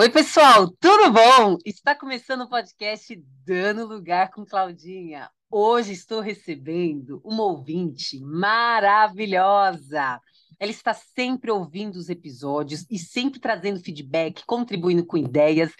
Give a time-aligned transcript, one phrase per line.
[0.00, 1.58] Oi, pessoal, tudo bom?
[1.64, 5.28] Está começando o podcast Dando Lugar com Claudinha.
[5.50, 10.20] Hoje estou recebendo uma ouvinte maravilhosa.
[10.56, 15.72] Ela está sempre ouvindo os episódios e sempre trazendo feedback, contribuindo com ideias.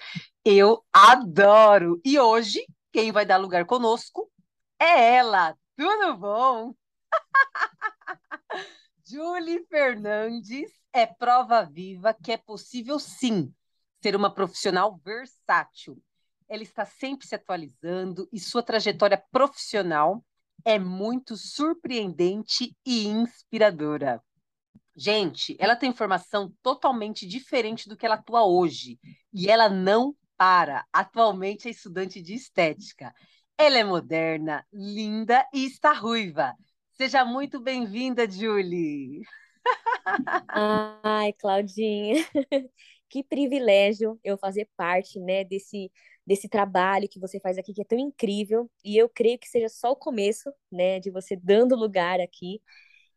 [0.45, 2.01] Eu adoro!
[2.05, 4.29] E hoje, quem vai dar lugar conosco
[4.81, 5.57] é ela.
[5.77, 6.75] Tudo bom?
[9.07, 13.55] Julie Fernandes é prova viva que é possível sim
[14.03, 16.03] ser uma profissional versátil.
[16.49, 20.25] Ela está sempre se atualizando e sua trajetória profissional
[20.65, 24.23] é muito surpreendente e inspiradora.
[24.97, 28.99] Gente, ela tem formação totalmente diferente do que ela atua hoje
[29.33, 30.85] e ela não para.
[30.93, 33.15] Atualmente é estudante de estética.
[33.57, 36.55] Ela é moderna, linda e está ruiva.
[36.93, 39.23] Seja muito bem-vinda, Julie.
[41.05, 42.25] Ai, Claudinha,
[43.09, 45.91] que privilégio eu fazer parte, né, desse
[46.27, 49.69] desse trabalho que você faz aqui que é tão incrível e eu creio que seja
[49.69, 52.61] só o começo, né, de você dando lugar aqui.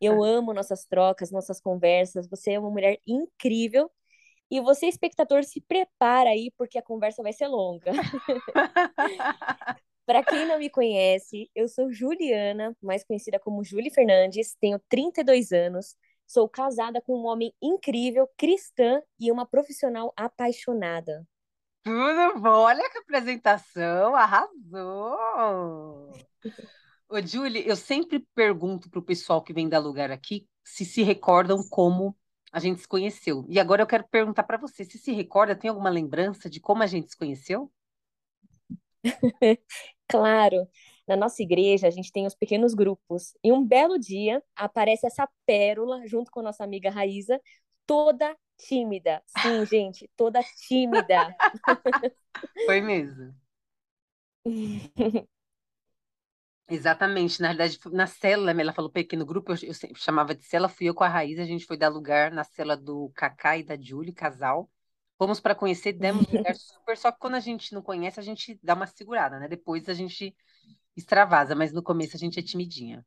[0.00, 0.28] Eu ah.
[0.28, 2.26] amo nossas trocas, nossas conversas.
[2.28, 3.90] Você é uma mulher incrível
[4.50, 7.90] e você, espectador, se prepara aí porque a conversa vai ser longa.
[10.04, 15.52] Para quem não me conhece, eu sou Juliana, mais conhecida como Julie Fernandes, tenho 32
[15.52, 15.96] anos,
[16.32, 21.28] Sou casada com um homem incrível, cristã e uma profissional apaixonada.
[21.82, 26.10] Tudo bom, olha que apresentação, arrasou!
[27.06, 31.02] Ô, Julie, eu sempre pergunto para o pessoal que vem dar lugar aqui se se
[31.02, 32.16] recordam como
[32.50, 33.44] a gente se conheceu.
[33.46, 36.82] E agora eu quero perguntar para você, se se recorda, tem alguma lembrança de como
[36.82, 37.70] a gente se conheceu?
[40.08, 40.66] claro
[41.06, 43.34] na nossa igreja, a gente tem os pequenos grupos.
[43.42, 47.40] E um belo dia aparece essa pérola junto com a nossa amiga Raíza,
[47.86, 49.22] toda tímida.
[49.26, 51.34] Sim, gente, toda tímida.
[52.66, 53.34] Foi mesmo.
[56.68, 60.88] Exatamente, na realidade, na cela, ela falou pequeno grupo, eu, eu chamava de cela, fui
[60.88, 63.76] eu com a Raiz, a gente foi dar lugar na cela do Kaká e da
[63.78, 64.70] Julie, casal.
[65.18, 68.58] Fomos para conhecer, demos lugar super, só que quando a gente não conhece, a gente
[68.62, 69.48] dá uma segurada, né?
[69.48, 70.34] Depois a gente
[70.96, 73.04] extravasa, mas no começo a gente é timidinha.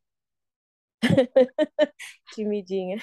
[2.32, 2.98] timidinha.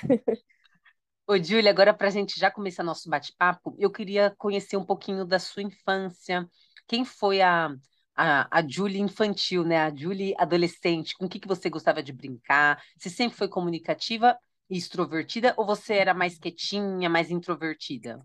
[1.26, 5.24] Ô, Júlia, agora para a gente já começar nosso bate-papo, eu queria conhecer um pouquinho
[5.24, 6.48] da sua infância.
[6.86, 7.68] Quem foi a,
[8.14, 9.78] a, a Julie infantil, né?
[9.78, 11.16] A Julie adolescente?
[11.16, 12.82] Com o que, que você gostava de brincar?
[12.98, 14.36] Você sempre foi comunicativa
[14.68, 18.20] e extrovertida ou você era mais quietinha, mais introvertida?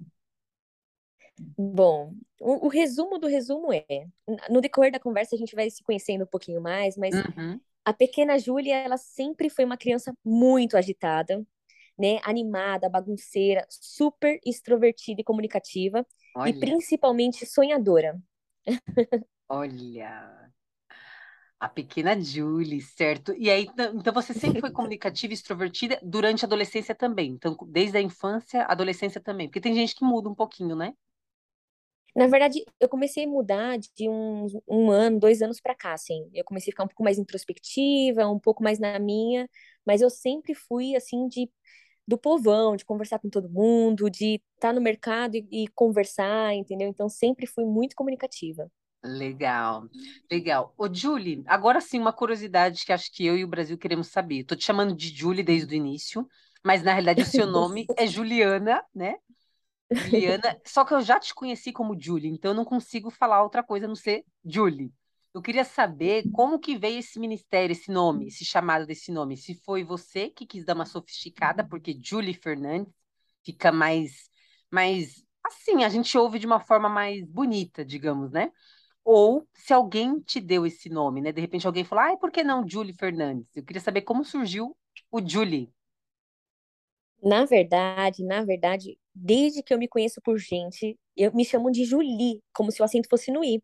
[1.57, 4.07] Bom, o, o, resumo do resumo é:
[4.49, 7.59] no decorrer da conversa a gente vai se conhecendo um pouquinho mais, mas uhum.
[7.85, 11.45] a pequena Júlia, ela sempre foi uma criança muito agitada,
[11.97, 12.19] né?
[12.23, 16.05] Animada, bagunceira, super extrovertida e comunicativa,
[16.35, 16.49] Olha.
[16.49, 18.19] e principalmente sonhadora.
[19.49, 20.51] Olha,
[21.59, 23.33] a pequena Julie, certo?
[23.37, 27.31] E aí, então você sempre foi comunicativa e extrovertida durante a adolescência também.
[27.31, 29.47] Então, desde a infância, adolescência também.
[29.47, 30.93] Porque tem gente que muda um pouquinho, né?
[32.17, 36.27] Na verdade, eu comecei a mudar de um, um ano, dois anos para cá, assim.
[36.33, 39.47] Eu comecei a ficar um pouco mais introspectiva, um pouco mais na minha,
[39.85, 41.47] mas eu sempre fui, assim, de
[42.07, 46.55] do povão, de conversar com todo mundo, de estar tá no mercado e, e conversar,
[46.55, 46.87] entendeu?
[46.87, 48.67] Então, sempre fui muito comunicativa.
[49.03, 49.87] Legal,
[50.31, 50.73] legal.
[50.75, 54.39] Ô, Julie, agora sim, uma curiosidade que acho que eu e o Brasil queremos saber.
[54.39, 56.27] Estou te chamando de Julie desde o início,
[56.65, 59.17] mas na realidade o seu nome é Juliana, né?
[59.91, 63.63] Juliana, só que eu já te conheci como Julie, então eu não consigo falar outra
[63.63, 64.91] coisa a não ser Julie.
[65.33, 69.37] Eu queria saber como que veio esse ministério, esse nome, esse chamado desse nome.
[69.37, 72.91] Se foi você que quis dar uma sofisticada, porque Julie Fernandes
[73.45, 74.29] fica mais,
[74.71, 78.51] mais assim, a gente ouve de uma forma mais bonita, digamos, né?
[79.03, 81.31] Ou se alguém te deu esse nome, né?
[81.31, 83.47] De repente alguém falou, ah, por que não Julie Fernandes?
[83.55, 84.75] Eu queria saber como surgiu
[85.11, 85.71] o Julie.
[87.21, 91.85] Na verdade, na verdade, desde que eu me conheço por gente, eu me chamo de
[91.85, 93.61] Julie, como se o acento fosse no i.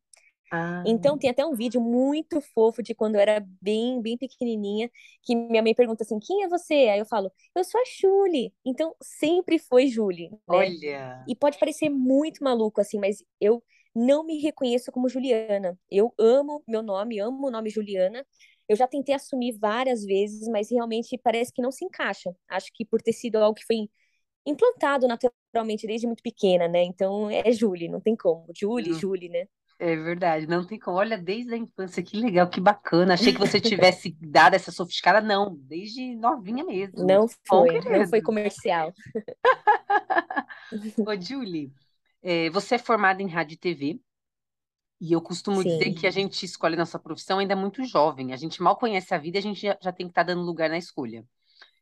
[0.52, 0.84] Ah.
[0.86, 4.90] Então tem até um vídeo muito fofo de quando eu era bem, bem pequenininha,
[5.24, 8.54] que minha mãe pergunta assim: "Quem é você?" Aí eu falo: "Eu sou a Julie".
[8.66, 10.38] Então sempre foi Julie, né?
[10.48, 11.26] Olha.
[11.28, 13.64] E pode parecer muito maluco assim, mas eu
[13.96, 15.78] não me reconheço como Juliana.
[15.90, 18.26] Eu amo meu nome, amo o nome Juliana,
[18.68, 22.34] eu já tentei assumir várias vezes, mas realmente parece que não se encaixa.
[22.48, 23.90] Acho que por ter sido algo que foi
[24.46, 26.84] implantado naturalmente desde muito pequena, né?
[26.84, 28.46] Então é Julie, não tem como.
[28.56, 28.94] Julie.
[28.94, 29.48] Julie, né?
[29.80, 30.98] É verdade, não tem como.
[30.98, 33.16] Olha, desde a infância, que legal, que bacana.
[33.16, 37.06] Achei que você tivesse dado essa sofisticada, não, desde novinha mesmo.
[37.06, 38.94] Não foi, Bom, não foi comercial.
[41.06, 41.72] Ô, Julie,
[42.22, 44.02] É, você é formada em rádio e TV,
[45.02, 45.94] e eu costumo dizer Sim.
[45.94, 48.34] que a gente escolhe nossa profissão ainda muito jovem.
[48.34, 50.44] A gente mal conhece a vida e a gente já, já tem que estar dando
[50.44, 51.26] lugar na escolha.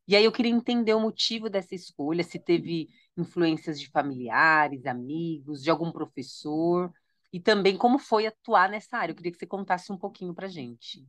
[0.07, 5.63] E aí eu queria entender o motivo dessa escolha, se teve influências de familiares, amigos,
[5.63, 6.91] de algum professor,
[7.31, 9.11] e também como foi atuar nessa área.
[9.13, 11.05] Eu queria que você contasse um pouquinho pra gente.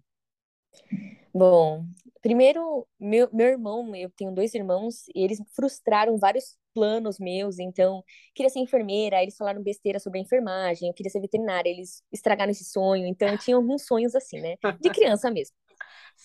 [1.35, 1.87] Bom,
[2.21, 8.05] primeiro, meu, meu irmão, eu tenho dois irmãos, e eles frustraram vários planos meus, então,
[8.35, 12.51] queria ser enfermeira, eles falaram besteira sobre a enfermagem, eu queria ser veterinária, eles estragaram
[12.51, 14.57] esse sonho, então eu tinha alguns sonhos assim, né?
[14.79, 15.57] De criança mesmo.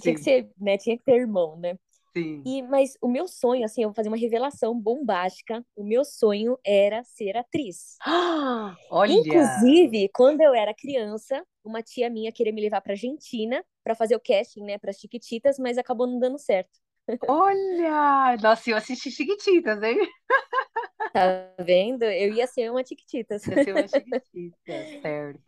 [0.01, 0.77] Tinha que ser, né?
[0.77, 1.77] Tinha que ter irmão, né?
[2.17, 2.45] Sim.
[2.45, 5.65] E, mas o meu sonho, assim, eu vou fazer uma revelação bombástica.
[5.75, 8.01] O meu sonho era ser atriz.
[8.05, 13.63] Ah, olha, Inclusive, quando eu era criança, uma tia minha queria me levar para Argentina
[13.83, 16.79] para fazer o casting, né, para Chiquititas, mas acabou não dando certo.
[17.27, 18.37] olha!
[18.41, 19.97] Nossa, eu assisti Chiquititas, hein?
[21.11, 22.03] Tá vendo?
[22.03, 23.45] Eu ia ser uma Chiquititas.
[23.47, 24.85] Ia ser uma Chiquitita,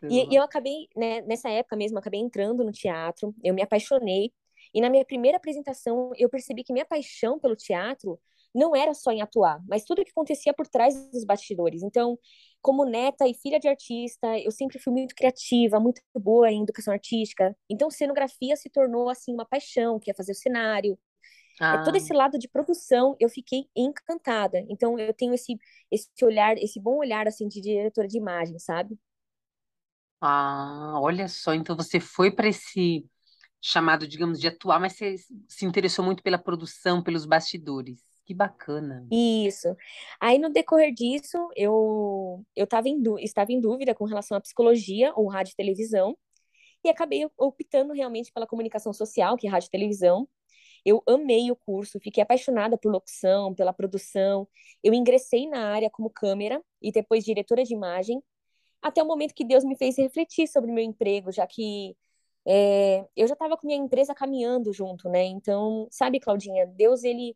[0.07, 0.37] E, e certo.
[0.37, 4.31] eu acabei, né, nessa época mesmo, acabei entrando no teatro, eu me apaixonei.
[4.73, 8.19] E na minha primeira apresentação, eu percebi que minha paixão pelo teatro
[8.53, 11.83] não era só em atuar, mas tudo que acontecia por trás dos bastidores.
[11.83, 12.17] Então,
[12.61, 16.93] como neta e filha de artista, eu sempre fui muito criativa, muito boa em educação
[16.93, 17.55] artística.
[17.69, 20.97] Então, cenografia se tornou assim uma paixão, que é fazer o cenário.
[21.71, 24.65] É todo Ah, esse lado de produção, eu fiquei encantada.
[24.69, 25.57] Então, eu tenho esse
[25.91, 28.97] esse olhar, esse bom olhar assim de diretora de imagem, sabe?
[30.21, 33.05] ah, olha só, então você foi para esse
[33.61, 35.15] chamado, digamos, de atuar, mas você
[35.47, 37.99] se interessou muito pela produção, pelos bastidores.
[38.25, 39.07] Que bacana.
[39.11, 39.75] Isso.
[40.19, 45.11] Aí, no decorrer disso, eu, eu tava em, estava em dúvida com relação à psicologia
[45.15, 46.15] ou rádio e televisão,
[46.83, 50.27] e acabei optando realmente pela comunicação social, que é rádio e televisão.
[50.85, 54.47] Eu amei o curso, fiquei apaixonada por locução, pela produção.
[54.81, 58.23] Eu ingressei na área como câmera e depois diretora de imagem,
[58.81, 61.97] até o momento que Deus me fez refletir sobre o meu emprego, já que
[62.47, 65.23] é, eu já estava com minha empresa caminhando junto, né?
[65.25, 67.35] Então, sabe, Claudinha, Deus, ele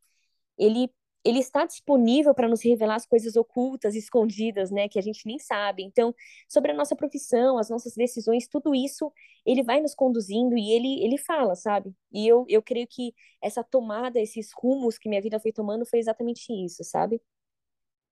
[0.57, 0.89] ele
[1.25, 5.39] ele está disponível para nos revelar as coisas ocultas, escondidas, né, que a gente nem
[5.39, 5.81] sabe.
[5.83, 6.13] Então,
[6.49, 9.11] sobre a nossa profissão, as nossas decisões, tudo isso,
[9.45, 11.95] ele vai nos conduzindo e ele ele fala, sabe?
[12.11, 15.99] E eu eu creio que essa tomada, esses rumos que minha vida foi tomando foi
[15.99, 17.21] exatamente isso, sabe?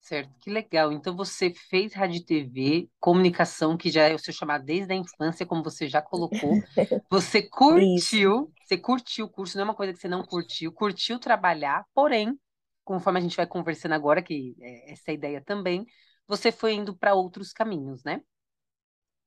[0.01, 0.91] Certo, que legal.
[0.91, 5.45] Então você fez rádio TV, comunicação, que já é o seu chamado desde a infância,
[5.45, 6.55] como você já colocou.
[7.09, 11.19] Você curtiu, você curtiu o curso, não é uma coisa que você não curtiu, curtiu
[11.19, 12.39] trabalhar, porém,
[12.83, 15.85] conforme a gente vai conversando agora, que é essa é ideia também,
[16.27, 18.21] você foi indo para outros caminhos, né?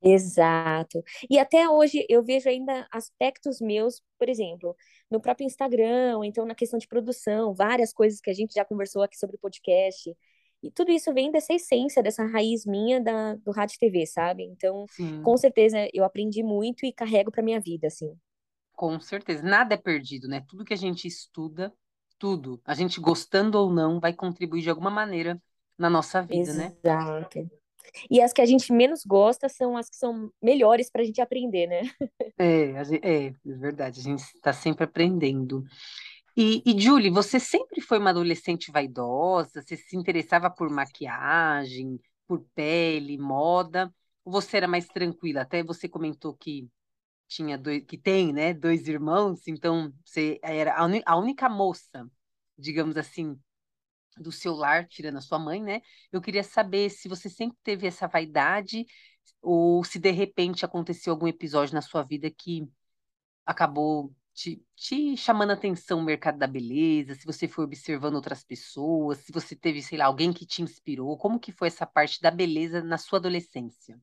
[0.02, 1.02] Exato.
[1.30, 4.76] E até hoje eu vejo ainda aspectos meus, por exemplo,
[5.10, 9.02] no próprio Instagram, então na questão de produção, várias coisas que a gente já conversou
[9.02, 10.14] aqui sobre podcast.
[10.64, 14.42] E tudo isso vem dessa essência, dessa raiz minha da, do rádio TV, sabe?
[14.44, 18.16] Então, Sim, com certeza eu aprendi muito e carrego para minha vida, assim.
[18.72, 19.42] com certeza.
[19.42, 20.42] Nada é perdido, né?
[20.48, 21.72] Tudo que a gente estuda,
[22.18, 25.40] tudo, a gente gostando ou não, vai contribuir de alguma maneira
[25.78, 26.74] na nossa vida, né?
[26.82, 27.50] Exato.
[28.10, 31.20] E as que a gente menos gosta são as que são melhores para a gente
[31.20, 31.82] aprender, né?
[32.38, 35.64] É, é, é verdade, a gente está sempre aprendendo.
[36.36, 39.62] E, e Julie, você sempre foi uma adolescente vaidosa?
[39.62, 43.92] Você se interessava por maquiagem, por pele, moda?
[44.24, 45.42] Ou você era mais tranquila?
[45.42, 46.68] Até você comentou que
[47.28, 52.06] tinha dois, que tem, né, dois irmãos, então você era a, uni- a única moça,
[52.58, 53.38] digamos assim,
[54.18, 55.82] do seu lar, tirando a sua mãe, né?
[56.12, 58.86] Eu queria saber se você sempre teve essa vaidade
[59.42, 62.68] ou se de repente aconteceu algum episódio na sua vida que
[63.46, 68.44] acabou te, te chamando a atenção o mercado da beleza, se você foi observando outras
[68.44, 72.20] pessoas, se você teve, sei lá, alguém que te inspirou, como que foi essa parte
[72.20, 73.98] da beleza na sua adolescência?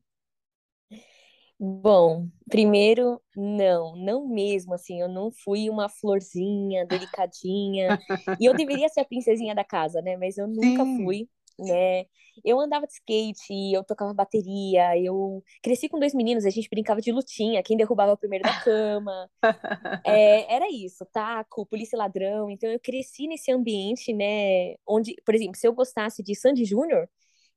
[1.58, 8.02] Bom, primeiro, não, não mesmo, assim, eu não fui uma florzinha, delicadinha,
[8.38, 10.86] e eu deveria ser a princesinha da casa, né, mas eu nunca Sim.
[10.86, 11.28] fui,
[11.62, 12.04] né,
[12.44, 17.00] eu andava de skate, eu tocava bateria, eu cresci com dois meninos, a gente brincava
[17.00, 19.30] de lutinha, quem derrubava o primeiro da cama,
[20.06, 25.34] é, era isso, taco, polícia e ladrão, então eu cresci nesse ambiente, né, onde, por
[25.34, 27.08] exemplo, se eu gostasse de Sandy Júnior,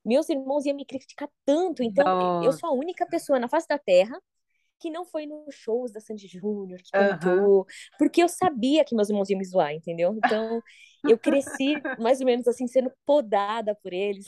[0.04, 2.06] meus irmãos iam me criticar tanto, então
[2.42, 2.58] eu Nossa.
[2.58, 4.16] sou a única pessoa na face da Terra
[4.78, 7.66] que não foi nos shows da Sandy Júnior, que cantou,
[7.98, 10.14] porque eu sabia que meus irmãos iam me zoar, entendeu?
[10.16, 10.62] Então,
[11.08, 14.26] eu cresci mais ou menos assim, sendo podada por eles.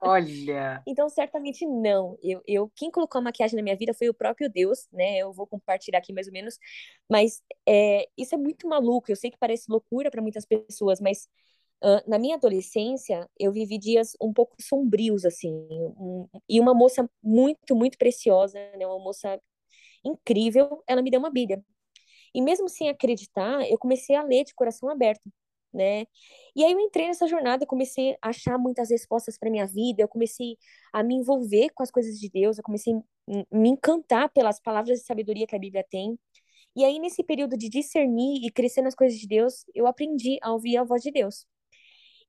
[0.00, 2.16] Olha, Então, certamente não.
[2.22, 5.18] Eu, eu, quem colocou a maquiagem na minha vida foi o próprio Deus, né?
[5.18, 6.58] Eu vou compartilhar aqui mais ou menos,
[7.10, 9.10] mas é, isso é muito maluco.
[9.10, 11.28] Eu sei que parece loucura para muitas pessoas, mas
[12.06, 15.52] na minha adolescência, eu vivi dias um pouco sombrios, assim,
[15.98, 19.40] um, e uma moça muito, muito preciosa, né, uma moça
[20.04, 21.62] incrível, ela me deu uma Bíblia.
[22.34, 25.30] E mesmo sem acreditar, eu comecei a ler de coração aberto,
[25.72, 26.06] né?
[26.56, 30.08] E aí eu entrei nessa jornada, comecei a achar muitas respostas para minha vida, eu
[30.08, 30.56] comecei
[30.92, 33.00] a me envolver com as coisas de Deus, eu comecei a
[33.52, 36.18] me encantar pelas palavras de sabedoria que a Bíblia tem.
[36.74, 40.52] E aí nesse período de discernir e crescer nas coisas de Deus, eu aprendi a
[40.52, 41.46] ouvir a voz de Deus.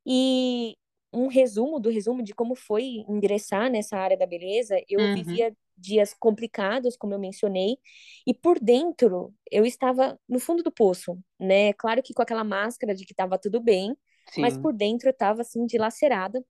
[0.05, 0.75] E
[1.13, 5.15] um resumo do resumo de como foi ingressar nessa área da beleza, eu uhum.
[5.15, 7.77] vivia dias complicados, como eu mencionei,
[8.25, 11.73] e por dentro eu estava no fundo do poço, né?
[11.73, 13.95] Claro que com aquela máscara de que estava tudo bem,
[14.31, 14.41] Sim.
[14.41, 16.43] mas por dentro eu estava assim dilacerada.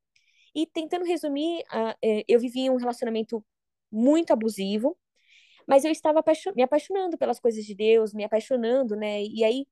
[0.56, 3.44] E tentando resumir, uh, eu vivia um relacionamento
[3.92, 4.98] muito abusivo,
[5.68, 6.24] mas eu estava
[6.56, 9.24] me apaixonando pelas coisas de Deus, me apaixonando, né?
[9.24, 9.66] E aí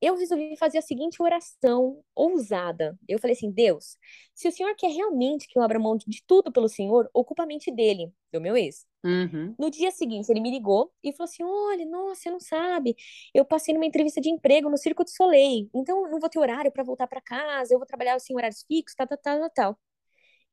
[0.00, 2.98] eu resolvi fazer a seguinte oração ousada.
[3.08, 3.96] Eu falei assim: Deus,
[4.34, 7.46] se o Senhor quer realmente que eu abra mão de tudo pelo Senhor, ocupa a
[7.46, 8.86] mente dele, do meu ex.
[9.04, 9.54] Uhum.
[9.58, 12.96] No dia seguinte, ele me ligou e falou assim: Olha, nossa, você não sabe,
[13.34, 16.70] eu passei numa entrevista de emprego no Circo do Soleil, então não vou ter horário
[16.72, 19.78] para voltar para casa, eu vou trabalhar assim, horários fixos, tal, tal, tal, tal.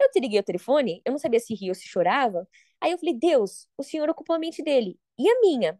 [0.02, 2.48] Eu te liguei o telefone, eu não sabia se ria ou se chorava.
[2.82, 5.00] Aí eu falei: Deus, o Senhor ocupou a mente dele.
[5.18, 5.80] E a minha?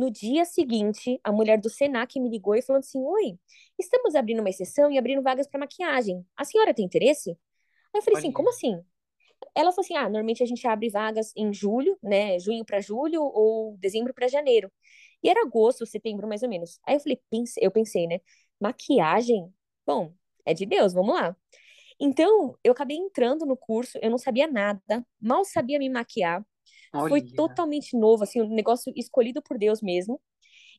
[0.00, 3.38] No dia seguinte, a mulher do Senac me ligou e falou assim: Oi,
[3.78, 6.24] estamos abrindo uma exceção e abrindo vagas para maquiagem.
[6.34, 7.32] A senhora tem interesse?
[7.32, 8.82] Aí eu falei assim: Como assim?
[9.54, 12.38] Ela falou assim: Ah, normalmente a gente abre vagas em julho, né?
[12.38, 14.72] Junho para julho ou dezembro para janeiro.
[15.22, 16.80] E era agosto, setembro mais ou menos.
[16.86, 18.20] Aí eu falei: pense, Eu pensei, né?
[18.58, 19.52] Maquiagem?
[19.86, 20.14] Bom,
[20.46, 21.36] é de Deus, vamos lá.
[22.00, 26.42] Então, eu acabei entrando no curso, eu não sabia nada, mal sabia me maquiar.
[26.92, 27.08] Olha.
[27.08, 30.20] Foi totalmente novo, assim, um negócio escolhido por Deus mesmo.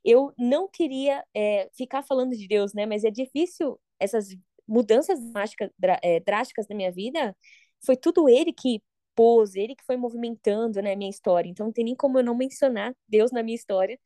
[0.03, 2.85] Eu não queria é, ficar falando de Deus, né?
[2.85, 4.29] Mas é difícil essas
[4.67, 5.69] mudanças drásticas,
[6.01, 7.35] é, drásticas na minha vida.
[7.85, 8.81] Foi tudo ele que
[9.15, 11.49] pôs, ele que foi movimentando, né, minha história.
[11.49, 13.99] Então não tem nem como eu não mencionar Deus na minha história.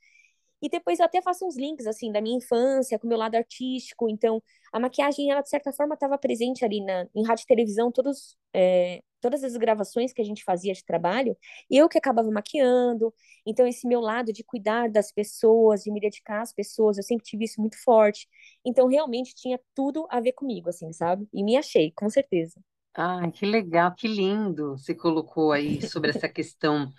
[0.61, 3.35] E depois eu até faço uns links, assim, da minha infância, com o meu lado
[3.35, 4.09] artístico.
[4.09, 4.41] Então,
[4.73, 8.37] a maquiagem, ela, de certa forma, estava presente ali na, em rádio e televisão, todos,
[8.53, 11.37] é, todas as gravações que a gente fazia de trabalho,
[11.69, 13.13] eu que acabava maquiando.
[13.45, 17.25] Então, esse meu lado de cuidar das pessoas, de me dedicar às pessoas, eu sempre
[17.25, 18.27] tive isso muito forte.
[18.65, 21.27] Então, realmente, tinha tudo a ver comigo, assim, sabe?
[21.33, 22.59] E me achei, com certeza.
[22.93, 26.91] Ah, que legal, que lindo você colocou aí sobre essa questão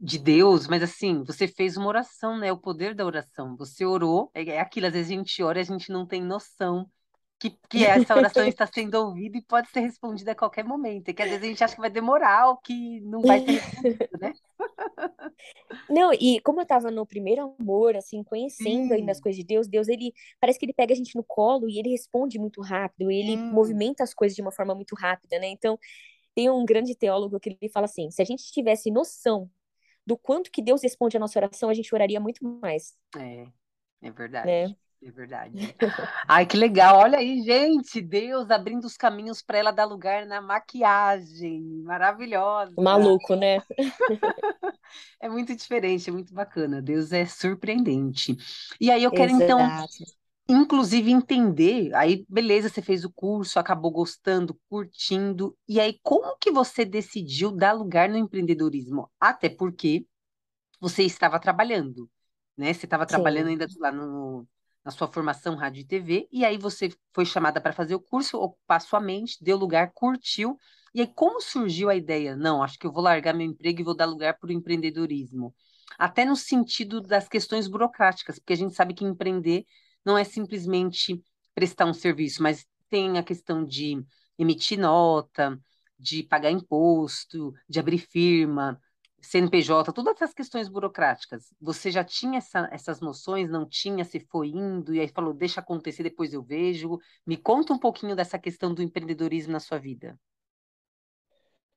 [0.00, 2.52] de Deus, mas assim, você fez uma oração, né?
[2.52, 3.56] O poder da oração.
[3.56, 6.22] Você orou, é, é aquilo, às vezes a gente ora e a gente não tem
[6.22, 6.86] noção
[7.38, 11.08] que, que essa oração está sendo ouvida e pode ser respondida a qualquer momento.
[11.08, 13.52] E que às vezes a gente acha que vai demorar ou que não vai ser
[13.52, 14.32] respondido, né?
[15.90, 18.92] Não, e como eu estava no primeiro amor, assim, conhecendo Sim.
[18.92, 21.68] ainda as coisas de Deus, Deus, ele parece que ele pega a gente no colo
[21.68, 23.52] e ele responde muito rápido, ele hum.
[23.52, 25.48] movimenta as coisas de uma forma muito rápida, né?
[25.48, 25.78] Então,
[26.34, 29.50] tem um grande teólogo que ele fala assim: se a gente tivesse noção
[30.06, 32.94] do quanto que Deus responde a nossa oração, a gente oraria muito mais.
[33.16, 33.46] É,
[34.02, 34.46] é verdade.
[34.46, 34.76] Né?
[35.02, 35.76] É verdade.
[36.26, 36.96] Ai, que legal.
[36.96, 38.00] Olha aí, gente.
[38.00, 41.60] Deus abrindo os caminhos para ela dar lugar na maquiagem.
[41.82, 42.72] Maravilhosa.
[42.78, 43.58] Maluco, né?
[45.20, 46.80] é muito diferente, é muito bacana.
[46.80, 48.34] Deus é surpreendente.
[48.80, 49.92] E aí eu quero então Exato.
[50.00, 56.36] então inclusive entender, aí beleza, você fez o curso, acabou gostando, curtindo, e aí como
[56.38, 59.10] que você decidiu dar lugar no empreendedorismo?
[59.18, 60.06] Até porque
[60.80, 62.10] você estava trabalhando,
[62.56, 62.72] né?
[62.72, 64.46] Você estava trabalhando ainda lá no,
[64.84, 68.38] na sua formação rádio e TV, e aí você foi chamada para fazer o curso,
[68.38, 70.58] ocupar sua mente, deu lugar, curtiu,
[70.94, 72.36] e aí como surgiu a ideia?
[72.36, 75.54] Não, acho que eu vou largar meu emprego e vou dar lugar para o empreendedorismo.
[75.98, 79.64] Até no sentido das questões burocráticas, porque a gente sabe que empreender
[80.04, 81.22] não é simplesmente
[81.54, 84.04] prestar um serviço, mas tem a questão de
[84.38, 85.58] emitir nota,
[85.98, 88.80] de pagar imposto, de abrir firma,
[89.24, 91.52] CNPJ, todas essas questões burocráticas.
[91.60, 93.48] Você já tinha essa, essas noções?
[93.48, 94.04] Não tinha?
[94.04, 96.98] Se foi indo e aí falou, deixa acontecer, depois eu vejo.
[97.26, 100.18] Me conta um pouquinho dessa questão do empreendedorismo na sua vida.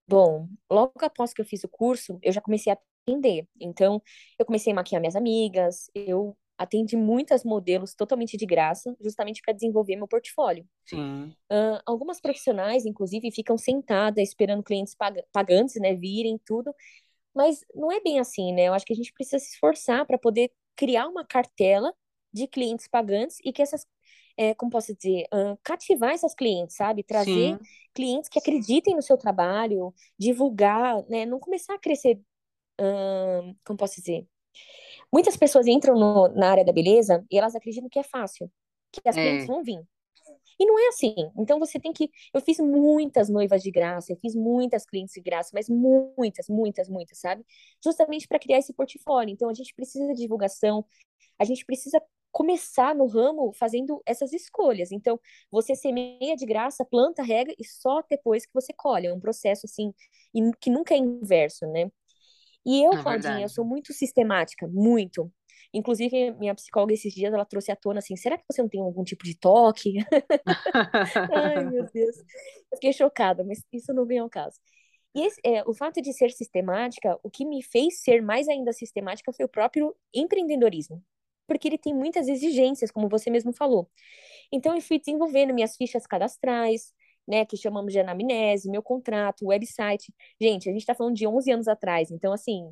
[0.08, 3.48] Bom, logo após que eu fiz o curso, eu já comecei a atender.
[3.60, 4.02] Então,
[4.38, 9.54] eu comecei a maquiar minhas amigas, eu atendi muitas modelos totalmente de graça, justamente para
[9.54, 10.66] desenvolver meu portfólio.
[10.86, 11.34] Sim.
[11.52, 16.74] Uh, algumas profissionais, inclusive, ficam sentadas esperando clientes pag pagantes, né, virem tudo,
[17.36, 18.64] mas não é bem assim, né?
[18.64, 21.94] Eu acho que a gente precisa se esforçar para poder criar uma cartela
[22.34, 23.86] de clientes pagantes e que essas,
[24.36, 27.04] é, como posso dizer, uh, cativar essas clientes, sabe?
[27.04, 27.60] Trazer Sim.
[27.94, 31.26] clientes que acreditem no seu trabalho, divulgar, né?
[31.26, 32.20] Não começar a crescer,
[32.82, 34.28] uh, como posso dizer,
[35.12, 38.52] Muitas pessoas entram no, na área da beleza e elas acreditam que é fácil,
[38.92, 39.22] que as é.
[39.22, 39.82] clientes vão vir.
[40.60, 41.14] E não é assim.
[41.38, 42.10] Então você tem que.
[42.34, 46.90] Eu fiz muitas noivas de graça, eu fiz muitas clientes de graça, mas muitas, muitas,
[46.90, 47.46] muitas, sabe?
[47.84, 49.32] Justamente para criar esse portfólio.
[49.32, 50.84] Então a gente precisa de divulgação,
[51.38, 54.92] a gente precisa começar no ramo fazendo essas escolhas.
[54.92, 59.08] Então, você semeia de graça, planta, rega e só depois que você colhe.
[59.08, 59.92] É um processo assim
[60.62, 61.90] que nunca é inverso, né?
[62.68, 65.32] E eu, é Claudinha, eu sou muito sistemática, muito.
[65.74, 68.82] Inclusive, minha psicóloga esses dias, ela trouxe à tona assim, será que você não tem
[68.82, 69.96] algum tipo de toque?
[71.34, 72.18] Ai, meu Deus.
[72.18, 74.60] Eu fiquei chocada, mas isso não vem ao caso.
[75.16, 78.74] E esse, é, o fato de ser sistemática, o que me fez ser mais ainda
[78.74, 81.02] sistemática foi o próprio empreendedorismo.
[81.48, 83.90] Porque ele tem muitas exigências, como você mesmo falou.
[84.52, 86.94] Então, eu fui desenvolvendo minhas fichas cadastrais,
[87.28, 90.14] né, que chamamos de anamnese, meu contrato, website.
[90.40, 92.72] Gente, a gente está falando de 11 anos atrás, então, assim,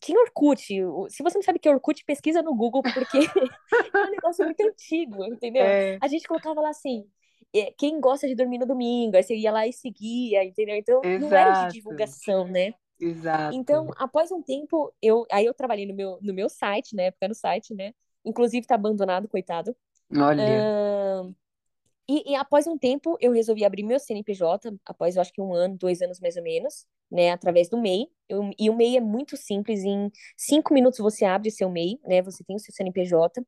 [0.00, 0.62] tinha Orkut.
[0.62, 3.18] Se você não sabe o que é Orkut, pesquisa no Google, porque
[3.94, 5.64] é um negócio muito antigo, entendeu?
[5.64, 5.98] É.
[6.00, 7.04] A gente colocava lá assim,
[7.54, 10.76] é, quem gosta de dormir no domingo, aí você ia lá e seguia, entendeu?
[10.76, 11.30] Então, Exato.
[11.30, 12.74] não era de divulgação, né?
[13.00, 13.54] Exato.
[13.54, 17.04] Então, após um tempo, eu aí eu trabalhei no meu, no meu site, né?
[17.04, 17.92] Época no site, né?
[18.24, 19.74] Inclusive tá abandonado, coitado.
[20.14, 20.44] Olha.
[20.44, 21.34] Uh,
[22.08, 25.52] e, e, após um tempo, eu resolvi abrir meu CNPJ, após eu acho que um
[25.52, 28.06] ano, dois anos mais ou menos, né, através do MEI.
[28.28, 32.22] Eu, e o MEI é muito simples, em cinco minutos você abre seu MEI, né,
[32.22, 33.42] você tem o seu CNPJ.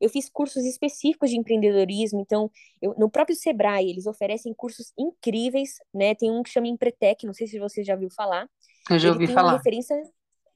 [0.00, 5.74] Eu fiz cursos específicos de empreendedorismo, então, eu, no próprio Sebrae, eles oferecem cursos incríveis,
[5.92, 8.48] né, tem um que chama Empretec, não sei se você já ouviu falar.
[8.90, 9.50] Eu já ouvi Ele tem falar.
[9.50, 10.00] uma referência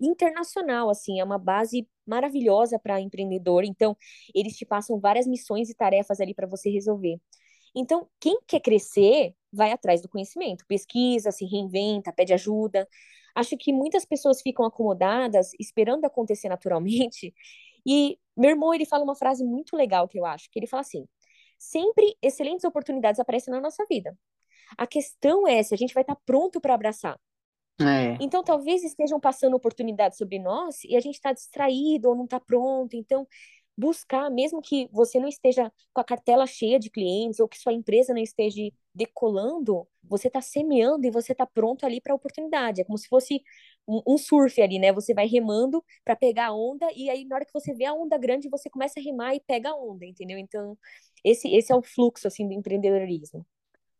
[0.01, 3.65] internacional, assim, é uma base maravilhosa para empreendedor.
[3.65, 3.97] Então,
[4.35, 7.19] eles te passam várias missões e tarefas ali para você resolver.
[7.79, 12.89] Então, quem quer crescer vai atrás do conhecimento, pesquisa, se reinventa, pede ajuda.
[13.37, 17.33] Acho que muitas pessoas ficam acomodadas, esperando acontecer naturalmente.
[17.87, 20.83] E meu irmão, ele fala uma frase muito legal que eu acho, que ele fala
[20.83, 21.07] assim:
[21.57, 24.19] sempre excelentes oportunidades aparecem na nossa vida.
[24.77, 27.19] A questão é se a gente vai estar pronto para abraçar.
[27.81, 28.19] É.
[28.21, 32.41] Então, talvez estejam passando oportunidades sobre nós e a gente está distraído ou não está
[32.41, 32.95] pronto.
[32.95, 33.27] Então,
[33.79, 37.73] buscar, mesmo que você não esteja com a cartela cheia de clientes ou que sua
[37.73, 38.61] empresa não esteja
[38.93, 42.81] decolando, você está semeando e você está pronto ali para a oportunidade.
[42.81, 43.41] É como se fosse
[43.87, 44.93] um, um, surf ali, né?
[44.93, 47.95] Você vai remando para pegar a onda e aí na hora que você vê a
[47.95, 50.39] onda grande, você começa a remar e pega a onda, entendeu?
[50.39, 50.77] Então,
[51.25, 53.47] esse, esse é o fluxo assim do empreendedorismo.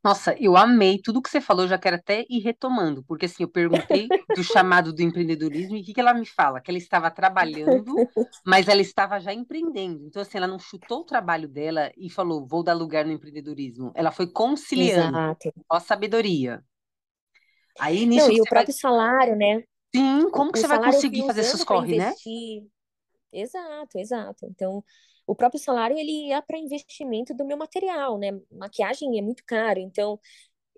[0.03, 3.49] Nossa, eu amei tudo que você falou, já quero até ir retomando, porque assim, eu
[3.49, 6.61] perguntei do chamado do empreendedorismo e o que, que ela me fala?
[6.61, 7.95] Que ela estava trabalhando,
[8.47, 10.07] mas ela estava já empreendendo.
[10.07, 13.91] Então, assim, ela não chutou o trabalho dela e falou, vou dar lugar no empreendedorismo.
[13.95, 15.19] Ela foi conciliando.
[15.19, 15.53] Exato.
[15.69, 16.63] Ó, a sabedoria.
[17.81, 18.29] Aí, nisso.
[18.29, 18.81] Não, e o próprio vai...
[18.81, 19.63] salário, né?
[19.95, 22.13] Sim, como que o você vai conseguir fazer seus corre, né?
[23.33, 24.47] Exato, exato.
[24.47, 24.83] Então,
[25.29, 28.39] o próprio salário ele ia para investimento do meu material, né?
[28.51, 30.19] Maquiagem é muito caro, então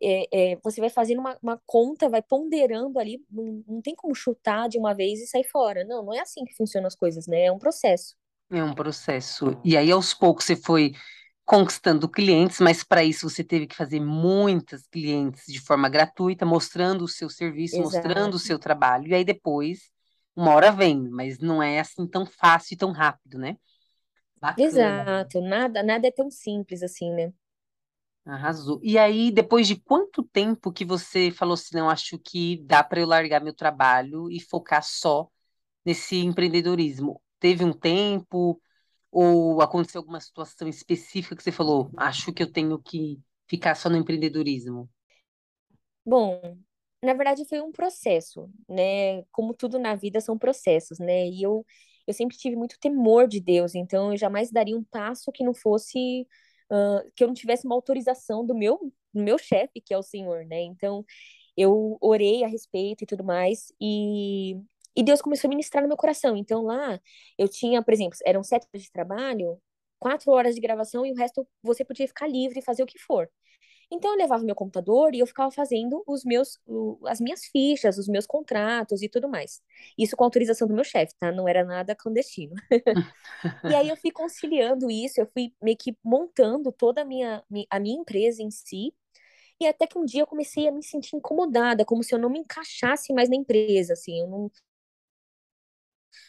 [0.02, 4.14] é, é, você vai fazendo uma, uma, conta, vai ponderando ali, não, não tem como
[4.14, 5.84] chutar de uma vez e sair fora.
[5.84, 7.44] Não, não é assim que funcionam as coisas, né?
[7.44, 8.16] É um processo.
[8.50, 9.56] É um processo.
[9.64, 10.92] E aí, aos poucos, você foi
[11.44, 17.04] conquistando clientes, mas para isso você teve que fazer muitas clientes de forma gratuita, mostrando
[17.04, 17.94] o seu serviço, Exato.
[17.96, 19.08] mostrando o seu trabalho.
[19.08, 19.90] E aí depois,
[20.34, 23.56] uma hora vem, mas não é assim tão fácil e tão rápido, né?
[24.40, 25.14] Bacana.
[25.16, 27.32] Exato, nada, nada é tão simples assim, né?
[28.24, 28.80] Arrasou.
[28.82, 33.00] E aí, depois de quanto tempo que você falou assim, não, acho que dá para
[33.00, 35.28] eu largar meu trabalho e focar só
[35.84, 37.22] nesse empreendedorismo?
[37.40, 38.60] Teve um tempo
[39.12, 43.88] ou aconteceu alguma situação específica que você falou, acho que eu tenho que ficar só
[43.90, 44.90] no empreendedorismo?
[46.04, 46.40] Bom,
[47.02, 49.22] na verdade foi um processo, né?
[49.32, 51.26] Como tudo na vida são processos, né?
[51.28, 51.64] E eu
[52.10, 55.54] eu sempre tive muito temor de Deus, então eu jamais daria um passo que não
[55.54, 56.26] fosse
[56.70, 58.78] uh, que eu não tivesse uma autorização do meu
[59.12, 60.60] do meu chefe, que é o Senhor, né?
[60.62, 61.04] Então
[61.56, 64.56] eu orei a respeito e tudo mais e
[64.96, 66.36] e Deus começou a ministrar no meu coração.
[66.36, 67.00] Então lá
[67.38, 69.60] eu tinha, por exemplo, eram sete horas de trabalho,
[69.98, 72.98] quatro horas de gravação e o resto você podia ficar livre e fazer o que
[72.98, 73.28] for.
[73.90, 76.58] Então eu levava meu computador e eu ficava fazendo os meus,
[77.06, 79.60] as minhas fichas, os meus contratos e tudo mais.
[79.98, 81.32] Isso com autorização do meu chefe, tá?
[81.32, 82.54] Não era nada clandestino.
[83.64, 87.80] e aí eu fui conciliando isso, eu fui meio que montando toda a minha, a
[87.80, 88.94] minha empresa em si.
[89.60, 92.30] E até que um dia eu comecei a me sentir incomodada, como se eu não
[92.30, 94.50] me encaixasse mais na empresa, assim, eu não,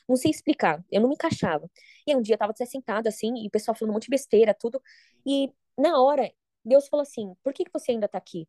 [0.08, 1.70] não sei explicar, eu não me encaixava.
[2.06, 4.10] E aí um dia eu tava sentada assim, e o pessoal falando um monte de
[4.12, 4.82] besteira, tudo.
[5.26, 6.32] E na hora
[6.64, 8.48] Deus falou assim: por que, que você ainda está aqui?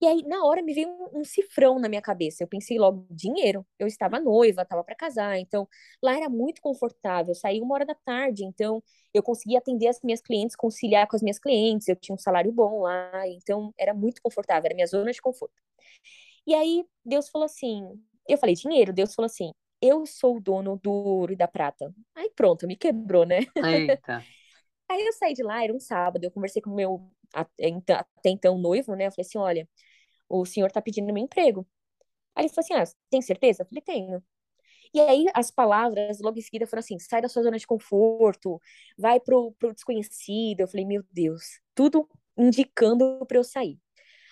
[0.00, 2.42] E aí, na hora, me veio um, um, cifrão na minha cabeça.
[2.44, 3.66] Eu pensei logo, dinheiro.
[3.78, 5.38] Eu estava noiva, estava para casar.
[5.38, 5.66] Então,
[6.02, 7.30] lá era muito confortável.
[7.30, 8.82] Eu saí uma hora da tarde, então
[9.14, 11.88] eu conseguia atender as minhas clientes, conciliar com as minhas clientes.
[11.88, 15.54] Eu tinha um salário bom lá, então era muito confortável, era minha zona de conforto.
[16.46, 17.82] E aí, Deus falou assim:
[18.28, 18.92] eu falei, dinheiro.
[18.92, 21.92] Deus falou assim: eu sou o dono do ouro e da prata.
[22.14, 23.40] Aí pronto, me quebrou, né?
[23.56, 24.22] Eita.
[24.88, 28.58] Aí eu saí de lá, era um sábado, eu conversei com o meu até então
[28.58, 29.06] noivo, né?
[29.06, 29.68] Eu falei assim: olha,
[30.28, 31.66] o senhor tá pedindo meu emprego.
[32.34, 33.62] Aí ele falou assim: ah, tem certeza?
[33.62, 34.22] Eu falei: tenho.
[34.94, 38.60] E aí as palavras logo em seguida foram assim: sai da sua zona de conforto,
[38.98, 40.60] vai pro, pro desconhecido.
[40.60, 43.78] Eu falei: meu Deus, tudo indicando para eu sair.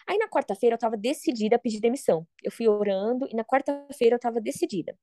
[0.06, 2.26] Aí na quarta-feira eu estava decidida a pedir demissão.
[2.42, 4.96] Eu fui orando e na quarta-feira eu estava decidida.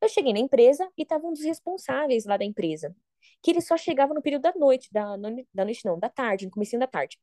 [0.00, 2.94] Eu cheguei na empresa e estava um dos responsáveis lá da empresa,
[3.42, 6.50] que ele só chegava no período da noite, da, da noite não, da tarde, no
[6.50, 7.18] começo da tarde.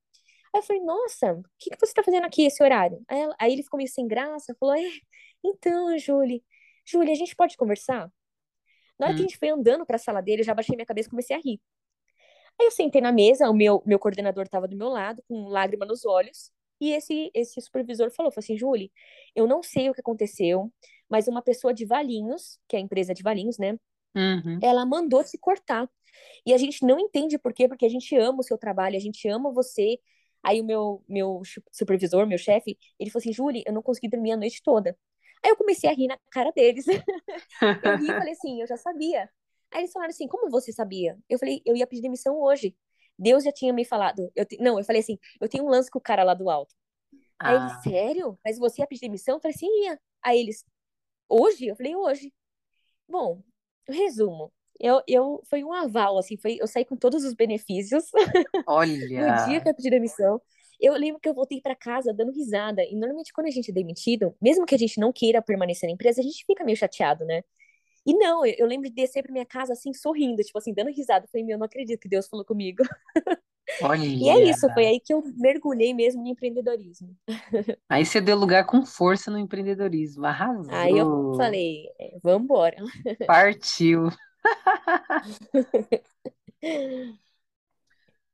[0.54, 3.04] Aí eu falei, nossa, o que, que você está fazendo aqui esse horário?
[3.08, 4.90] Aí, ela, aí ele ficou meio sem graça, falou, é,
[5.44, 6.44] então, Julie,
[6.86, 8.12] Julie, a gente pode conversar?
[9.00, 9.18] Na hora hum.
[9.18, 9.30] que a hum.
[9.30, 11.40] gente foi andando para a sala dele, eu já baixei minha cabeça e comecei a
[11.40, 11.60] rir.
[12.60, 15.86] Aí eu sentei na mesa, o meu, meu coordenador estava do meu lado, com lágrima
[15.86, 18.92] nos olhos, e esse, esse supervisor falou, falou assim, Julie,
[19.36, 20.72] eu não sei o que aconteceu,
[21.10, 23.78] mas uma pessoa de Valinhos, que é a empresa de Valinhos, né?
[24.18, 24.60] Uhum.
[24.62, 25.88] Ela mandou se cortar.
[26.46, 29.00] E a gente não entende por quê, porque a gente ama o seu trabalho, a
[29.00, 30.00] gente ama você.
[30.44, 34.32] Aí o meu, meu supervisor, meu chefe, ele falou assim, Julie, eu não consegui dormir
[34.32, 34.98] a noite toda.
[35.44, 36.86] Aí eu comecei a rir na cara deles.
[36.88, 39.30] eu ri e falei assim, eu já sabia.
[39.72, 41.18] Aí eles falaram assim, como você sabia?
[41.30, 42.76] Eu falei, eu ia pedir demissão hoje.
[43.20, 44.32] Deus já tinha me falado.
[44.36, 44.58] Eu te...
[44.58, 46.74] Não, eu falei assim, eu tenho um lance com o cara lá do alto.
[47.40, 47.50] Ah.
[47.50, 47.82] Aí ele, ah.
[47.82, 48.40] sério?
[48.44, 49.36] Mas você ia pedir demissão?
[49.36, 50.00] Eu falei assim, ia.
[50.24, 50.66] Aí eles,
[51.28, 51.68] hoje?
[51.68, 52.34] Eu falei, hoje.
[53.08, 53.42] Bom,
[53.94, 54.52] resumo.
[54.80, 58.06] Eu, eu, foi um aval, assim, foi, eu saí com todos os benefícios.
[58.68, 58.98] Olha!
[59.00, 60.40] no dia que eu pedi demissão.
[60.80, 62.84] Eu lembro que eu voltei para casa dando risada.
[62.84, 65.94] E normalmente, quando a gente é demitido, mesmo que a gente não queira permanecer na
[65.94, 67.42] empresa, a gente fica meio chateado, né?
[68.06, 70.92] E não, eu, eu lembro de descer pra minha casa assim, sorrindo, tipo assim, dando
[70.92, 71.26] risada.
[71.26, 72.84] Eu falei, meu, não acredito que Deus falou comigo.
[73.82, 74.06] Olha.
[74.06, 77.16] E é isso, foi aí que eu mergulhei mesmo no empreendedorismo.
[77.90, 80.74] Aí você deu lugar com força no empreendedorismo, arrasou.
[80.74, 82.78] Aí eu falei, é, vambora.
[83.26, 84.10] Partiu.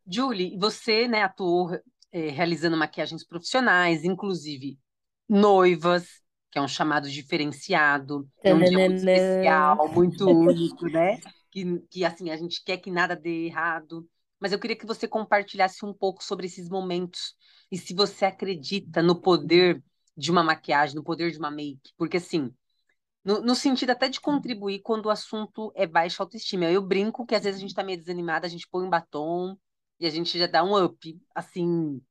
[0.05, 1.71] Julie, você, né, atuou
[2.11, 4.77] é, realizando maquiagens profissionais, inclusive
[5.27, 11.19] noivas, que é um chamado diferenciado, é um dia muito especial, muito único, né?
[11.49, 14.07] Que, que assim, a gente quer que nada dê errado.
[14.43, 17.34] Mas eu queria que você compartilhasse um pouco sobre esses momentos
[17.71, 19.82] e se você acredita no poder
[20.17, 22.53] de uma maquiagem, no poder de uma make, porque assim,
[23.23, 26.65] no, no, sentido até de contribuir quando o assunto é baixa autoestima.
[26.65, 29.58] Eu brinco que às vezes a gente está meio desanimada, a gente põe um batom
[29.97, 32.01] e a gente já dá um up, assim,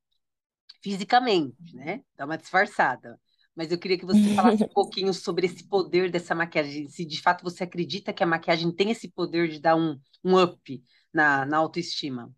[0.81, 2.01] fisicamente, né?
[2.17, 3.21] Dá uma disfarçada
[3.55, 7.21] mas eu queria que você falasse um pouquinho sobre esse poder dessa maquiagem, se de
[7.21, 11.45] fato você acredita que a maquiagem tem esse poder de dar um, um up na,
[11.45, 12.33] na autoestima.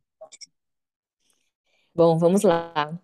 [1.93, 2.99] Bom, vamos lá.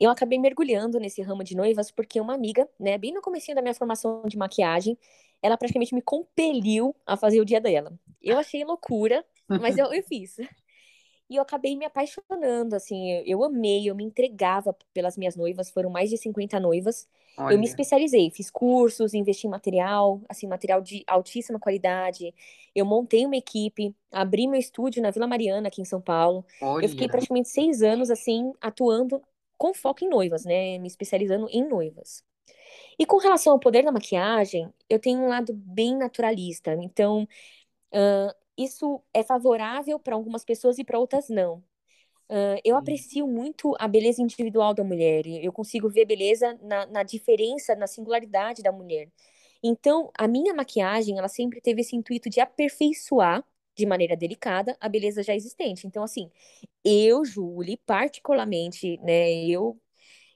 [0.00, 3.62] Eu acabei mergulhando nesse ramo de noivas porque uma amiga, né, bem no começo da
[3.62, 4.98] minha formação de maquiagem,
[5.40, 7.92] ela praticamente me compeliu a fazer o dia dela.
[8.20, 10.36] Eu achei loucura, mas eu, eu fiz.
[11.28, 15.88] E eu acabei me apaixonando, assim, eu, amei, eu me entregava pelas minhas noivas, foram
[15.88, 17.08] mais de 50 noivas.
[17.38, 17.54] Olha.
[17.54, 22.34] Eu me especializei, fiz cursos, investi em material, assim, material de altíssima qualidade.
[22.74, 26.44] Eu montei uma equipe, abri meu estúdio na Vila Mariana, aqui em São Paulo.
[26.60, 26.84] Olha.
[26.84, 29.22] Eu fiquei praticamente seis anos, assim, atuando
[29.56, 30.76] com foco em noivas, né?
[30.78, 32.22] Me especializando em noivas.
[32.98, 36.74] E com relação ao poder da maquiagem, eu tenho um lado bem naturalista.
[36.74, 37.26] Então,
[37.92, 41.62] uh, isso é favorável para algumas pessoas e para outras não.
[42.28, 45.26] Uh, eu aprecio muito a beleza individual da mulher.
[45.26, 49.10] Eu consigo ver beleza na, na, diferença, na singularidade da mulher.
[49.62, 54.88] Então, a minha maquiagem, ela sempre teve esse intuito de aperfeiçoar de maneira delicada a
[54.88, 55.86] beleza já existente.
[55.86, 56.30] Então, assim,
[56.84, 59.78] eu, Julie, particularmente, né, eu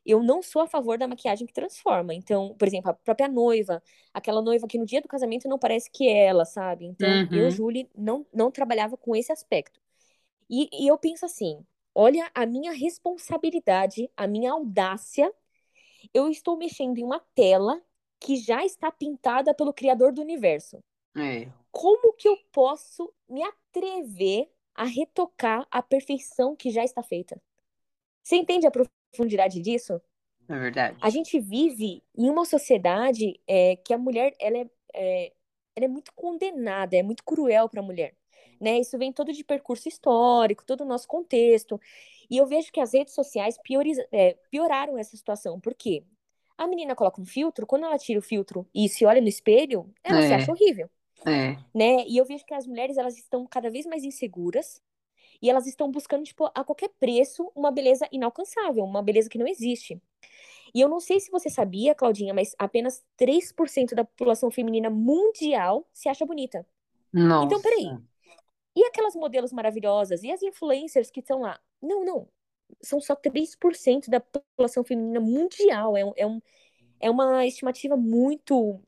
[0.07, 2.15] eu não sou a favor da maquiagem que transforma.
[2.15, 3.83] Então, por exemplo, a própria noiva,
[4.15, 6.87] aquela noiva que no dia do casamento não parece que é ela, sabe?
[6.87, 7.35] Então, uhum.
[7.37, 9.81] eu, Julie, não, não trabalhava com esse aspecto.
[10.49, 11.59] E, e eu penso assim:
[11.95, 15.33] olha a minha responsabilidade, a minha audácia.
[16.15, 17.83] Eu estou mexendo em uma tela
[18.21, 20.79] que já está pintada pelo Criador do Universo.
[21.17, 21.49] É.
[21.73, 27.41] Como que eu posso me atrever a retocar a perfeição que já está feita?
[28.23, 28.71] Você entende a
[29.17, 30.01] profundidade disso?
[30.49, 30.97] É verdade.
[31.01, 35.33] A gente vive em uma sociedade é, que a mulher ela é, é,
[35.75, 38.15] ela é muito condenada, é muito cruel para a mulher.
[38.61, 38.79] né?
[38.79, 41.81] Isso vem todo de percurso histórico, todo o nosso contexto.
[42.31, 45.61] E eu vejo que as redes sociais pioriza, é, pioraram essa situação.
[45.61, 46.05] Por quê?
[46.57, 49.93] A menina coloca um filtro, quando ela tira o filtro e se olha no espelho,
[50.03, 50.89] ela é, se acha horrível.
[51.27, 51.57] É.
[51.75, 52.05] Né?
[52.07, 54.81] E eu vejo que as mulheres, elas estão cada vez mais inseguras
[55.41, 59.47] e elas estão buscando, tipo, a qualquer preço, uma beleza inalcançável, uma beleza que não
[59.47, 60.01] existe.
[60.75, 65.89] E eu não sei se você sabia, Claudinha, mas apenas 3% da população feminina mundial
[65.93, 66.67] se acha bonita.
[67.13, 67.47] Nossa.
[67.47, 67.97] Então, peraí.
[68.77, 70.23] E aquelas modelos maravilhosas?
[70.23, 71.59] E as influencers que estão lá?
[71.81, 72.29] Não, não.
[72.83, 75.97] São só 3% da população feminina mundial.
[75.97, 76.43] É, é, um,
[77.01, 78.79] é uma estimativa muito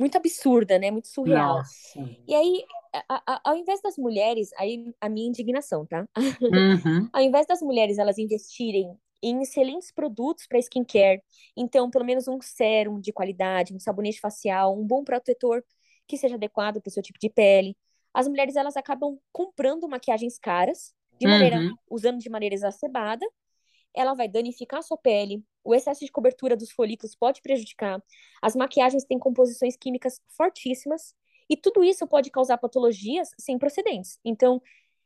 [0.00, 0.90] muito absurda, né?
[0.90, 1.58] Muito surreal.
[1.58, 2.00] Nossa.
[2.26, 2.64] E aí,
[3.08, 6.06] a, a, ao invés das mulheres, aí a minha indignação, tá?
[6.50, 7.08] Uhum.
[7.12, 11.22] ao invés das mulheres elas investirem em excelentes produtos para skincare,
[11.56, 15.62] então pelo menos um sérum de qualidade, um sabonete facial, um bom protetor
[16.06, 17.76] que seja adequado para o seu tipo de pele.
[18.14, 21.76] As mulheres elas acabam comprando maquiagens caras, de maneira Uhum.
[21.90, 23.26] usando de maneira exacerbada.
[23.94, 25.44] Ela vai danificar a sua pele.
[25.64, 28.02] O excesso de cobertura dos folículos pode prejudicar.
[28.40, 31.14] As maquiagens têm composições químicas fortíssimas
[31.48, 34.18] e tudo isso pode causar patologias sem procedentes.
[34.24, 34.62] Então,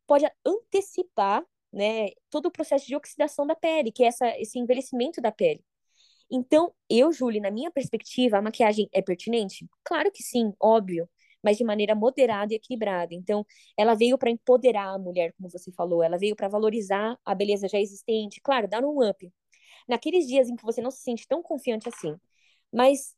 [0.06, 5.20] pode antecipar, né, todo o processo de oxidação da pele, que é essa, esse envelhecimento
[5.20, 5.64] da pele.
[6.30, 9.66] Então, eu, Julie, na minha perspectiva, a maquiagem é pertinente?
[9.84, 11.08] Claro que sim, óbvio,
[11.44, 13.14] mas de maneira moderada e equilibrada.
[13.14, 17.34] Então, ela veio para empoderar a mulher, como você falou, ela veio para valorizar a
[17.34, 19.32] beleza já existente, claro, dar um up.
[19.88, 22.16] Naqueles dias em que você não se sente tão confiante assim.
[22.72, 23.14] Mas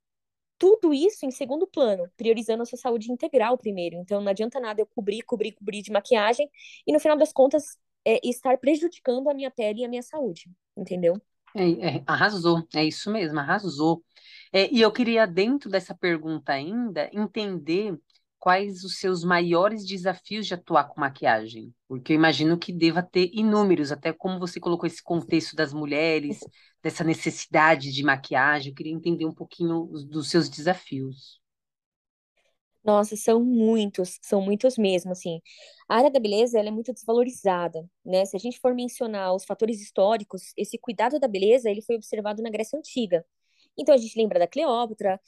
[0.59, 3.97] tudo isso em segundo plano, priorizando a sua saúde integral primeiro.
[3.97, 6.51] Então, não adianta nada eu cobrir, cobrir, cobrir de maquiagem
[6.87, 10.51] e no final das contas é, estar prejudicando a minha pele e a minha saúde,
[10.77, 11.21] entendeu?
[11.55, 14.03] É, é, arrasou, é isso mesmo, arrasou.
[14.53, 17.99] É, e eu queria, dentro dessa pergunta ainda, entender
[18.47, 23.29] quais os seus maiores desafios de atuar com maquiagem, porque eu imagino que deva ter
[23.33, 26.47] inúmeros, até como você colocou esse contexto das mulheres,
[26.83, 31.41] dessa necessidade de maquiagem, eu queria entender um pouquinho os- dos seus desafios.
[32.85, 35.41] Nossa, são muitos, são muitos mesmo, assim.
[35.89, 38.25] A área da beleza, ela é muito desvalorizada, né?
[38.25, 42.43] Se a gente for mencionar os fatores históricos, esse cuidado da beleza, ele foi observado
[42.43, 43.27] na Grécia Antiga.
[43.77, 45.21] Então, a gente lembra da Cleópatra,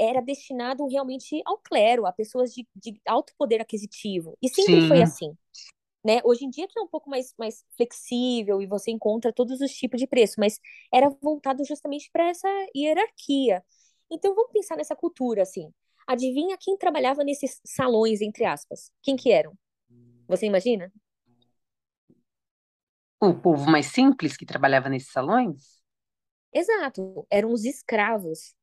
[0.00, 4.36] era destinado realmente ao clero, a pessoas de, de alto poder aquisitivo.
[4.42, 5.36] E sempre foi Sim, assim,
[6.04, 6.20] né?
[6.24, 9.72] Hoje em dia que é um pouco mais, mais flexível e você encontra todos os
[9.72, 10.60] tipos de preço, mas
[10.92, 13.64] era voltado justamente para essa hierarquia.
[14.10, 15.72] Então, vamos pensar nessa cultura, assim.
[16.06, 18.90] Adivinha quem trabalhava nesses salões, entre aspas?
[19.02, 19.54] Quem que eram?
[20.28, 20.92] Você imagina?
[23.20, 25.80] o povo mais simples que trabalhava nesses salões?
[26.52, 28.54] Exato, eram os escravos.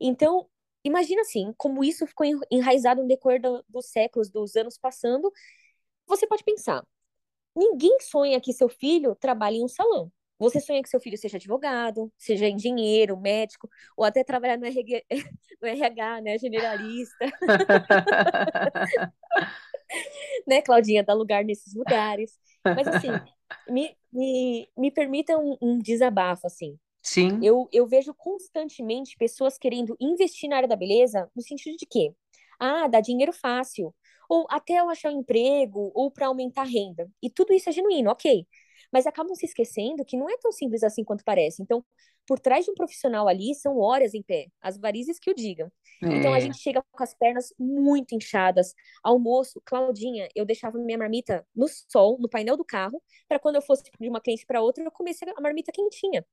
[0.00, 0.48] Então,
[0.84, 5.32] imagina assim, como isso ficou en- enraizado no decorrer do- dos séculos, dos anos passando.
[6.06, 6.84] Você pode pensar,
[7.56, 10.12] ninguém sonha que seu filho trabalhe em um salão.
[10.38, 15.02] Você sonha que seu filho seja advogado, seja engenheiro, médico, ou até trabalhar no RH,
[15.62, 17.26] no RH, né, generalista,
[20.46, 22.38] né, Claudinha, dá lugar nesses lugares.
[22.74, 23.20] Mas assim,
[23.68, 26.78] me, me, me permita um, um desabafo, assim.
[27.10, 31.86] Sim, Eu, eu vejo constantemente pessoas querendo investir na área da beleza no sentido de
[31.86, 32.14] quê?
[32.58, 33.94] Ah, dá dinheiro fácil.
[34.28, 37.10] Ou até eu achar um emprego, ou para aumentar a renda.
[37.22, 38.46] E tudo isso é genuíno, ok.
[38.92, 41.62] Mas acabam se esquecendo que não é tão simples assim quanto parece.
[41.62, 41.84] Então,
[42.26, 45.70] por trás de um profissional ali, são horas em pé, as varizes que o digam.
[46.10, 48.74] Então, a é, gente chega com as pernas muito inchadas.
[49.02, 53.62] Almoço, Claudinha, eu deixava minha marmita no sol, no painel do carro, para quando eu
[53.62, 56.24] fosse de uma cliente para outra, eu comesse a marmita quentinha.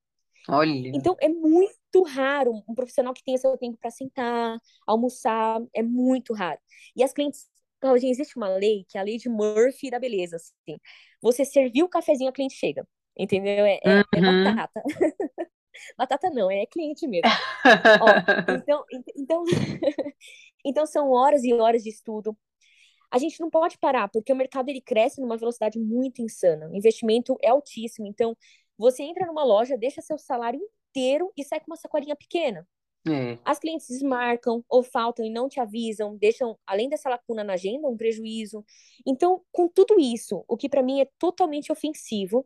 [0.47, 5.81] Olha, Então, é muito raro um profissional que tenha seu tempo para sentar, almoçar, é
[5.83, 6.59] muito raro.
[6.95, 10.35] E as clientes, Claudinha, existe uma lei, que é a lei de Murphy da beleza,
[10.37, 10.77] assim.
[11.21, 13.65] Você serviu o cafezinho, a cliente chega, entendeu?
[13.65, 14.23] É, é, é uhum.
[14.23, 14.81] batata.
[15.97, 17.31] Batata não, é cliente mesmo.
[17.99, 19.43] Ó, então, ent- então,
[20.65, 22.37] então são horas e horas de estudo.
[23.11, 26.69] A gente não pode parar, porque o mercado ele cresce numa velocidade muito insana.
[26.69, 28.07] O investimento é altíssimo.
[28.07, 28.35] Então,
[28.77, 30.59] você entra numa loja, deixa seu salário
[30.89, 32.67] inteiro e sai com uma sacolinha pequena.
[33.07, 37.53] É, As clientes desmarcam ou faltam e não te avisam, deixam, além dessa lacuna na
[37.53, 38.65] agenda, um prejuízo.
[39.05, 42.45] Então, com tudo isso, o que para mim é totalmente ofensivo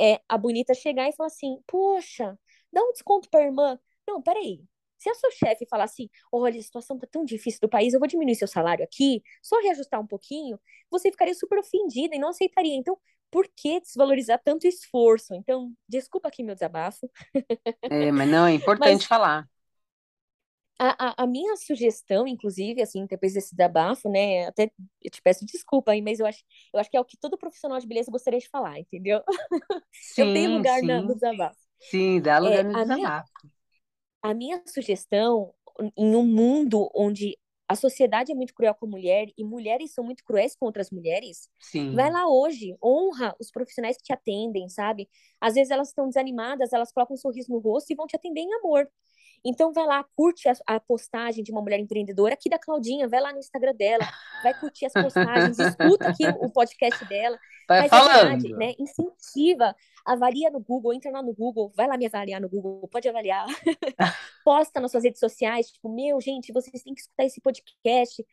[0.00, 2.38] é a bonita chegar e falar assim: Poxa,
[2.72, 3.78] dá um desconto para irmã.
[4.06, 4.64] Não, peraí.
[4.98, 8.00] Se a sua chefe falar assim: Olha, a situação tá tão difícil do país, eu
[8.00, 10.58] vou diminuir seu salário aqui, só reajustar um pouquinho,
[10.90, 12.74] você ficaria super ofendida e não aceitaria.
[12.74, 12.98] Então,
[13.32, 15.34] por que desvalorizar tanto esforço?
[15.34, 17.10] Então, desculpa aqui meu desabafo,
[17.88, 19.48] é, mas não, é importante mas falar.
[20.78, 24.46] A, a, a, minha sugestão, inclusive, assim, depois desse desabafo, né?
[24.46, 26.42] Até eu te peço desculpa aí, mas eu acho,
[26.74, 29.22] eu acho que é o que todo profissional de beleza gostaria de falar, entendeu?
[29.92, 30.86] Sim, eu tenho lugar sim.
[30.86, 31.56] na, no desabafo.
[31.78, 33.30] Sim, dá lugar É, no a minha, desabafo.
[34.22, 35.54] a minha sugestão,
[35.96, 40.04] em um mundo onde a sociedade é muito cruel com a mulher e mulheres são
[40.04, 41.48] muito cruéis com outras mulheres,
[41.90, 42.12] vai Sim.
[42.12, 45.08] lá hoje, honra os profissionais que te atendem, sabe?
[45.40, 48.40] Às vezes elas estão desanimadas, elas colocam um sorriso no rosto e vão te atender
[48.40, 48.88] em amor.
[49.44, 53.20] Então vai lá, curte a, a postagem de uma mulher empreendedora aqui da Claudinha, vai
[53.20, 54.08] lá no Instagram dela,
[54.42, 58.58] vai curtir as postagens, escuta aqui o, o podcast dela, Vai mas é verdade, falando.
[58.58, 58.74] né?
[58.78, 59.74] Incentiva,
[60.04, 63.46] avalia no Google, entra lá no Google, vai lá me avaliar no Google, pode avaliar.
[64.44, 68.24] Posta nas suas redes sociais, tipo, meu, gente, vocês têm que escutar esse podcast.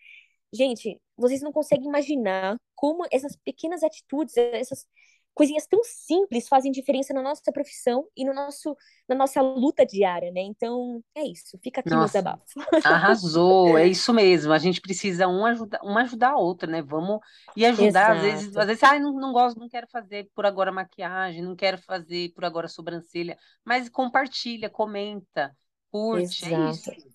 [0.52, 4.88] Gente, vocês não conseguem imaginar como essas pequenas atitudes, essas
[5.34, 8.76] coisinhas tão simples fazem diferença na nossa profissão e no nosso,
[9.08, 10.42] na nossa luta diária, né?
[10.42, 11.58] Então, é isso.
[11.64, 12.44] Fica aqui meu Nossa, desabafo.
[12.84, 14.52] arrasou, é isso mesmo.
[14.54, 16.82] A gente precisa um ajudar, uma ajudar a outra, né?
[16.82, 17.20] Vamos
[17.56, 20.46] e ajudar, às vezes, às Exato, vezes, ai, não, não gosto, não quero fazer por
[20.46, 25.56] agora maquiagem, não quero fazer por agora sobrancelha, mas compartilha, comenta,
[25.92, 26.90] curte, é isso.
[26.90, 27.10] exato.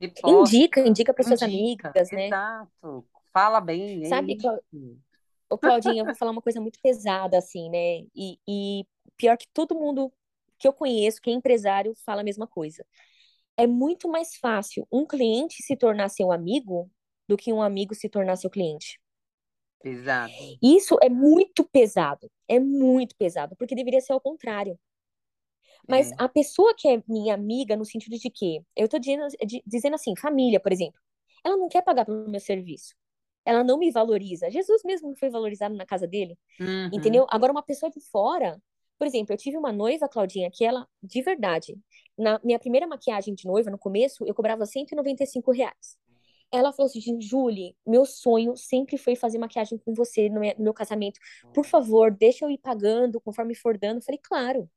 [0.00, 2.34] Reposta, Indica, indica para suas amigas, né?
[2.34, 3.08] exato.
[3.32, 4.36] Fala bem, é Sabe.
[5.54, 8.00] Ô, Claudinha, eu vou falar uma coisa muito pesada, assim, né?
[8.14, 8.84] E, e
[9.16, 10.12] pior que todo mundo
[10.58, 12.84] que eu conheço, que é empresário, fala a mesma coisa.
[13.56, 16.90] É muito mais fácil um cliente se tornar seu amigo
[17.28, 19.00] do que um amigo se tornar seu cliente.
[19.80, 20.32] Pesado.
[20.60, 24.76] Isso é muito pesado, é muito pesado, porque deveria ser ao contrário.
[25.88, 29.26] Mas É, a pessoa que é minha amiga, no sentido de que, eu tô dizendo,
[29.66, 31.00] dizendo assim, família, por exemplo,
[31.44, 32.94] ela não quer pagar pelo meu serviço.
[33.44, 34.50] Ela não me valoriza.
[34.50, 37.26] Jesus mesmo foi valorizado na casa dele, uhum, entendeu?
[37.28, 38.60] Agora, uma pessoa de fora,
[38.98, 41.76] por exemplo, eu tive uma noiva, Claudinha, que ela, de verdade,
[42.16, 45.96] na minha primeira maquiagem de noiva, no começo, eu cobrava 195 reais.
[46.52, 50.64] Ela falou assim, Julie, meu sonho sempre foi fazer maquiagem com você no meu, no
[50.64, 51.18] meu casamento.
[51.52, 53.96] Por favor, deixa eu ir pagando conforme for dando.
[53.96, 54.70] Eu falei, claro.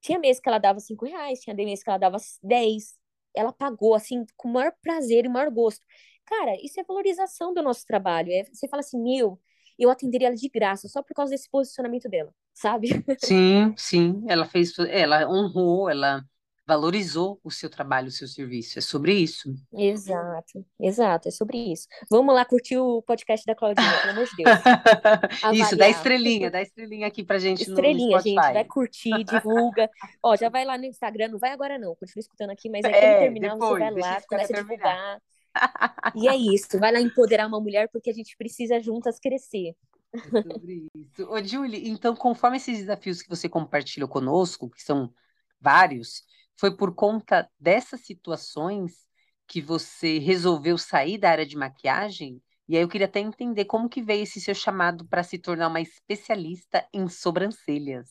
[0.00, 2.94] Tinha mês que ela dava 5 reais, tinha mês que ela dava 10.
[3.34, 5.84] Ela pagou, assim, com o maior prazer e o maior gosto.
[6.26, 8.32] Cara, isso é valorização do nosso trabalho.
[8.32, 9.40] É, você fala assim, meu,
[9.78, 12.88] eu atenderia ela de graça só por causa desse posicionamento dela, sabe?
[13.16, 16.24] Sim, sim, ela fez, ela honrou, ela
[16.66, 18.78] valorizou o seu trabalho, o seu serviço.
[18.78, 19.54] É sobre isso.
[19.76, 21.88] Exato, exato, é sobre isso.
[22.08, 24.62] Vamos lá curtir o podcast da Claudinha, pelo amor de Deus.
[25.50, 25.88] Isso, dá Avaliar.
[25.88, 28.64] estrelinha, dá estrelinha aqui pra gente no, no Estrelinha, gente, vai Spotify.
[28.64, 29.90] curtir, divulga.
[30.22, 33.14] Ó, já vai lá no Instagram, não vai agora não, continua escutando aqui, mas quando
[33.14, 35.22] É, terminar, você vai depois, lá, começa a divulgar.
[36.14, 39.74] E é isso, vai lá empoderar uma mulher porque a gente precisa juntas crescer.
[40.22, 41.26] É sobre isso.
[41.28, 45.12] Ô, Julie, então, conforme esses desafios que você compartilhou conosco, que são
[45.60, 46.22] vários,
[46.56, 49.06] foi por conta dessas situações
[49.46, 52.42] que você resolveu sair da área de maquiagem?
[52.68, 55.68] E aí eu queria até entender como que veio esse seu chamado para se tornar
[55.68, 58.08] uma especialista em sobrancelhas.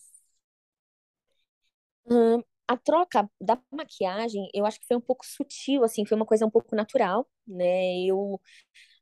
[2.05, 6.25] Hum, a troca da maquiagem, eu acho que foi um pouco sutil, assim, foi uma
[6.25, 7.99] coisa um pouco natural, né?
[8.05, 8.39] Eu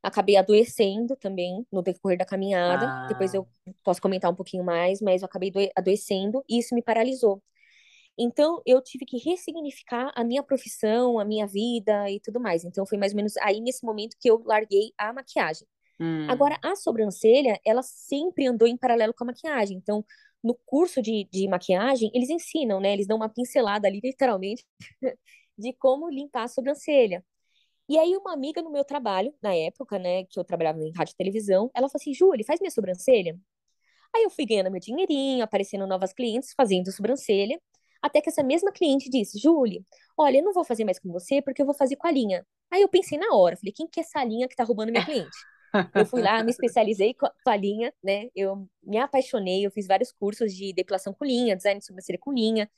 [0.04, 2.94] acabei adoecendo também no decorrer da caminhada.
[3.08, 3.48] Depois Ah, eu
[3.84, 7.44] posso comentar um pouquinho mais, mas eu acabei doe- adoecendo e isso me paralisou.
[8.18, 12.64] Então, eu tive que ressignificar a minha profissão, a minha vida e tudo mais.
[12.64, 15.68] Então, foi mais ou menos aí nesse momento que eu larguei a maquiagem.
[16.28, 19.78] Agora, hum, a sobrancelha, ela sempre andou em paralelo com a maquiagem.
[19.78, 20.06] Então,
[20.44, 22.94] no curso de, de maquiagem, eles ensinam, né?
[22.94, 24.66] Eles dão uma pincelada ali, literalmente,
[25.58, 27.24] de como limpar a sobrancelha.
[27.90, 31.14] E aí, uma amiga no meu trabalho, na época, né, que eu trabalhava em rádio
[31.14, 33.38] e televisão, ela falou assim: Júlia, faz minha sobrancelha.
[34.16, 37.60] Aí eu fui ganhando meu dinheirinho, aparecendo novas clientes, fazendo sobrancelha.
[38.02, 39.86] Até que essa mesma cliente disse: Julie,
[40.18, 42.46] olha, eu não vou fazer mais com você porque eu vou fazer com a linha.
[42.72, 45.04] Aí eu pensei na hora, falei: quem que é essa linha que tá roubando minha
[45.04, 45.46] cliente?
[45.96, 48.30] Eu fui lá, me especializei com a com a linha, né?
[48.36, 52.32] Eu me apaixonei, eu fiz vários cursos de depilação com linha, design de sobrancelha com
[52.34, 52.70] linha.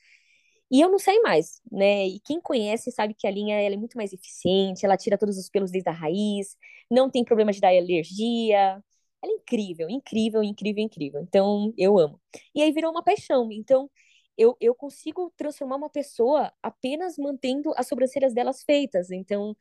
[0.71, 2.07] E eu não sei mais, né?
[2.07, 5.37] E quem conhece sabe que a linha ela é muito mais eficiente, ela tira todos
[5.37, 6.57] os pelos desde a raiz,
[6.89, 8.81] não tem problema de dar alergia.
[9.21, 11.21] Ela é incrível, incrível, incrível, incrível.
[11.21, 12.19] Então, eu amo.
[12.55, 13.49] E aí virou uma paixão.
[13.51, 13.89] Então,
[14.37, 19.11] eu, eu consigo transformar uma pessoa apenas mantendo as sobrancelhas delas feitas.
[19.11, 19.55] Então,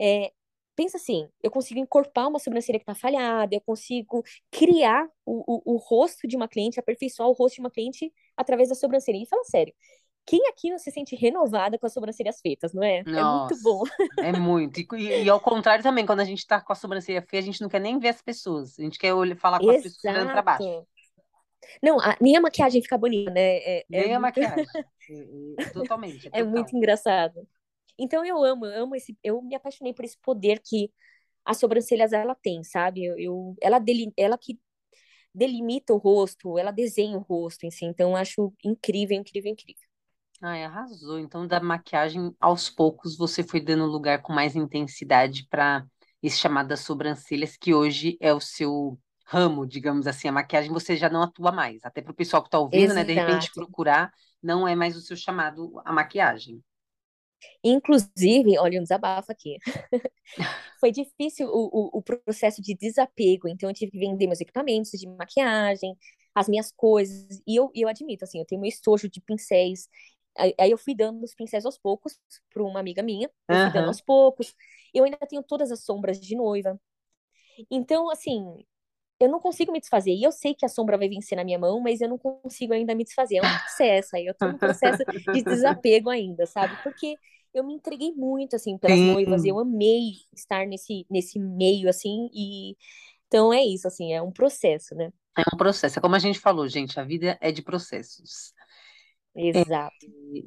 [0.00, 0.32] é,
[0.76, 5.74] pensa assim, eu consigo encorpar uma sobrancelha que está falhada, eu consigo criar o, o,
[5.74, 9.16] o rosto de uma cliente, aperfeiçoar o rosto de uma cliente através da sobrancelha.
[9.18, 9.74] E fala sério,
[10.28, 13.06] quem aqui não se sente renovada com as sobrancelhas feitas, não é?
[13.14, 13.84] É muito nossa, bom.
[14.20, 14.80] é muito.
[14.80, 14.86] E,
[15.24, 17.68] e- ao contrário também, quando a gente tá com a sobrancelha feia, a gente não
[17.68, 18.78] quer nem ver as pessoas.
[18.78, 20.70] A gente quer olhar- falar com as pessoas olhando para baixo.
[20.70, 20.88] Exato.
[21.82, 23.58] Não, a minha maquiagem fica bonita, né?
[23.58, 24.66] É, é Nem a muito, maquiagem.
[25.10, 27.48] É, é, totalmente, é é muito engraçado.
[27.98, 30.92] Então eu amo, eu amo esse, eu me apaixonei por esse poder que
[31.44, 33.04] as sobrancelhas ela tem, sabe?
[33.04, 34.60] Eu, eu ela dele, ela que
[35.34, 37.84] delimita o rosto, ela desenha o rosto em si.
[37.86, 39.87] Então eu acho incrível, incrível, incrível.
[40.40, 41.18] Ai, arrasou.
[41.18, 45.84] Então, da maquiagem, aos poucos, você foi dando lugar com mais intensidade para
[46.22, 50.28] esse chamado das sobrancelhas, que hoje é o seu ramo, digamos assim.
[50.28, 51.84] A maquiagem você já não atua mais.
[51.84, 53.04] Até para o pessoal que está ouvindo, né?
[53.04, 53.52] De repente Exato.
[53.52, 54.12] procurar,
[54.42, 56.62] não é mais o seu chamado a maquiagem.
[57.62, 59.58] Inclusive, olha um desabafo aqui.
[60.80, 64.90] Foi difícil o, o, o processo de desapego, então eu tive que vender meus equipamentos
[64.92, 65.96] de maquiagem,
[66.34, 69.88] as minhas coisas, e eu, eu admito, assim, eu tenho meu estojo de pincéis,
[70.38, 72.18] aí, eu fui dando os pincéis aos poucos
[72.52, 74.54] para uma amiga minha, eu fui dando aos poucos,
[74.94, 76.80] eu ainda tenho todas as sombras de noiva,
[77.70, 78.64] então, assim,
[79.20, 80.12] eu não consigo me desfazer.
[80.12, 82.72] E eu sei que a sombra vai vencer na minha mão, mas eu não consigo
[82.72, 83.36] ainda me desfazer.
[83.38, 84.26] É um processo aí.
[84.26, 86.76] Eu tô no processo de desapego ainda, sabe?
[86.82, 87.16] Porque
[87.52, 89.42] eu me entreguei muito, assim, pelas noivas.
[89.42, 92.30] Sim, Eu amei estar nesse, nesse meio, assim.
[92.32, 92.76] E
[93.26, 95.12] então é isso, assim, é um processo, né?
[95.36, 95.98] é um processo.
[95.98, 98.52] É como a gente falou, gente, a vida é de processos.
[99.38, 100.06] Exato.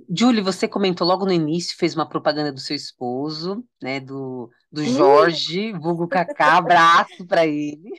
[0.10, 4.84] Julie, você comentou logo no início, fez uma propaganda do seu esposo, né, do, do
[4.86, 7.92] Jorge, vulgo Kaká, abraço para ele.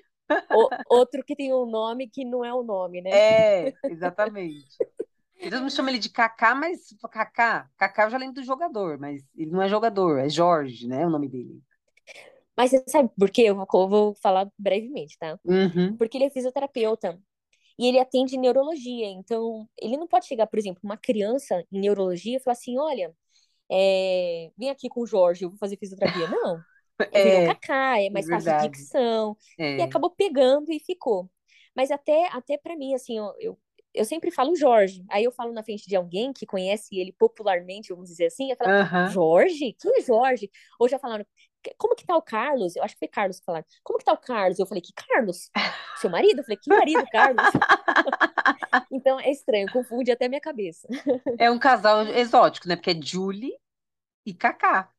[0.52, 3.10] o- outro que tem um nome que não é o nome, né?
[3.10, 4.78] É, exatamente.
[5.42, 6.80] Todo mundo chama ele de Kaká, mas
[7.10, 11.06] Kaká, Kaká eu já lembro do jogador, mas ele não é jogador, é Jorge, né,
[11.06, 11.62] o nome dele.
[12.56, 13.42] Mas você sabe por quê?
[13.42, 15.38] Eu vou, eu vou falar brevemente, tá?
[15.44, 17.20] Uhum, Porque ele é fisioterapeuta.
[17.78, 22.36] E ele atende neurologia, então ele não pode chegar, por exemplo, uma criança em neurologia
[22.36, 23.14] e falar assim: olha,
[23.70, 26.28] é, vem aqui com o Jorge, eu vou fazer fisioterapia.
[26.28, 26.64] Não,
[27.12, 28.68] é, é, é Kaká, é mais fácil de verdade.
[28.68, 29.36] dicção,
[29.76, 29.82] e É.
[29.82, 31.30] acabou pegando e ficou.
[31.74, 33.58] Mas até, até para mim, assim, eu, eu,
[33.94, 37.90] eu sempre falo Jorge, aí eu falo na frente de alguém que conhece ele popularmente,
[37.92, 39.04] vamos dizer assim, eu falo, Aham.
[39.04, 39.74] Jorge?
[39.80, 40.50] Quem é Jorge?
[40.78, 41.26] Ou já falaram,
[41.78, 42.76] como que tá o Carlos?
[42.76, 44.58] Eu acho que foi Carlos que falaram, como que tá o Carlos?
[44.58, 45.50] Eu falei, que Carlos?
[45.96, 46.40] Seu marido?
[46.40, 47.44] Eu falei, que marido, Carlos?
[48.90, 50.86] Então é estranho, confunde até minha cabeça.
[51.38, 52.76] É um casal exótico, né?
[52.76, 53.52] Porque é Julie
[54.24, 54.90] e Kaká.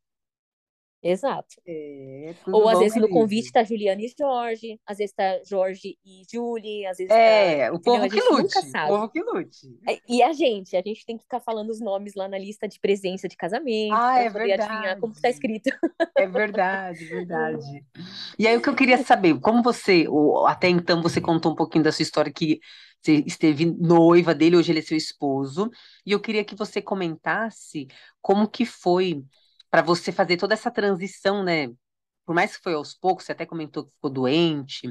[1.04, 1.56] Exato.
[1.68, 3.54] É, Ou às vezes no convite querido?
[3.54, 7.16] tá Juliana e Jorge, às vezes tá Jorge e Julie, às vezes tá.
[7.16, 7.82] É, o Entendeu?
[7.82, 9.68] povo que lute, o povo que lute.
[10.08, 12.80] E a gente, a gente tem que ficar falando os nomes lá na lista de
[12.80, 15.02] presença de casamento Ah, é poder adivinhar verdade.
[15.02, 15.70] como que tá escrito.
[16.16, 17.66] É verdade, verdade.
[18.40, 20.06] E aí o que eu queria saber, como você,
[20.48, 22.60] até então você contou um pouquinho da sua história que
[23.02, 25.70] você esteve noiva dele, hoje ele é seu esposo,
[26.06, 27.88] e eu queria que você comentasse
[28.22, 29.22] como que foi
[29.74, 31.70] para você fazer toda essa transição, né?
[32.26, 34.88] Por mais que foi aos poucos, você até comentou que ficou doente,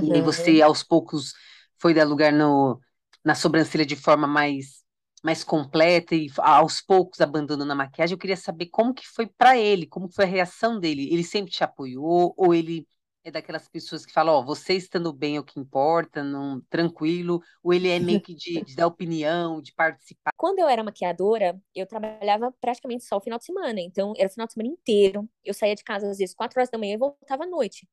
[0.00, 0.62] e aí você Uhum.
[0.62, 1.34] aos poucos
[1.80, 2.80] foi dar lugar no,
[3.24, 4.84] na sobrancelha de forma mais
[5.24, 8.14] mais completa e aos poucos abandonando a maquiagem.
[8.14, 11.12] Eu queria saber como que foi para ele, como foi a reação dele.
[11.12, 12.86] Ele sempre te apoiou ou ele
[13.28, 17.40] é daquelas pessoas que falam, ó, você estando bem é o que importa, não, tranquilo,
[17.62, 20.32] ou ele é meio que de, de dar opinião, de participar.
[20.36, 23.80] Quando eu era maquiadora, eu trabalhava praticamente só o final de semana.
[23.80, 25.28] Então, era o final de semana inteiro.
[25.44, 27.86] Eu saía de casa às vezes 4 horas da manhã e voltava à noite.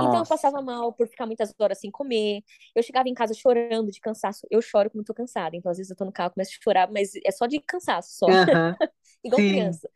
[0.00, 0.28] Então eu Nossa.
[0.28, 2.42] passava mal por ficar muitas horas sem comer.
[2.74, 4.46] Eu chegava em casa chorando de cansaço.
[4.50, 5.56] Eu choro quando tô cansada.
[5.56, 8.10] Então às vezes eu tô no carro, começo a chorar, mas é só de cansaço,
[8.18, 8.42] só.
[9.24, 9.88] Igual sim, criança.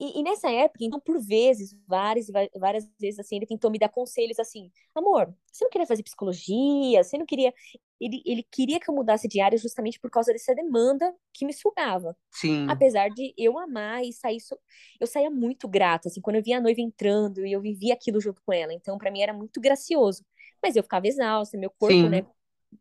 [0.00, 3.90] E, e nessa época, então, por vezes, várias, várias vezes, assim, ele tentou me dar
[3.90, 7.04] conselhos assim, amor, você não queria fazer psicologia?
[7.04, 7.52] Você não queria...
[8.00, 11.52] Ele, ele queria que eu mudasse de área justamente por causa dessa demanda que me
[11.52, 12.16] sugava.
[12.30, 14.40] sim, Apesar de eu amar e sair...
[14.40, 14.58] so-
[15.00, 18.20] Eu saía muito grata, assim, quando eu via a noiva entrando e eu vivia aquilo
[18.20, 18.72] junto com ela.
[18.72, 20.24] Então, pra mim, era muito gracioso.
[20.62, 22.22] Mas eu ficava exausta, meu corpo, né?
[22.22, 22.26] sim.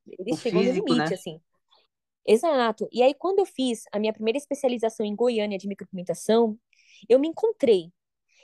[0.07, 1.15] Ele O chegou no físico, limite, né?
[1.15, 1.41] assim.
[2.26, 2.88] Exato.
[2.91, 6.57] E aí, quando eu fiz a minha primeira especialização em Goiânia de micropigmentação,
[7.08, 7.91] eu me encontrei.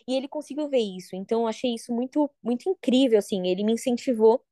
[0.07, 1.15] E ele conseguiu ver isso.
[1.15, 3.47] Então, eu achei isso muito, muito incrível, assim.
[3.47, 4.43] Ele me incentivou.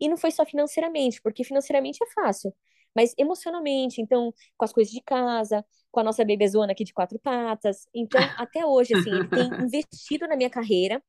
[0.00, 2.54] E não foi só financeiramente, porque financeiramente é fácil.
[2.94, 7.18] Mas emocionalmente, então, com as coisas de casa, com a nossa bebezona aqui de quatro
[7.18, 7.86] patas.
[7.94, 11.02] Então, até hoje, assim, ele tem investido na minha carreira.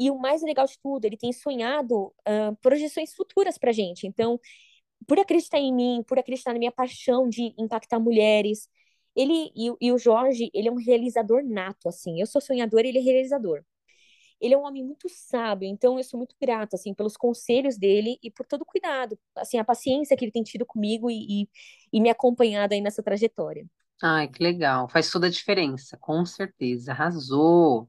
[0.00, 4.06] E o mais legal de tudo, ele tem sonhado ah, projeções futuras pra gente.
[4.06, 4.38] Então,
[5.06, 8.68] por acreditar em mim, por acreditar na minha paixão de impactar mulheres.
[9.18, 12.20] Ele e, o- e o Jorge, ele é um realizador nato, assim.
[12.20, 13.64] Eu sou sonhadora, ele é realizador.
[14.40, 18.18] Ele é um homem muito sábio, então eu sou muito grata, assim, pelos conselhos dele
[18.22, 21.48] e por todo o cuidado, assim, a paciência que ele tem tido comigo e, e,
[21.92, 23.66] e me acompanhado aí nessa trajetória.
[24.02, 24.88] Ai, que legal.
[24.88, 26.90] Faz toda a diferença, com certeza.
[26.92, 27.88] Arrasou.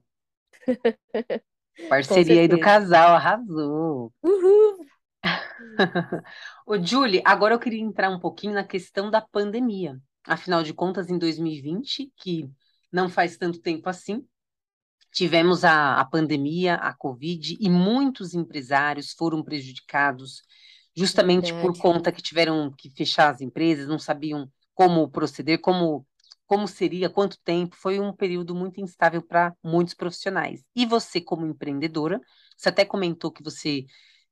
[1.89, 4.13] Parceria aí do casal, arrasou.
[4.23, 4.89] Uhul!
[6.65, 9.99] Ô, Julie, agora eu queria entrar um pouquinho na questão da pandemia.
[10.25, 12.49] Afinal de contas, em 2020, que
[12.91, 14.25] não faz tanto tempo assim,
[15.11, 20.41] tivemos a, a pandemia, a Covid, e muitos empresários foram prejudicados
[20.95, 21.61] justamente Verdade.
[21.61, 26.05] por conta que tiveram que fechar as empresas, não sabiam como proceder, como
[26.49, 30.63] como seria, quanto tempo, foi um período muito instável para muitos profissionais.
[30.75, 32.19] E você, como empreendedora,
[32.57, 33.85] você até comentou que você,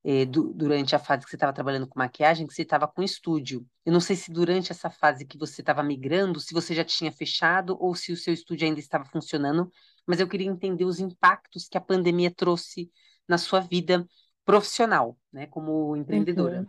[0.09, 3.03] eh, du durante a fase que você estava trabalhando com maquiagem, que você estava com
[3.03, 3.67] estúdio.
[3.85, 7.11] Eu não sei se durante essa fase que você estava migrando, se você já tinha
[7.11, 9.69] fechado ou se o seu estúdio ainda estava funcionando,
[10.05, 12.89] mas eu queria entender os impactos que a pandemia trouxe
[13.27, 14.07] na sua vida
[14.45, 16.61] profissional, né, como empreendedora.
[16.61, 16.67] Uhum.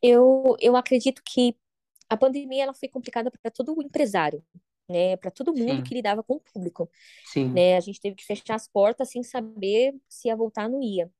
[0.00, 1.54] Eu, eu acredito que
[2.08, 4.42] a pandemia ela foi complicada para todo o empresário,
[4.88, 5.14] né?
[5.18, 5.82] Para todo mundo Sim.
[5.82, 6.90] que lidava com o público.
[7.26, 7.50] Sim.
[7.52, 7.76] Né?
[7.76, 11.12] A gente teve que fechar as portas sem saber se ia voltar ou não ia.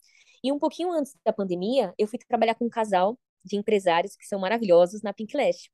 [0.42, 4.26] E um pouquinho antes da pandemia, eu fui trabalhar com um casal de empresários que
[4.26, 5.68] são maravilhosos na Pink Lash.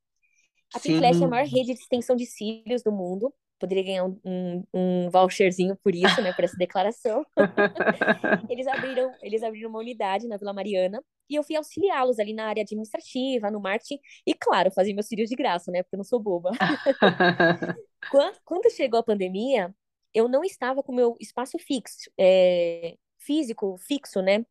[0.73, 3.33] A Pink Lash é a maior rede de extensão de cílios do mundo.
[3.59, 6.31] Poderia ganhar um, um, um voucherzinho por isso, né?
[6.33, 7.25] Por essa declaração.
[8.49, 12.47] eles, abriram, eles abriram uma unidade na Vila Mariana e eu fui auxiliá-los ali na
[12.47, 15.83] área administrativa, no marketing, e claro, fazer meus filhos de graça, né?
[15.83, 16.51] Porque eu não sou boba.
[18.11, 19.73] quando, quando, chegou a pandemia,
[20.13, 22.95] eu não estava com meu espaço fixo, é,
[23.27, 24.45] físico, fixo, né?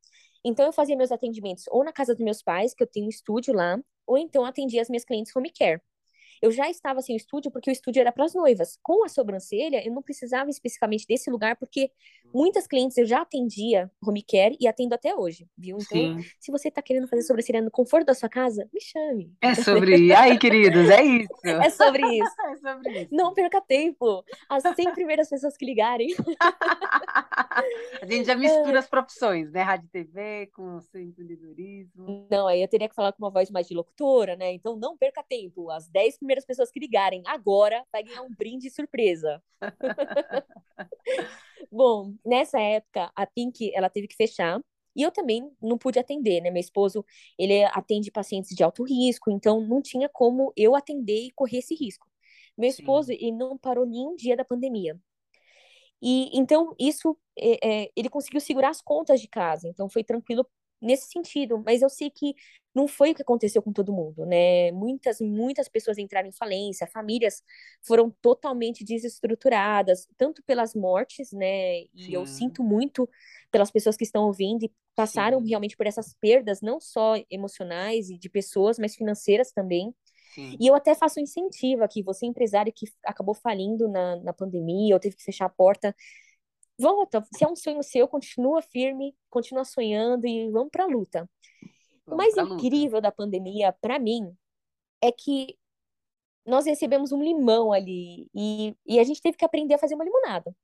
[0.45, 3.09] Então eu fazia meus atendimentos ou na casa dos meus pais, que eu tenho um
[3.09, 5.81] estúdio lá, ou então atendia as minhas clientes home care.
[6.43, 8.79] Eu já estava sem o estúdio porque o estúdio era para as noivas.
[8.83, 11.91] Com a sobrancelha, eu não precisava especificamente desse lugar porque
[12.37, 15.79] muitas clientes eu já atendia home care e atendo até hoje, viu?
[15.81, 16.31] Então, Sim.
[16.39, 19.33] se você está querendo fazer sobrancelha no conforto da sua casa, me chame.
[19.41, 20.13] É sobre.
[20.15, 21.33] Aí, queridos, é isso.
[21.45, 22.35] É sobre isso.
[22.45, 23.15] é sobre isso.
[23.15, 24.23] Não perca tempo.
[24.51, 26.09] As 100 primeiras pessoas que ligarem.
[28.03, 29.63] a gente já mistura as profissões, né?
[29.63, 32.27] Rádio TV com o seu empreendedorismo.
[32.31, 34.53] Não, aí eu teria que falar com uma voz mais de locutora, né?
[34.53, 35.71] Então não perca tempo.
[35.71, 39.43] As 10 primeiras pessoas que ligarem agora vai ganhar um brinde surpresa.
[41.71, 44.61] Bom, nessa época, a Pink, ela teve que fechar.
[44.95, 46.51] E eu também não pude atender, né?
[46.51, 47.05] Meu esposo,
[47.39, 51.75] ele atende pacientes de alto risco, então não tinha como eu atender e correr esse
[51.75, 52.09] risco.
[52.57, 52.81] Meu Sim.
[52.81, 54.99] esposo, ele não parou nenhum dia da pandemia.
[56.01, 60.47] E então isso, é, é, ele conseguiu segurar as contas de casa, então foi tranquilo
[60.81, 62.35] nesse sentido, mas eu sei que
[62.75, 64.71] não foi o que aconteceu com todo mundo, né?
[64.73, 67.43] Muitas, muitas pessoas entraram em falência, famílias
[67.83, 71.81] foram totalmente desestruturadas, tanto pelas mortes, né?
[71.81, 72.13] E Sim.
[72.13, 73.09] eu sinto muito
[73.51, 75.49] pelas pessoas que estão ouvindo e passaram Sim.
[75.49, 79.95] realmente por essas perdas, não só emocionais e de pessoas, mas financeiras também.
[80.35, 80.57] Sim.
[80.61, 84.95] E eu até faço um incentivo aqui, você empresário que acabou falindo na, na pandemia
[84.95, 85.97] ou teve que fechar a porta,
[86.79, 91.29] volta, se é um sonho seu, continua firme, continua sonhando e vamos para a luta.
[92.07, 94.33] O mais incrível da pandemia, para mim,
[95.03, 95.57] é que
[96.47, 100.05] nós recebemos um limão ali e, e a gente teve que aprender a fazer uma
[100.05, 100.55] limonada.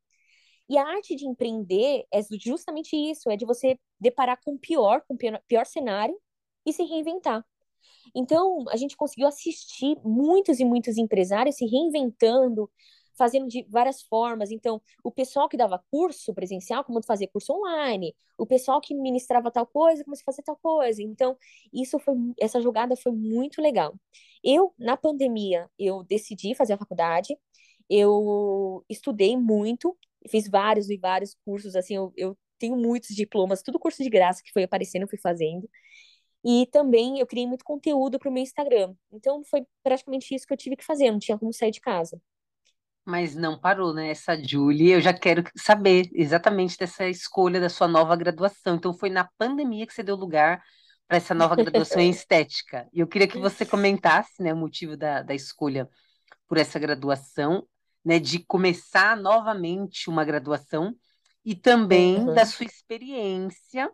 [0.69, 5.03] E a arte de empreender é justamente isso, é de você deparar com o pior,
[5.07, 6.17] com o pior cenário
[6.65, 7.45] e se reinventar.
[8.15, 12.71] Então, a gente conseguiu assistir muitos e muitos empresários se reinventando,
[13.17, 14.51] fazendo de várias formas.
[14.51, 19.51] Então, o pessoal que dava curso presencial, como fazer curso online, o pessoal que ministrava
[19.51, 21.03] tal coisa, como se fazer tal coisa.
[21.03, 21.37] Então,
[21.73, 23.95] isso foi essa jogada foi muito legal.
[24.43, 27.37] Eu na pandemia, eu decidi fazer a faculdade.
[27.89, 29.97] Eu estudei muito,
[30.29, 34.43] fiz vários e vários cursos assim, eu, eu tenho muitos diplomas, tudo curso de graça
[34.43, 35.69] que foi aparecendo, eu fui fazendo.
[36.45, 38.95] E também eu criei muito conteúdo para o meu Instagram.
[39.13, 42.21] Então foi praticamente isso que eu tive que fazer, não tinha como sair de casa.
[43.05, 44.11] Mas não parou, né?
[44.11, 48.77] Essa Julie, eu já quero saber exatamente dessa escolha da sua nova graduação.
[48.77, 50.63] Então, foi na pandemia que você deu lugar
[51.09, 52.89] para essa nova graduação em estética.
[52.93, 55.89] E eu queria que você comentasse, né, o motivo da, da escolha
[56.49, 57.67] por essa graduação,
[58.05, 60.95] né, de começar novamente uma graduação
[61.45, 62.35] e também uhum.
[62.35, 63.91] da sua experiência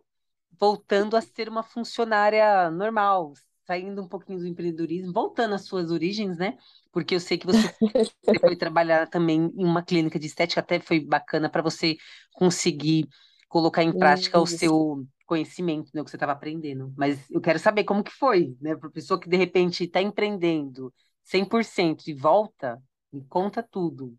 [0.58, 3.32] voltando a ser uma funcionária normal,
[3.68, 6.56] saindo um pouquinho do empreendedorismo, voltando às suas origens, né?
[6.90, 10.80] Porque eu sei que você, você foi trabalhar também em uma clínica de estética, até
[10.80, 11.98] foi bacana para você
[12.32, 13.06] conseguir
[13.46, 14.54] colocar em prática Isso.
[14.54, 16.94] o seu conhecimento, né, o que você estava aprendendo.
[16.96, 18.74] Mas eu quero saber como que foi, né?
[18.74, 20.92] Para pessoa que de repente está empreendendo
[21.22, 24.16] 100% e volta, me conta tudo.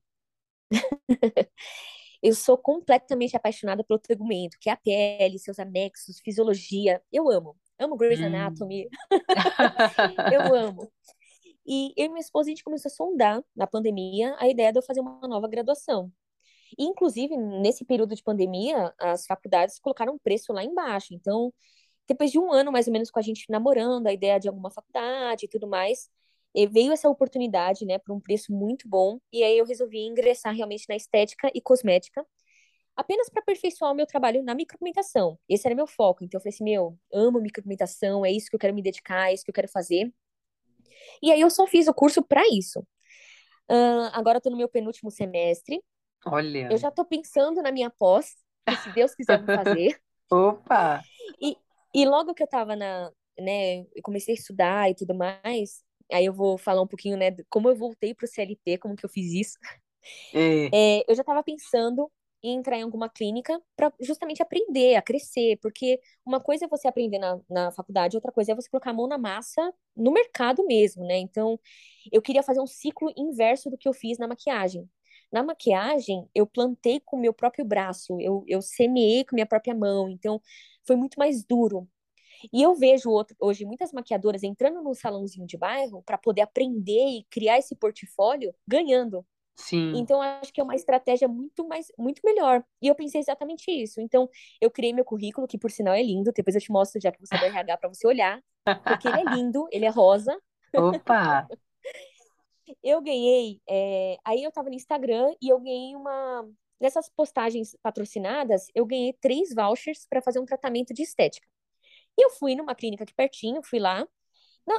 [2.21, 7.01] eu sou completamente apaixonada pelo tegumento, que é a pele, seus anexos, fisiologia.
[7.11, 7.57] Eu amo.
[7.79, 8.25] Amo Grey's hum.
[8.25, 8.89] Anatomy.
[10.33, 10.91] eu amo.
[11.65, 14.79] E eu e minha esposa, a gente começou a sondar, na pandemia, a ideia de
[14.79, 16.11] eu fazer uma nova graduação.
[16.77, 21.13] E, inclusive, nesse período de pandemia, as faculdades colocaram um preço lá embaixo.
[21.13, 21.53] Então,
[22.07, 24.71] depois de um ano, mais ou menos, com a gente namorando, a ideia de alguma
[24.71, 26.09] faculdade e tudo mais,
[26.55, 30.55] E veio essa oportunidade, né, por um preço muito bom, e aí eu resolvi ingressar
[30.55, 32.25] realmente na estética e cosmética,
[32.99, 35.39] apenas para aperfeiçoar o meu trabalho na micropigmentação.
[35.47, 36.21] Esse era meu foco.
[36.21, 39.33] Então eu falei assim, meu, amo micropigmentação, é isso que eu quero me dedicar, é
[39.33, 40.13] isso que eu quero fazer.
[41.23, 42.81] E aí eu só fiz o curso para isso.
[43.71, 45.81] Uh, agora eu tô no meu penúltimo semestre.
[46.25, 46.67] Olha.
[46.69, 48.35] Eu já tô pensando na minha pós,
[48.83, 49.97] se Deus quiser me fazer.
[50.29, 51.01] Opa!
[51.41, 51.55] E,
[51.95, 56.25] e logo que eu tava na, né, eu comecei a estudar e tudo mais, aí
[56.25, 59.31] eu vou falar um pouquinho, né, como eu voltei pro CLT, como que eu fiz
[59.31, 59.57] isso.
[60.33, 60.69] É.
[60.73, 62.11] É, eu já tava pensando
[62.43, 66.87] em entrar em alguma clínica para justamente aprender a crescer, porque uma coisa é você
[66.87, 70.65] aprender na, na faculdade, outra coisa é você colocar a mão na massa no mercado
[70.65, 71.17] mesmo, né?
[71.17, 71.59] Então,
[72.11, 74.89] eu queria fazer um ciclo inverso do que eu fiz na maquiagem.
[75.31, 79.75] Na maquiagem, eu plantei com o meu próprio braço, eu, eu semeei com minha própria
[79.75, 80.41] mão, então
[80.85, 81.87] foi muito mais duro.
[82.53, 87.07] E eu vejo outro, hoje muitas maquiadoras entrando num salãozinho de bairro para poder aprender
[87.09, 89.25] e criar esse portfólio ganhando.
[89.59, 89.93] Sim.
[89.97, 92.63] Então, acho que é uma estratégia muito mais, muito melhor.
[92.81, 93.99] E eu pensei exatamente isso.
[93.99, 94.29] Então,
[94.61, 96.31] eu criei meu currículo, que por sinal é lindo.
[96.31, 98.41] Depois eu te mostro, já que você é do RH, para você olhar.
[98.83, 100.39] Porque ele é lindo, ele é rosa.
[100.73, 101.47] Opa!
[102.81, 103.59] eu ganhei.
[103.69, 104.17] É...
[104.25, 106.49] Aí eu tava no Instagram e eu ganhei uma.
[106.79, 111.45] Nessas postagens patrocinadas, eu ganhei três vouchers para fazer um tratamento de estética.
[112.17, 114.07] E eu fui numa clínica aqui pertinho, fui lá.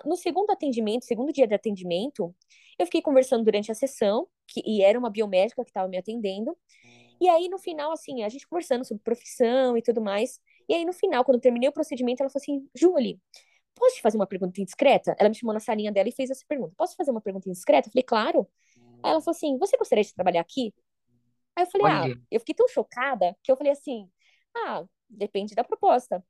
[0.06, 2.34] No, segundo atendimento, segundo dia de atendimento,
[2.80, 6.56] eu fiquei conversando durante a sessão, que, e era uma biomédica que estava me atendendo.
[7.20, 10.40] E aí, no final, assim, a gente conversando sobre profissão e tudo mais.
[10.66, 13.20] E aí, no final, quando terminei o procedimento, ela falou assim: Julie,
[13.74, 15.14] posso te fazer uma pergunta indiscreta?
[15.18, 17.88] Ela me chamou na salinha dela e fez essa pergunta: posso fazer uma pergunta indiscreta?
[17.88, 18.48] Eu falei: claro.
[19.02, 20.72] Aí ela falou assim: você gostaria de trabalhar aqui?
[21.54, 22.14] Aí eu falei: Olha.
[22.14, 24.08] ah, eu fiquei tão chocada que eu falei assim:
[24.56, 26.24] ah, depende da proposta.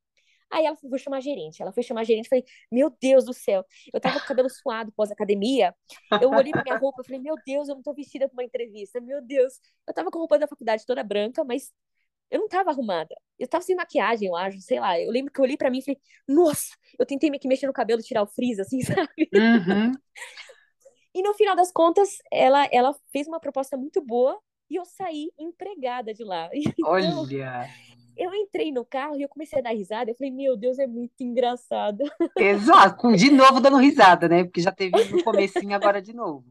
[0.51, 1.63] Aí ela foi chamar a gerente.
[1.63, 3.65] Ela foi chamar a gerente e falei, meu Deus do céu.
[3.93, 5.75] Eu tava com o cabelo suado pós-academia.
[6.21, 8.45] Eu olhei pra minha roupa e falei, meu Deus, eu não tô vestida pra uma
[8.45, 9.01] entrevista.
[9.01, 9.61] Meu Deus.
[9.87, 11.73] Eu tava com a roupa da faculdade toda branca, mas
[12.31, 13.15] eu não tava arrumada.
[13.39, 14.99] Eu tava sem maquiagem, eu acho, sei lá.
[14.99, 17.67] Eu lembro que eu olhei para mim e falei, nossa, eu tentei meio que mexer
[17.67, 19.29] no cabelo, tirar o frizz, assim, sabe?
[19.35, 19.93] Uhum.
[21.15, 24.41] e no final das contas, ela, ela fez uma proposta muito boa
[24.71, 26.49] e eu saí empregada de lá.
[26.79, 27.69] Então, Olha!
[28.21, 30.11] Eu entrei no carro e eu comecei a dar risada.
[30.11, 32.05] Eu falei, meu Deus, é muito engraçado.
[32.37, 34.45] Exato, de novo dando risada, né?
[34.45, 36.45] Porque já teve no comecinho, agora de novo.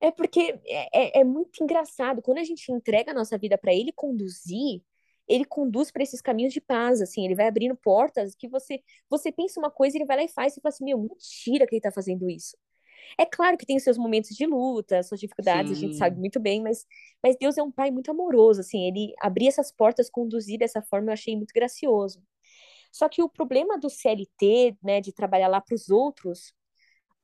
[0.00, 2.22] É porque é, é, é muito engraçado.
[2.22, 4.80] Quando a gente entrega a nossa vida para ele conduzir,
[5.28, 8.80] ele conduz para esses caminhos de paz, assim, ele vai abrindo portas que você
[9.10, 11.66] você pensa uma coisa, ele vai lá e faz, e você fala assim, meu, mentira
[11.66, 12.56] que ele tá fazendo isso.
[13.18, 15.76] É claro que tem os seus momentos de luta, suas dificuldades, Sim.
[15.76, 16.86] a gente sabe muito bem, mas,
[17.22, 21.08] mas Deus é um pai muito amoroso, assim, ele abrir essas portas, conduzir dessa forma,
[21.08, 22.22] eu achei muito gracioso.
[22.92, 26.52] Só que o problema do CLT, né, de trabalhar lá para os outros,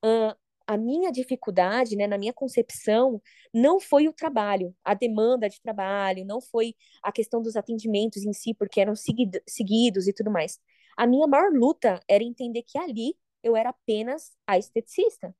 [0.04, 3.20] uh, a minha dificuldade, né, na minha concepção,
[3.52, 8.32] não foi o trabalho, a demanda de trabalho, não foi a questão dos atendimentos em
[8.32, 10.58] si, porque eram seguido, seguidos e tudo mais.
[10.96, 15.34] A minha maior luta era entender que ali eu era apenas a esteticista.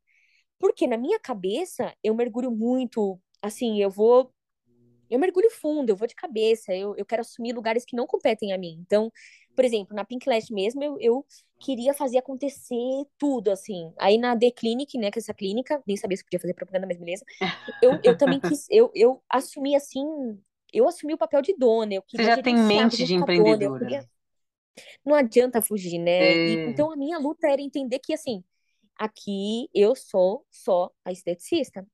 [0.59, 4.33] Porque na minha cabeça, eu mergulho muito, assim, eu vou.
[5.11, 8.53] Eu mergulho fundo, eu vou de cabeça, eu, eu quero assumir lugares que não competem
[8.53, 8.79] a mim.
[8.81, 9.13] Então,
[9.55, 11.27] por exemplo, na Pink Lash mesmo, eu, eu
[11.61, 13.93] queria fazer acontecer tudo, assim.
[13.99, 16.87] Aí na The Clinic, né, que é essa clínica, nem sabia se podia fazer propaganda,
[16.87, 17.25] mas beleza.
[17.83, 20.05] Eu, eu também quis, eu, eu assumi, assim,
[20.73, 21.95] eu assumi o papel de dona.
[21.95, 23.85] Eu Você já tem mente de empreendedora.
[23.85, 24.09] Queria...
[25.05, 26.11] Não adianta fugir, né?
[26.11, 26.49] É...
[26.49, 28.43] E, então a minha luta era entender que, assim,
[28.97, 31.87] aqui eu sou só a esteticista.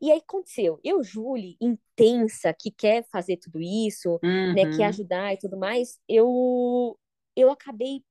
[0.00, 4.54] E aí aconteceu, eu, Julie, intensa, que quer fazer tudo isso, uhum.
[4.54, 6.98] né, quer ajudar e tudo mais, eu,
[7.36, 8.02] eu acabei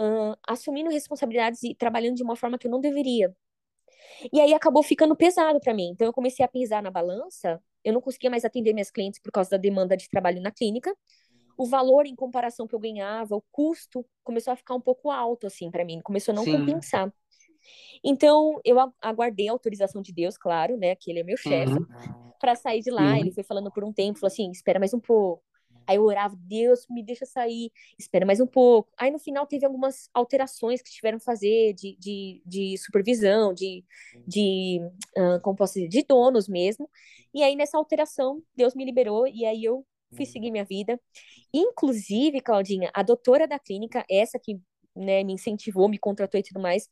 [0.00, 3.34] uh, assumindo responsabilidades e trabalhando de uma forma que eu não deveria.
[4.32, 5.90] E aí acabou ficando pesado para mim.
[5.90, 9.30] Então eu comecei a pesar na balança, eu não conseguia mais atender minhas clientes por
[9.30, 10.94] causa da demanda de trabalho na clínica.
[11.56, 15.46] O valor em comparação que eu ganhava, o custo começou a ficar um pouco alto
[15.46, 16.52] assim para mim, começou a não Sim.
[16.52, 17.12] compensar.
[18.04, 20.94] Então, eu aguardei a autorização de Deus, claro, né?
[20.94, 21.86] Que ele é meu chefe, uhum.
[22.40, 23.12] para sair de lá.
[23.12, 23.16] Uhum.
[23.16, 25.42] Ele foi falando por um tempo, falou assim: espera mais um pouco.
[25.86, 28.88] Aí eu orava, Deus, me deixa sair, espera mais um pouco.
[28.96, 33.84] Aí no final teve algumas alterações que tiveram que fazer de, de, de supervisão, de,
[34.24, 34.80] de
[35.18, 36.88] uh, como posso dizer, de donos mesmo.
[37.34, 39.84] E aí nessa alteração, Deus me liberou e aí eu
[40.14, 41.00] fui seguir minha vida.
[41.52, 44.60] Inclusive, Claudinha, a doutora da clínica, essa que
[44.94, 46.88] né, me incentivou, me contratou e tudo mais,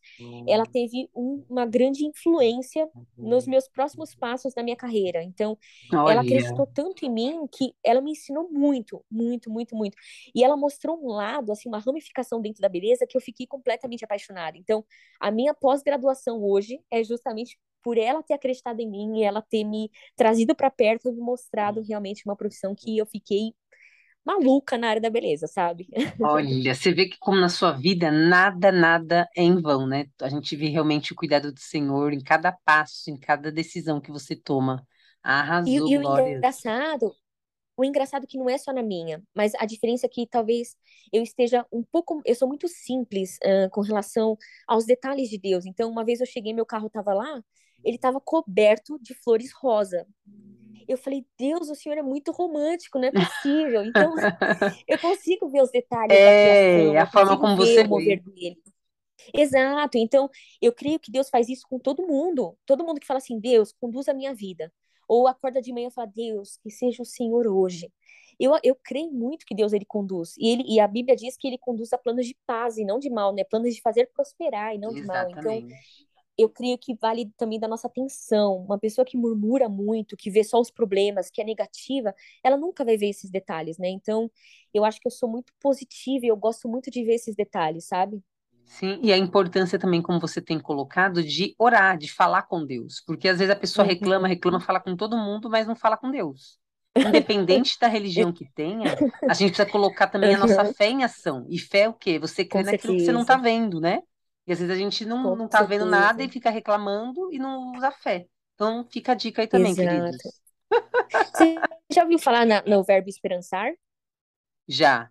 [0.47, 5.23] ela teve um, uma grande influência nos meus próximos passos na minha carreira.
[5.23, 5.59] Então,
[5.93, 6.13] Olha.
[6.13, 9.97] ela acreditou tanto em mim que ela me ensinou muito, muito, muito, muito.
[10.35, 14.05] E ela mostrou um lado, assim, uma ramificação dentro da beleza que eu fiquei completamente
[14.05, 14.57] apaixonada.
[14.57, 14.85] Então,
[15.21, 19.65] a minha pós-graduação hoje é justamente por ela ter acreditado em mim e ela ter
[19.65, 23.55] me trazido para perto e me mostrado realmente uma profissão que eu fiquei
[24.25, 25.89] maluca na área da beleza, sabe?
[26.21, 30.07] Olha, você vê que como na sua vida nada, nada é em vão, né?
[30.21, 34.11] A gente vê realmente o cuidado do Senhor em cada passo, em cada decisão que
[34.11, 34.85] você toma.
[35.65, 36.37] E, Arrasou, e o Glória.
[36.37, 37.15] engraçado,
[37.77, 40.77] o engraçado é que não é só na minha, mas a diferença é que talvez
[41.13, 45.67] eu esteja um pouco, eu sou muito simples ah, com relação aos detalhes de Deus.
[45.67, 47.43] Então, uma vez eu cheguei, meu carro estava lá,
[47.85, 50.07] ele estava coberto de flores rosa.
[50.89, 53.85] Eu falei, Deus, o senhor é muito romântico, não é possível.
[53.85, 54.15] Então,
[54.89, 58.59] eu consigo ver os detalhes da É, criação, a forma como você o mover dele.
[59.35, 59.99] Exato.
[59.99, 60.31] Então,
[60.61, 62.57] eu creio que Deus faz isso com todo mundo.
[62.67, 64.73] Todo mundo que fala assim, Deus, conduz a minha vida.
[65.09, 67.93] Ou acorda de manhã e fala, Deus, que seja o Senhor hoje.
[68.39, 70.37] Eu, eu creio muito que Deus ele conduz.
[70.39, 72.99] E, ele, e a Bíblia diz que ele conduz a planos de paz e não
[72.99, 73.43] de mal, né?
[73.45, 75.29] Planos de fazer prosperar e não de mal.
[75.31, 76.08] Então, Exatamente.
[76.39, 78.59] Eu creio que vale também da nossa atenção.
[78.65, 82.15] Uma pessoa que murmura muito, que vê só os problemas, que é negativa,
[82.45, 83.89] ela nunca vai ver esses detalhes, né?
[83.89, 84.31] Então,
[84.73, 87.87] eu acho que eu sou muito positiva e eu gosto muito de ver esses detalhes,
[87.87, 88.23] sabe?
[88.65, 93.03] Sim, e a importância também, como você tem colocado, de orar, de falar com Deus.
[93.07, 94.29] Porque às vezes a pessoa reclama, Uhum.
[94.29, 96.59] reclama, fala com todo mundo, mas não fala com Deus.
[97.03, 100.75] Independente da religião que tenha, a gente precisa colocar também a nossa Uhum.
[100.77, 101.47] fé em ação.
[101.49, 102.19] E fé é o quê?
[102.19, 104.01] Você crê naquilo que você não está vendo, né?
[104.49, 106.33] E às vezes a gente não, com não tá vendo nada e certeza.
[106.33, 108.29] fica reclamando e não usa fé.
[108.57, 109.77] Então fica a dica aí também, Exato.
[109.77, 110.43] queridos.
[111.33, 113.73] Você já ouviu falar na- no verbo esperançar?
[114.69, 115.11] Já.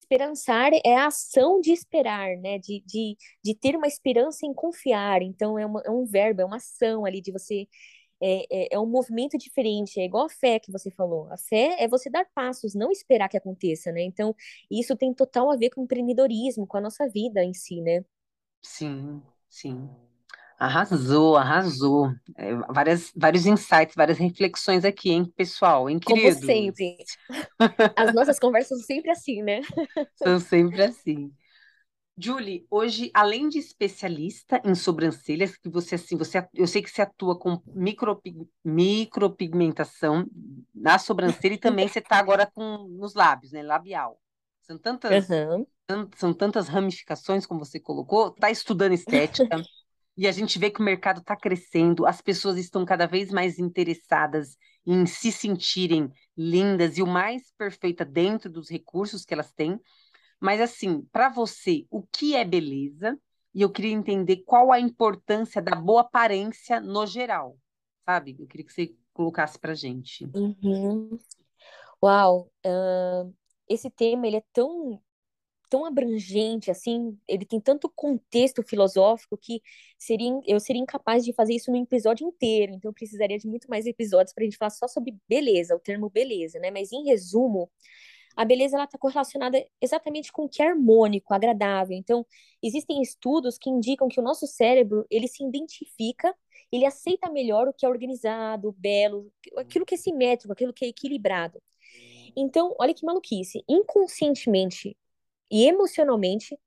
[0.00, 2.58] Esperançar é a ação de esperar, né?
[2.58, 5.22] De, de, de ter uma esperança em confiar.
[5.22, 7.66] Então, é, uma, é um verbo, é uma ação ali de você.
[8.22, 11.28] É, é, é um movimento diferente, é igual a fé que você falou.
[11.32, 14.02] A fé é você dar passos, não esperar que aconteça, né?
[14.02, 14.34] Então,
[14.70, 18.04] isso tem total a ver com o empreendedorismo, com a nossa vida em si, né?
[18.62, 19.88] Sim, sim.
[20.58, 22.12] Arrasou, arrasou.
[22.36, 26.96] É, várias, vários insights, várias reflexões aqui, hein, pessoal, hein, Como sempre,
[27.96, 29.60] as nossas conversas são sempre assim, né?
[30.14, 31.32] São sempre assim.
[32.22, 37.02] Julie, hoje, além de especialista em sobrancelhas, que você assim, você, eu sei que você
[37.02, 40.26] atua com micropig- micropigmentação
[40.74, 44.20] na sobrancelha e também você está agora com nos lábios, né, labial.
[44.62, 45.66] São tantas, Aham.
[45.86, 49.60] tan- são tantas ramificações, como você colocou, está estudando estética
[50.16, 53.58] e a gente vê que o mercado está crescendo, as pessoas estão cada vez mais
[53.58, 54.56] interessadas
[54.86, 59.80] em se sentirem lindas e o mais perfeita dentro dos recursos que elas têm.
[60.42, 63.16] Mas assim, para você, o que é beleza?
[63.54, 67.56] E eu queria entender qual a importância da boa aparência no geral,
[68.04, 68.34] sabe?
[68.36, 70.24] Eu queria que você colocasse pra gente.
[70.34, 71.16] Uhum.
[72.02, 73.24] Uau, ah,
[73.68, 75.00] esse tema ele é tão
[75.70, 79.62] tão abrangente assim, ele tem tanto contexto filosófico que
[79.96, 82.72] seria eu seria incapaz de fazer isso num episódio inteiro.
[82.72, 85.80] Então eu precisaria de muito mais episódios para a gente falar só sobre beleza, o
[85.80, 86.72] termo beleza, né?
[86.72, 87.70] Mas em resumo,
[88.36, 91.96] a beleza ela está correlacionada exatamente com o que é harmônico, agradável.
[91.96, 92.26] Então,
[92.62, 96.34] existem estudos que indicam que o nosso cérebro, ele se identifica,
[96.70, 100.88] ele aceita melhor o que é organizado, belo, aquilo que é simétrico, aquilo que é
[100.88, 101.60] equilibrado.
[102.36, 104.96] Então, olha que maluquice, inconscientemente
[105.50, 106.58] e emocionalmente,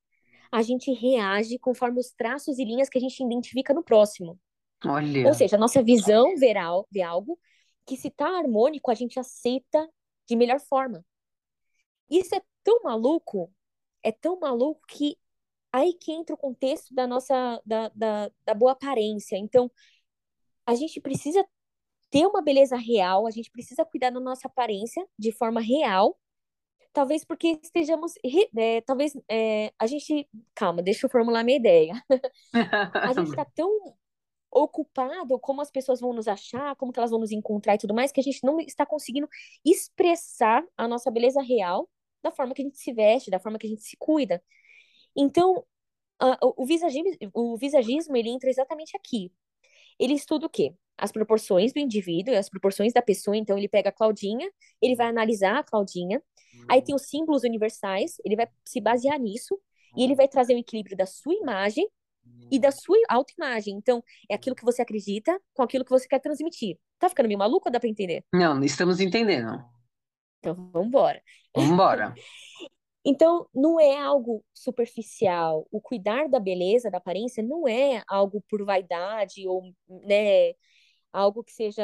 [0.51, 4.39] a gente reage conforme os traços e linhas que a gente identifica no próximo.
[5.23, 7.39] Ou Olha, seja, a nossa visão ver, al- ver algo
[7.85, 9.87] que se está harmônico, a gente aceita
[10.27, 11.05] de melhor forma.
[12.09, 13.51] Isso é tão maluco,
[14.03, 15.17] é tão maluco que
[15.71, 19.37] aí que entra o contexto da nossa da, da, da boa aparência.
[19.37, 19.69] Então,
[20.65, 21.45] a gente precisa
[22.09, 26.17] ter uma beleza real, a gente precisa cuidar da nossa aparência de forma real,
[26.93, 28.13] talvez porque estejamos,
[28.57, 31.93] é, talvez é, a gente, calma, deixa eu formular minha ideia.
[33.09, 33.69] A gente está tão
[34.49, 37.93] ocupado como as pessoas vão nos achar, como que elas vão nos encontrar e tudo
[37.93, 39.27] mais, que a gente não está conseguindo
[39.65, 41.89] expressar a nossa beleza real
[42.25, 44.41] da forma que a gente se veste, da forma que a gente se cuida.
[45.15, 45.63] Então,
[46.41, 49.31] o, visagismo, o visagismo, ele entra exatamente aqui.
[49.99, 50.73] Ele estuda o quê?
[50.97, 53.37] As proporções do indivíduo e as proporções da pessoa.
[53.37, 54.51] Então, ele pega a Claudinha,
[54.81, 56.21] ele vai analisar a Claudinha,
[56.69, 59.59] aí tem os símbolos universais, ele vai se basear nisso,
[59.95, 61.87] e ele vai trazer o equilíbrio da sua imagem
[62.51, 63.75] e da sua autoimagem.
[63.75, 66.77] Então, é aquilo que você acredita com aquilo que você quer transmitir.
[66.99, 68.23] Tá ficando meio maluco ou dá pra entender?
[68.33, 69.63] Não, estamos entendendo.
[70.39, 71.21] Então, vamos embora.
[71.55, 72.13] Vamos embora.
[73.07, 75.67] Então, não é algo superficial.
[75.71, 80.53] O cuidar da beleza, da aparência, não é algo por vaidade ou, né,
[81.13, 81.83] algo que seja,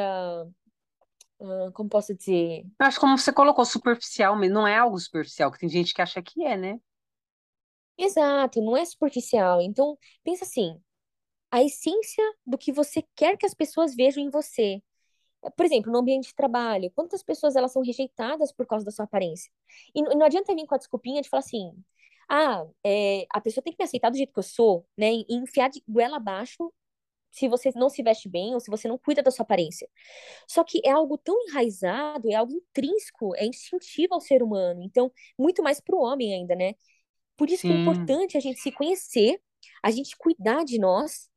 [1.74, 2.64] como posso dizer?
[2.80, 6.02] Eu acho como você colocou, superficial, mas não é algo superficial, que tem gente que
[6.02, 6.80] acha que é, né?
[7.96, 9.60] Exato, não é superficial.
[9.60, 10.80] Então, pensa assim,
[11.50, 14.82] a essência do que você quer que as pessoas vejam em você.
[15.56, 19.04] Por exemplo, no ambiente de trabalho, quantas pessoas elas são rejeitadas por causa da sua
[19.04, 19.50] aparência?
[19.94, 21.72] E não adianta vir com a desculpinha de falar assim,
[22.28, 25.12] ah, é, a pessoa tem que me aceitar do jeito que eu sou, né?
[25.12, 26.72] E enfiar de goela abaixo
[27.30, 29.88] se você não se veste bem ou se você não cuida da sua aparência.
[30.46, 34.82] Só que é algo tão enraizado, é algo intrínseco, é instintivo ao ser humano.
[34.82, 36.74] Então, muito mais para o homem ainda, né?
[37.36, 37.68] Por isso Sim.
[37.68, 39.40] que é importante a gente se conhecer,
[39.82, 41.28] a gente cuidar de nós,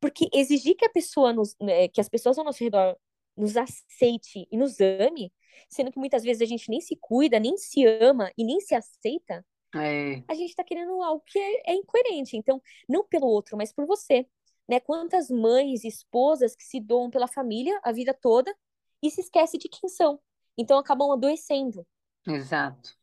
[0.00, 2.96] porque exigir que a pessoa nos, né, que as pessoas ao nosso redor
[3.36, 5.32] nos aceite e nos ame,
[5.68, 8.74] sendo que muitas vezes a gente nem se cuida, nem se ama e nem se
[8.74, 10.22] aceita, é.
[10.28, 12.36] a gente está querendo algo que é, é, incoerente.
[12.36, 14.26] Então, não pelo outro, mas por você.
[14.68, 14.80] Né?
[14.80, 18.54] Quantas mães, esposas que se doam pela família a vida toda
[19.02, 20.18] e se esquecem de quem são.
[20.56, 21.84] Então, acabam adoecendo.
[22.26, 22.96] Exato.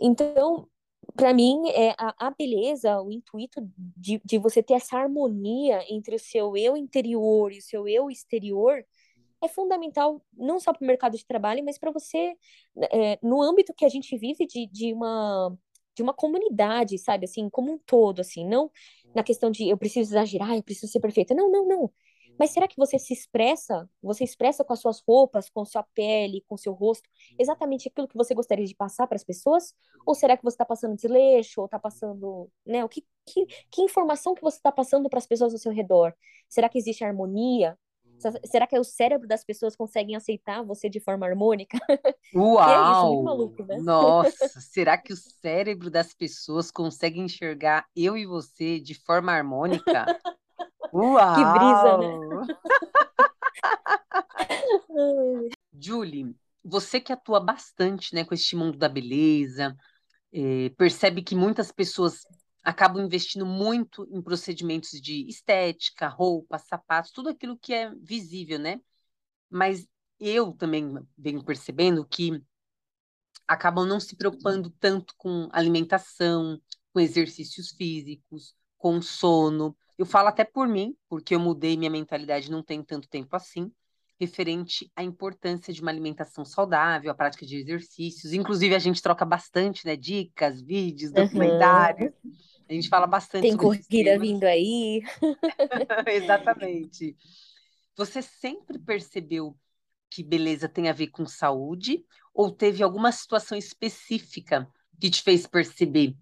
[0.00, 0.68] Então,
[1.14, 6.14] para mim, é a, a, beleza, o intuito de, de você ter essa harmonia entre
[6.14, 8.84] o seu eu interior e o seu eu exterior
[9.44, 12.36] é fundamental não só para o mercado de trabalho, mas para você,
[12.90, 15.56] é, no âmbito que a gente vive de, de uma
[15.96, 18.68] de uma comunidade, sabe, assim, como um todo, assim, não
[19.14, 21.34] na questão de eu preciso exagerar, eu preciso ser perfeita.
[21.34, 21.92] Não, não, não.
[22.38, 23.88] Mas será que você se expressa?
[24.02, 28.16] Você expressa com as suas roupas, com sua pele, com seu rosto, exatamente aquilo que
[28.16, 29.72] você gostaria de passar para as pessoas?
[30.04, 32.84] Ou será que você está passando desleixo, ou está passando, né?
[32.84, 36.12] O que, que, que informação que você está passando para as pessoas ao seu redor?
[36.48, 37.78] Será que existe harmonia?
[38.44, 41.78] Será que é o cérebro das pessoas conseguem aceitar você de forma harmônica?
[42.34, 42.68] Uau!
[42.68, 43.78] é isso, maluco, né?
[43.78, 50.06] Nossa, será que o cérebro das pessoas consegue enxergar eu e você de forma harmônica?
[50.92, 51.34] Uau!
[51.34, 52.18] Que brisa, né?
[55.78, 56.34] Julie,
[56.64, 59.76] você que atua bastante, né, com este mundo da beleza,
[60.32, 62.20] eh, percebe que muitas pessoas
[62.64, 68.80] acabam investindo muito em procedimentos de estética, roupa, sapatos, tudo aquilo que é visível, né?
[69.50, 69.86] Mas
[70.18, 72.42] eu também venho percebendo que
[73.46, 76.58] acabam não se preocupando tanto com alimentação,
[76.92, 79.76] com exercícios físicos, com sono.
[79.98, 83.70] Eu falo até por mim, porque eu mudei minha mentalidade não tem tanto tempo assim,
[84.18, 88.32] referente à importância de uma alimentação saudável, a prática de exercícios.
[88.32, 89.96] Inclusive, a gente troca bastante, né?
[89.96, 92.12] Dicas, vídeos, documentários.
[92.24, 92.32] Uhum.
[92.68, 95.02] A gente fala bastante Tem corrida vindo aí.
[96.06, 97.16] Exatamente.
[97.96, 99.56] Você sempre percebeu
[100.10, 104.68] que beleza tem a ver com saúde ou teve alguma situação específica
[105.00, 106.16] que te fez perceber?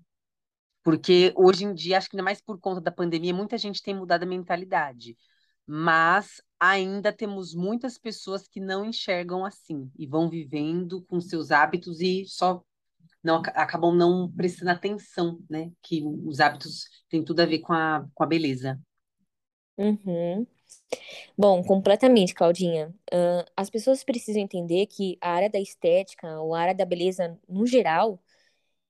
[0.83, 3.95] Porque hoje em dia, acho que ainda mais por conta da pandemia, muita gente tem
[3.95, 5.17] mudado a mentalidade.
[5.65, 12.01] Mas ainda temos muitas pessoas que não enxergam assim e vão vivendo com seus hábitos
[12.01, 12.65] e só
[13.23, 15.71] não acabam não prestando atenção, né?
[15.83, 18.81] Que os hábitos têm tudo a ver com a, com a beleza.
[19.79, 20.47] Uhum.
[21.37, 22.95] Bom, completamente, Claudinha.
[23.13, 27.39] Uh, as pessoas precisam entender que a área da estética, ou a área da beleza
[27.49, 28.23] no geral,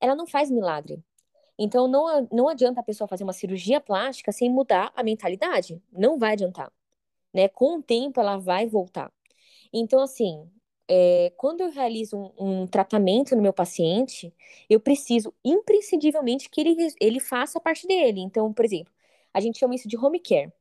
[0.01, 1.03] ela não faz milagre.
[1.57, 5.81] Então, não, não adianta a pessoa fazer uma cirurgia plástica sem mudar a mentalidade.
[5.91, 6.71] Não vai adiantar.
[7.33, 7.47] Né?
[7.47, 9.11] Com o tempo, ela vai voltar.
[9.71, 10.49] Então, assim,
[10.95, 14.31] é, quando eu realizo um, um, tratamento no meu paciente,
[14.69, 18.21] eu preciso imprescindivelmente que ele, ele faça a parte dele.
[18.21, 18.93] Então, por exemplo,
[19.33, 20.53] a gente chama isso de home care.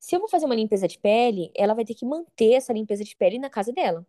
[0.00, 3.04] Se eu vou fazer uma limpeza de pele, ela vai ter que manter essa limpeza
[3.04, 4.04] de pele na casa dela.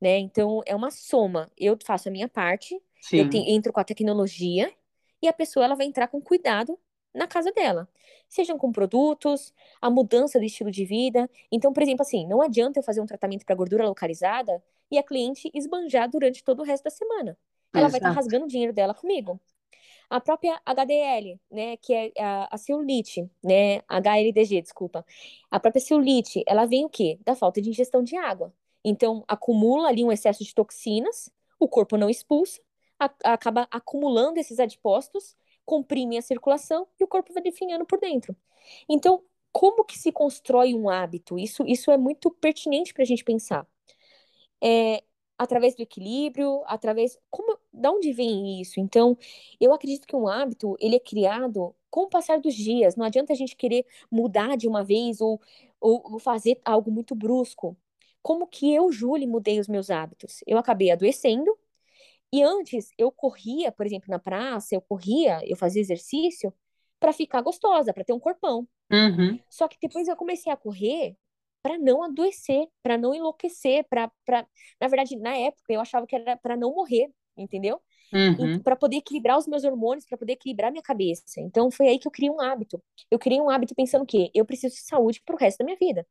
[0.00, 0.18] Né?
[0.18, 1.48] Então, é uma soma.
[1.56, 3.18] Eu faço a minha parte, Sim.
[3.18, 4.72] eu te, entro com a tecnologia,
[5.22, 6.76] e a pessoa ela vai entrar com cuidado
[7.14, 7.88] na casa dela.
[8.28, 11.30] Sejam com produtos, a mudança do estilo de vida.
[11.52, 14.60] Então, por exemplo, assim, não adianta eu fazer um tratamento para gordura localizada
[14.90, 17.36] e a cliente esbanjar durante todo o resto da semana.
[17.72, 17.92] Ela Exato.
[17.92, 19.40] vai estar tá rasgando o dinheiro dela comigo.
[20.08, 25.06] A própria HDL, né, que é a, a celulite, né, HLDG, desculpa.
[25.50, 27.18] A própria celulite, ela vem o quê?
[27.24, 28.52] Da falta de ingestão de água.
[28.84, 31.30] Então, acumula ali um excesso de toxinas,
[31.60, 32.60] o corpo não expulsa,
[32.98, 35.36] a, acaba acumulando esses adipócitos
[35.70, 38.34] comprime a circulação e o corpo vai definhando por dentro.
[38.88, 39.22] Então,
[39.52, 41.38] como que se constrói um hábito?
[41.38, 43.64] Isso, isso é muito pertinente para a gente pensar.
[44.62, 45.02] É,
[45.38, 48.78] através do equilíbrio, através como, da onde vem isso?
[48.80, 49.16] Então,
[49.60, 52.96] eu acredito que um hábito ele é criado com o passar dos dias.
[52.96, 55.40] Não adianta a gente querer mudar de uma vez ou,
[55.80, 57.76] ou, fazer algo muito brusco.
[58.22, 60.42] Como que eu, Julie, mudei os meus hábitos?
[60.46, 61.56] Eu acabei adoecendo
[62.32, 66.52] E antes eu corria, por exemplo, na praça, eu corria, eu fazia exercício
[67.00, 68.68] para ficar gostosa, para ter um corpão.
[68.92, 69.38] Uhum.
[69.48, 71.16] Só que depois eu comecei a correr
[71.62, 74.10] para não adoecer, para não enlouquecer, para
[74.80, 77.80] na verdade, na época eu achava que era para não morrer, entendeu?
[78.12, 78.60] Uhum.
[78.60, 81.22] Para poder equilibrar os meus hormônios, para poder equilibrar minha cabeça.
[81.38, 82.82] Então foi aí que eu criei um hábito.
[83.10, 85.76] Eu criei um hábito pensando que eu preciso de saúde para o resto da minha
[85.76, 86.06] vida.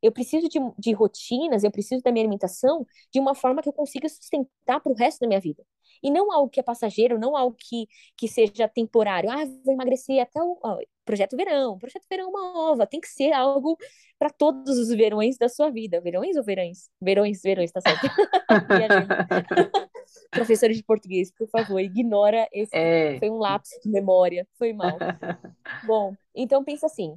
[0.00, 3.72] Eu preciso de, de rotinas, eu preciso da minha alimentação de uma forma que eu
[3.72, 5.64] consiga sustentar para o resto da minha vida.
[6.02, 7.86] E não algo que é passageiro, não algo que,
[8.16, 9.30] que seja temporário.
[9.30, 10.58] Ah, vou emagrecer até o
[11.04, 11.78] projeto verão.
[11.78, 13.76] Projeto verão uma ova, tem que ser algo
[14.18, 16.00] para todos os verões da sua vida.
[16.00, 16.90] Verões ou verões?
[17.00, 18.06] Verões, verões, tá certo.
[20.30, 22.74] Professores de português, por favor, ignora esse.
[22.76, 23.18] É.
[23.18, 24.96] Foi um lapso de memória, foi mal.
[25.86, 27.16] Bom, então pensa assim.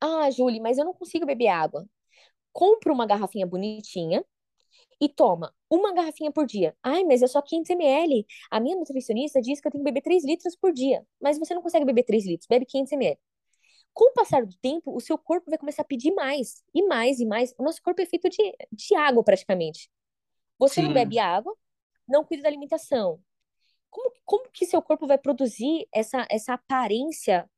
[0.00, 1.86] Ah, Julie, mas eu não consigo beber água.
[2.52, 4.24] Compra uma garrafinha bonitinha
[5.00, 6.76] e toma uma garrafinha por dia.
[6.82, 8.26] Ai, mas é só 500 ml.
[8.50, 11.04] A minha nutricionista diz que eu tenho que beber 3 litros por dia.
[11.20, 13.18] Mas você não consegue beber 3 litros, bebe 500 ml.
[13.92, 17.20] Com o passar do tempo, o seu corpo vai começar a pedir mais, e mais,
[17.20, 17.54] e mais.
[17.56, 19.88] O nosso corpo é feito de, de água, praticamente.
[20.58, 20.88] Você Sim.
[20.88, 21.56] não bebe água,
[22.06, 23.20] não cuida da alimentação.
[23.90, 27.48] Como, como que seu corpo vai produzir essa, essa aparência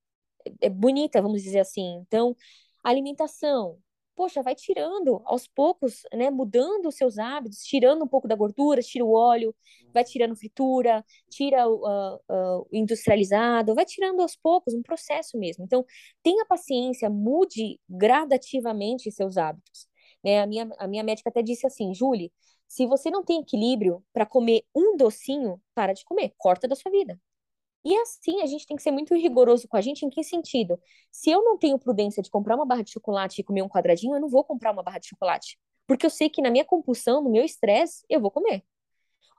[0.61, 1.97] é, bonita, vamos dizer assim?
[2.07, 2.37] Então,
[2.85, 3.79] alimentação,
[4.17, 8.81] poxa, vai tirando aos poucos, né, mudando os seus hábitos, tirando um pouco da gordura,
[8.81, 9.55] tira o óleo,
[9.93, 15.65] vai tirando fritura, tira o, uh, uh, industrializado, vai tirando aos poucos, um processo mesmo.
[15.65, 15.85] Então,
[16.23, 19.87] tenha paciência, mude gradativamente seus hábitos.
[20.25, 20.41] Né?
[20.41, 22.33] A, minha, a minha médica até disse assim, Julie,
[22.67, 26.91] se você não tem equilíbrio para comer um docinho, para de comer, corta da sua
[26.91, 27.21] vida.
[27.87, 30.77] E assim, a gente tem que ser muito rigoroso com a gente, em que sentido?
[31.09, 34.17] Se eu não tenho prudência de comprar uma barra de chocolate e comer um quadradinho,
[34.17, 35.57] eu não vou comprar uma barra de chocolate.
[35.87, 38.65] Porque eu sei que na minha compulsão, no meu estresse, eu vou comer.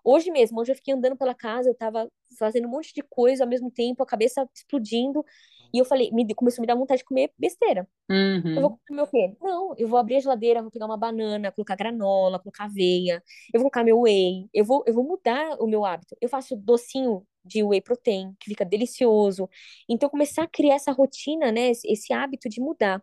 [0.02, 3.43] Hoje mesmo, hoje eu fiquei andando pela casa, eu tava fazendo um monte de coisa
[3.43, 5.26] ao mesmo tempo, a cabeça explodindo,
[5.74, 7.88] e eu falei, me, começou a me dar vontade de comer besteira.
[8.09, 8.55] Uhum.
[8.55, 9.36] Eu vou comer o quê?
[9.41, 13.59] Não, eu vou abrir a geladeira, vou pegar uma banana, colocar granola, colocar aveia, eu
[13.59, 16.15] vou colocar meu whey, eu vou, eu vou mudar o meu hábito.
[16.22, 19.49] Eu faço docinho de whey protein, que fica delicioso.
[19.89, 23.01] Então, começar a criar essa rotina, né, esse, esse hábito de mudar.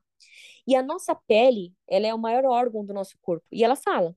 [0.66, 4.14] E a nossa pele, ela é o maior órgão do nosso corpo, e ela fala.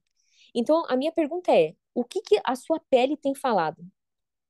[0.56, 3.84] Então, a minha pergunta é, o que, que a sua pele tem falado?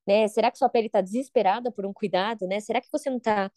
[0.07, 0.27] Né?
[0.27, 2.59] Será que sua pele está desesperada por um cuidado, né?
[2.61, 3.51] Será que você não está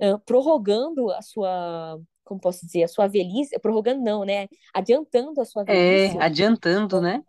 [0.00, 3.58] uh, prorrogando a sua, como posso dizer, a sua velhice?
[3.60, 4.48] Prorrogando não, né?
[4.74, 6.24] Adiantando a sua É, velhice.
[6.24, 7.22] adiantando, né?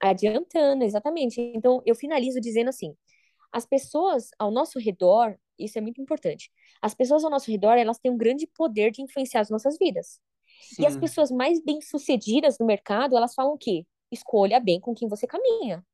[0.00, 1.40] Adiantando, exatamente.
[1.40, 2.96] Então, eu finalizo dizendo assim,
[3.52, 6.50] as pessoas ao nosso redor, isso é muito importante.
[6.82, 10.20] As pessoas ao nosso redor, elas têm um grande poder de influenciar as nossas vidas.
[10.78, 13.86] E as Sim, pessoas mais bem-sucedidas no mercado, elas falam o quê?
[14.12, 15.84] Escolha bem com quem você caminha.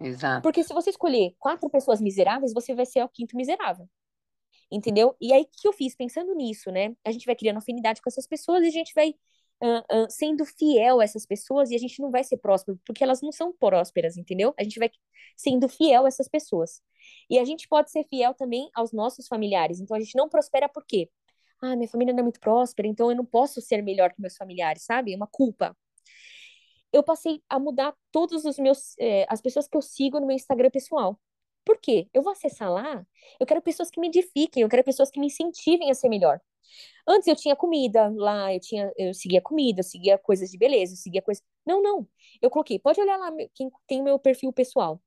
[0.00, 0.42] exato.
[0.42, 3.88] Porque se você escolher quatro pessoas miseráveis, você vai ser o quinto miserável.
[4.74, 5.16] Entendeu?
[5.20, 6.96] E aí, o que eu fiz pensando nisso, né?
[7.04, 9.10] A gente vai criando afinidade com essas pessoas e a gente vai
[9.62, 13.04] uh, uh, sendo fiel a essas pessoas e a gente não vai ser próspero, porque
[13.04, 14.52] elas não são prósperas, entendeu?
[14.58, 14.90] A gente vai
[15.36, 16.82] sendo fiel a essas pessoas.
[17.30, 19.78] E a gente pode ser fiel também aos nossos familiares.
[19.80, 21.08] Então, a gente não prospera por quê?
[21.60, 24.36] Ah, minha família não é muito próspera, então eu não posso ser melhor que meus
[24.36, 25.12] familiares, sabe?
[25.12, 25.76] É uma culpa.
[26.92, 30.36] Eu passei a mudar todos os meus, eh, as pessoas que eu sigo no meu
[30.36, 31.18] Instagram pessoal.
[31.64, 32.08] Por quê?
[32.12, 33.06] Eu vou acessar lá,
[33.40, 36.40] eu quero pessoas que me edifiquem, eu quero pessoas que me incentivem a ser melhor.
[37.06, 40.94] Antes eu tinha comida lá, eu tinha, eu seguia comida, eu seguia coisas de beleza,
[40.94, 41.42] eu seguia coisas.
[41.66, 42.08] Não, não.
[42.40, 45.00] Eu coloquei, pode olhar lá quem tem meu perfil pessoal.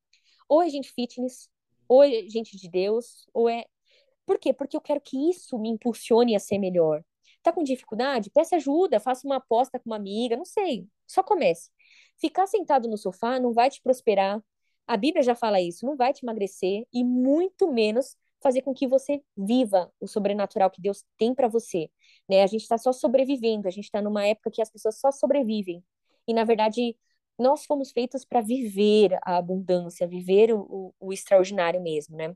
[0.50, 1.50] Ou é gente fitness,
[1.88, 3.66] ou é gente de Deus, ou é.
[4.26, 4.54] Por quê?
[4.54, 7.04] Porque eu quero que isso me impulsione a ser melhor.
[7.42, 8.30] Tá com dificuldade?
[8.30, 10.88] Peça ajuda, faça uma aposta com uma amiga, não sei.
[11.08, 11.70] Só comece.
[12.18, 14.42] Ficar sentado no sofá não vai te prosperar.
[14.88, 18.88] A Bíblia já fala isso, não vai te emagrecer e muito menos fazer com que
[18.88, 21.90] você viva o sobrenatural que Deus tem para você.
[22.30, 22.44] Né?
[22.44, 25.84] A gente está só sobrevivendo, a gente está numa época que as pessoas só sobrevivem.
[26.28, 26.96] E, na verdade,
[27.38, 32.34] nós fomos feitos para viver a abundância, viver o, o, o extraordinário mesmo, né?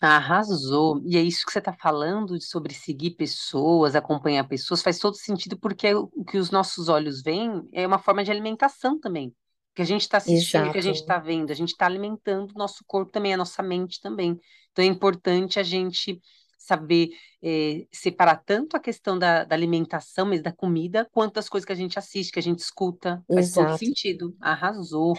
[0.00, 1.02] Arrasou.
[1.06, 5.58] E é isso que você está falando sobre seguir pessoas, acompanhar pessoas, faz todo sentido,
[5.58, 9.34] porque o que os nossos olhos veem é uma forma de alimentação também.
[9.74, 11.12] Que a gente está assistindo, o que a gente Exato.
[11.12, 14.38] está vendo, a gente está alimentando o nosso corpo também, a nossa mente também.
[14.70, 16.20] Então é importante a gente
[16.64, 17.10] saber
[17.42, 21.72] eh, separar tanto a questão da, da alimentação, mesmo da comida, quanto as coisas que
[21.72, 23.22] a gente assiste, que a gente escuta.
[23.30, 23.84] Faz todo Exato.
[23.84, 24.34] sentido.
[24.40, 25.14] Arrasou.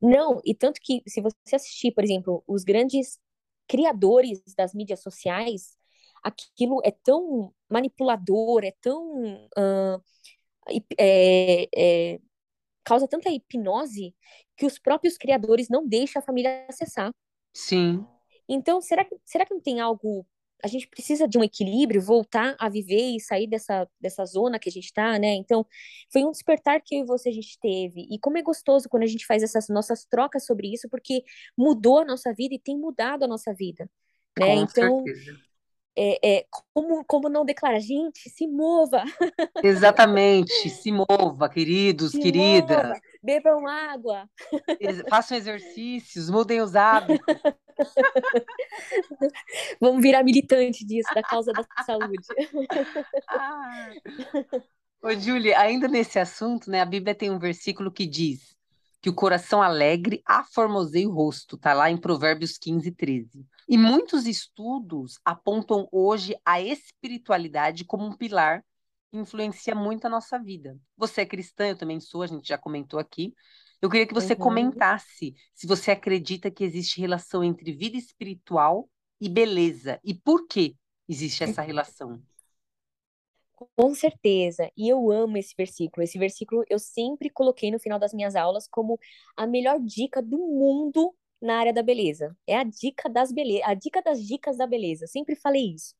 [0.00, 3.18] Não, e tanto que se você assistir, por exemplo, os grandes
[3.68, 5.76] criadores das mídias sociais,
[6.22, 9.22] aquilo é tão manipulador, é tão
[9.56, 10.02] uh,
[10.98, 12.20] é, é,
[12.88, 14.14] causa tanta hipnose
[14.56, 17.12] que os próprios criadores não deixam a família acessar.
[17.54, 18.06] Sim.
[18.48, 20.26] Então, será que, será que não tem algo
[20.62, 24.68] a gente precisa de um equilíbrio, voltar a viver e sair dessa, dessa zona que
[24.68, 25.34] a gente está, né?
[25.34, 25.64] Então,
[26.12, 28.06] foi um despertar que eu e você a gente teve.
[28.10, 31.22] E como é gostoso quando a gente faz essas nossas trocas sobre isso, porque
[31.56, 33.88] mudou a nossa vida e tem mudado a nossa vida,
[34.38, 34.56] né?
[34.56, 35.47] Com então, certeza.
[36.00, 39.02] É, é, como, como não declara, gente, se mova,
[39.62, 40.48] Exatamente.
[40.70, 42.86] Se mova, queridos, se queridas.
[42.86, 44.30] mova, bebam água.
[45.10, 47.26] Façam exercícios, mudem os hábitos.
[49.80, 52.26] Vamos virar militante disso, da causa da saúde.
[53.28, 53.90] Ah.
[55.02, 58.57] Ô, Julie, ainda nesse assunto, né, a Bíblia tem um versículo que diz
[59.00, 63.46] que o coração alegre aformoseia o rosto, tá lá em Provérbios 15, 13.
[63.68, 68.64] E muitos estudos apontam hoje a espiritualidade como um pilar
[69.10, 70.78] que influencia muito a nossa vida.
[70.96, 73.34] Você é cristã, eu também sou, a gente já comentou aqui.
[73.80, 74.40] Eu queria que você Uhum.
[74.40, 78.88] comentasse se você acredita que existe relação entre vida espiritual
[79.20, 80.76] e beleza, e por que
[81.08, 82.20] existe essa relação.
[83.76, 84.70] Com certeza.
[84.76, 86.04] E eu amo esse versículo.
[86.04, 88.98] Esse versículo eu sempre coloquei no final das minhas aulas como
[89.36, 92.36] a melhor dica do mundo na área da beleza.
[92.46, 93.62] É a dica das bele...
[93.62, 95.06] a dica das dicas da beleza.
[95.06, 95.94] Sempre falei isso.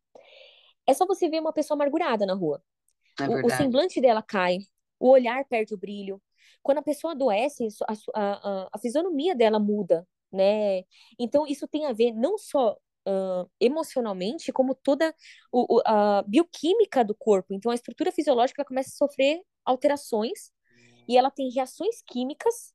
[0.86, 2.62] É só você ver uma pessoa amargurada na rua.
[3.20, 4.58] É O, o semblante dela cai,
[4.98, 6.22] o olhar perde o brilho.
[6.62, 10.82] Quando a pessoa adoece, a, a, a, a fisionomia dela muda, né?
[11.18, 12.76] Então, isso tem a ver não só
[13.08, 15.14] ah, emocionalmente, como toda
[15.50, 17.54] o, o- a bioquímica do corpo.
[17.54, 20.50] Então, a estrutura fisiológica começa a sofrer alterações
[21.08, 22.72] e ela tem reações químicas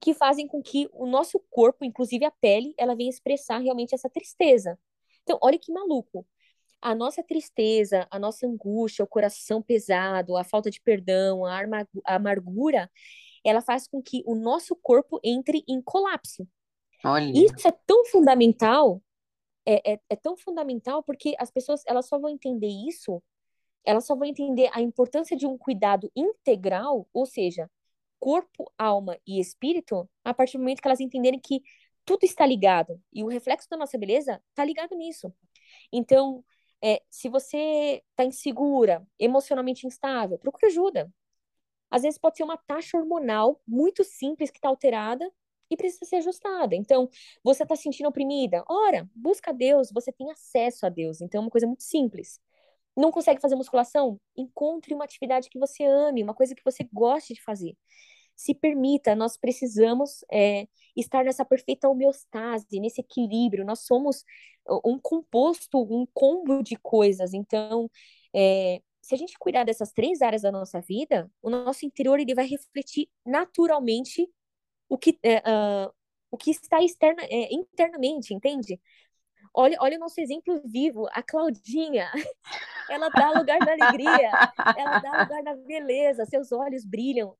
[0.00, 4.10] que fazem com que o nosso corpo, inclusive a pele, ela venha expressar realmente essa
[4.10, 4.76] tristeza.
[5.22, 6.26] Então, olha que maluco.
[6.80, 11.88] A nossa tristeza, a nossa angústia, o coração pesado, a falta de perdão, a arma-
[12.04, 12.90] a amargura,
[13.44, 16.48] ela faz com que o nosso corpo entre em colapso.
[17.04, 19.00] Olha, Isso é tão fundamental,
[19.66, 23.22] é, é, é tão fundamental porque as pessoas elas só vão entender isso,
[23.84, 27.70] elas só vão entender a importância de um cuidado integral, ou seja,
[28.20, 31.62] corpo, alma e espírito, a partir do momento que elas entenderem que
[32.04, 35.32] tudo está ligado e o reflexo da nossa beleza está ligado nisso.
[35.92, 36.44] Então,
[36.82, 41.12] é, se você está insegura, emocionalmente instável, procura ajuda.
[41.90, 45.30] Às vezes pode ser uma taxa hormonal muito simples que está alterada
[45.72, 46.76] e precisa ser ajustada.
[46.76, 47.08] Então,
[47.42, 48.62] você está se sentindo oprimida?
[48.68, 51.20] Ora, busca Deus, você tem acesso a Deus.
[51.20, 52.38] Então, é uma coisa muito simples.
[52.96, 54.20] Não consegue fazer musculação?
[54.36, 57.74] Encontre uma atividade que você ame, uma coisa que você goste de fazer.
[58.36, 63.64] Se permita, nós precisamos é, estar nessa perfeita homeostase, nesse equilíbrio.
[63.64, 64.24] Nós somos
[64.84, 67.32] um composto, um combo de coisas.
[67.32, 67.90] Então,
[68.34, 72.34] é, se a gente cuidar dessas três áreas da nossa vida, o nosso interior ele
[72.34, 74.28] vai refletir naturalmente
[74.92, 75.90] o que, é, uh,
[76.30, 78.78] o que está externa, é, internamente, entende?
[79.54, 82.10] Olha, olha o nosso exemplo vivo, a Claudinha.
[82.90, 84.30] Ela dá lugar na alegria,
[84.76, 87.34] ela dá lugar na beleza, seus olhos brilham.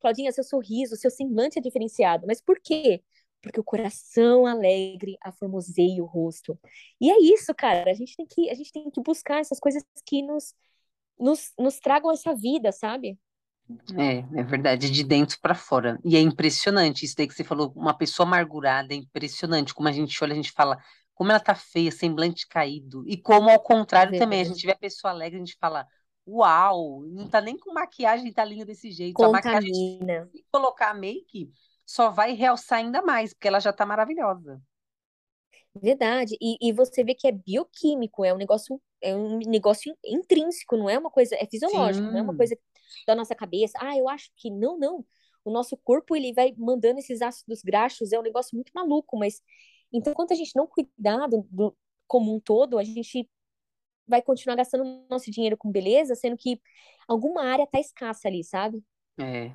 [0.00, 2.26] Claudinha, seu sorriso, seu semblante é diferenciado.
[2.26, 3.02] Mas por quê?
[3.40, 6.58] Porque o coração alegre aformoseia o rosto.
[7.00, 7.90] E é isso, cara.
[7.90, 10.54] A gente tem que, a gente tem que buscar essas coisas que nos,
[11.18, 13.18] nos, nos tragam essa vida, sabe?
[13.98, 15.98] É, é verdade, de dentro para fora.
[16.04, 19.92] E é impressionante isso daí que você falou, uma pessoa amargurada, é impressionante como a
[19.92, 20.78] gente olha, a gente fala,
[21.14, 23.02] como ela tá feia, semblante caído.
[23.06, 25.86] E como ao contrário também, a gente vê a pessoa alegre, a gente fala,
[26.26, 29.22] uau, não tá nem com maquiagem, tá linda desse jeito.
[29.22, 30.28] A maquiagem, Contamina.
[30.32, 31.50] se colocar make,
[31.84, 34.60] só vai realçar ainda mais, porque ela já tá maravilhosa.
[35.74, 36.36] Verdade.
[36.40, 40.88] E, e você vê que é bioquímico, é um negócio, é um negócio intrínseco, não
[40.88, 42.36] é uma coisa, é fisiológico, não é uma Sim.
[42.36, 42.56] coisa
[43.06, 43.78] da nossa cabeça.
[43.80, 45.04] Ah, eu acho que não, não.
[45.44, 49.40] O nosso corpo ele vai mandando esses ácidos graxos, é um negócio muito maluco, mas
[49.92, 53.28] então quando a gente não cuidar do, como um todo, a gente
[54.06, 56.60] vai continuar gastando nosso dinheiro com beleza, sendo que
[57.06, 58.82] alguma área tá escassa ali, sabe?
[59.20, 59.52] É,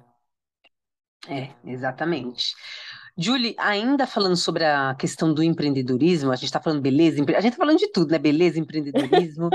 [1.28, 2.54] é, exatamente.
[3.18, 7.36] Julie, ainda falando sobre a questão do empreendedorismo, a gente está falando beleza, empre...
[7.36, 8.18] a gente está falando de tudo, né?
[8.18, 9.50] Beleza, empreendedorismo,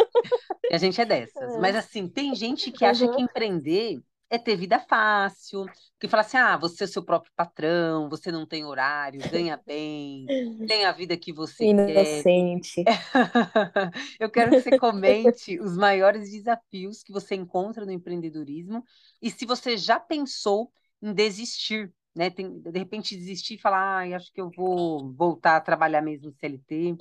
[0.71, 1.57] e a gente é dessas.
[1.57, 3.25] Mas assim, tem gente que acha que Uhum.
[3.25, 5.67] empreender é ter vida fácil,
[5.99, 9.61] que fala assim: ah, você é o seu próprio patrão, você não tem horário, ganha
[9.67, 10.27] bem,
[10.67, 11.91] tem a vida que você quer.
[11.91, 12.85] Inocente.
[14.21, 18.85] Eu quero que você comente os maiores desafios que você encontra no empreendedorismo
[19.21, 20.71] e se você já pensou
[21.01, 22.31] em desistir, né?
[22.31, 26.27] Tem, de repente desistir e falar, ah, acho que eu vou voltar a trabalhar mesmo
[26.27, 26.97] no CLT,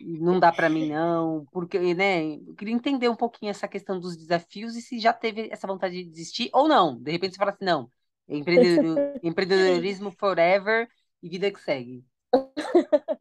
[0.00, 2.34] não dá para mim não, porque, né?
[2.34, 6.02] Eu queria entender um pouquinho essa questão dos desafios e se já teve essa vontade
[6.02, 6.98] de desistir ou não.
[6.98, 7.90] De repente você fala assim, não,
[8.28, 10.88] Empreendedor, empreendedorismo forever
[11.22, 12.04] e vida que segue.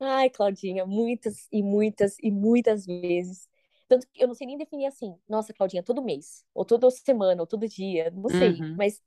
[0.00, 3.48] Ai, Claudinha, muitas e muitas e muitas vezes.
[3.88, 7.40] Tanto que eu não sei nem definir assim, nossa, Claudinha, todo mês, ou toda semana,
[7.42, 8.60] ou todo dia, não sei.
[8.60, 8.76] Uhum.
[8.76, 9.00] Mas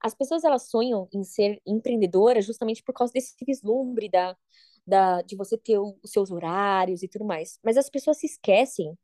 [0.00, 4.36] as pessoas, elas sonham em ser empreendedora justamente por causa desse vislumbre da,
[4.86, 7.58] da, de você ter o, os seus horários e tudo mais.
[7.62, 8.96] Mas as pessoas se esquecem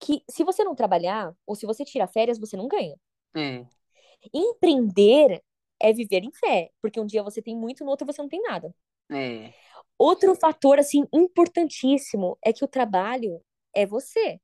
[0.00, 2.96] que se você não trabalhar, ou se você tirar férias, você não ganha.
[3.36, 3.66] É,
[4.32, 5.42] Empreender
[5.80, 8.40] é viver em fé, porque um dia você tem muito, no outro você não tem
[8.42, 8.74] nada.
[9.10, 9.52] é,
[9.98, 13.42] Outro fator, assim, importantíssimo é que o trabalho
[13.74, 14.40] é você.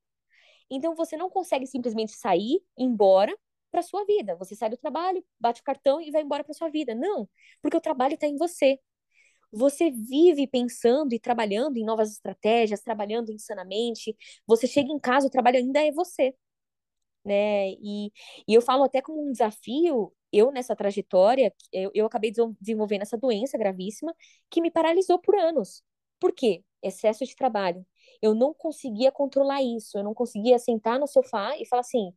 [0.71, 3.37] Então, você não consegue simplesmente sair, ir embora
[3.75, 4.37] para sua vida.
[4.37, 6.95] Você sai do trabalho, bate o cartão e vai embora para sua vida.
[6.95, 7.29] Não,
[7.61, 8.79] porque o trabalho está em você.
[9.53, 14.17] Você vive pensando e trabalhando em novas estratégias, trabalhando insanamente.
[14.47, 16.35] Você chega em casa, o trabalho ainda é você,
[17.25, 17.71] né?
[17.73, 18.13] E,
[18.49, 23.19] e eu falo até como um desafio, eu nessa trajetória, eu, eu acabei desenvolvendo essa
[23.19, 24.15] doença gravíssima
[24.51, 25.83] que me paralisou por anos.
[26.21, 26.65] Por quê?
[26.83, 27.87] Excesso de trabalho.
[28.23, 32.13] Eu não conseguia controlar isso, eu não conseguia sentar no sofá e falar assim,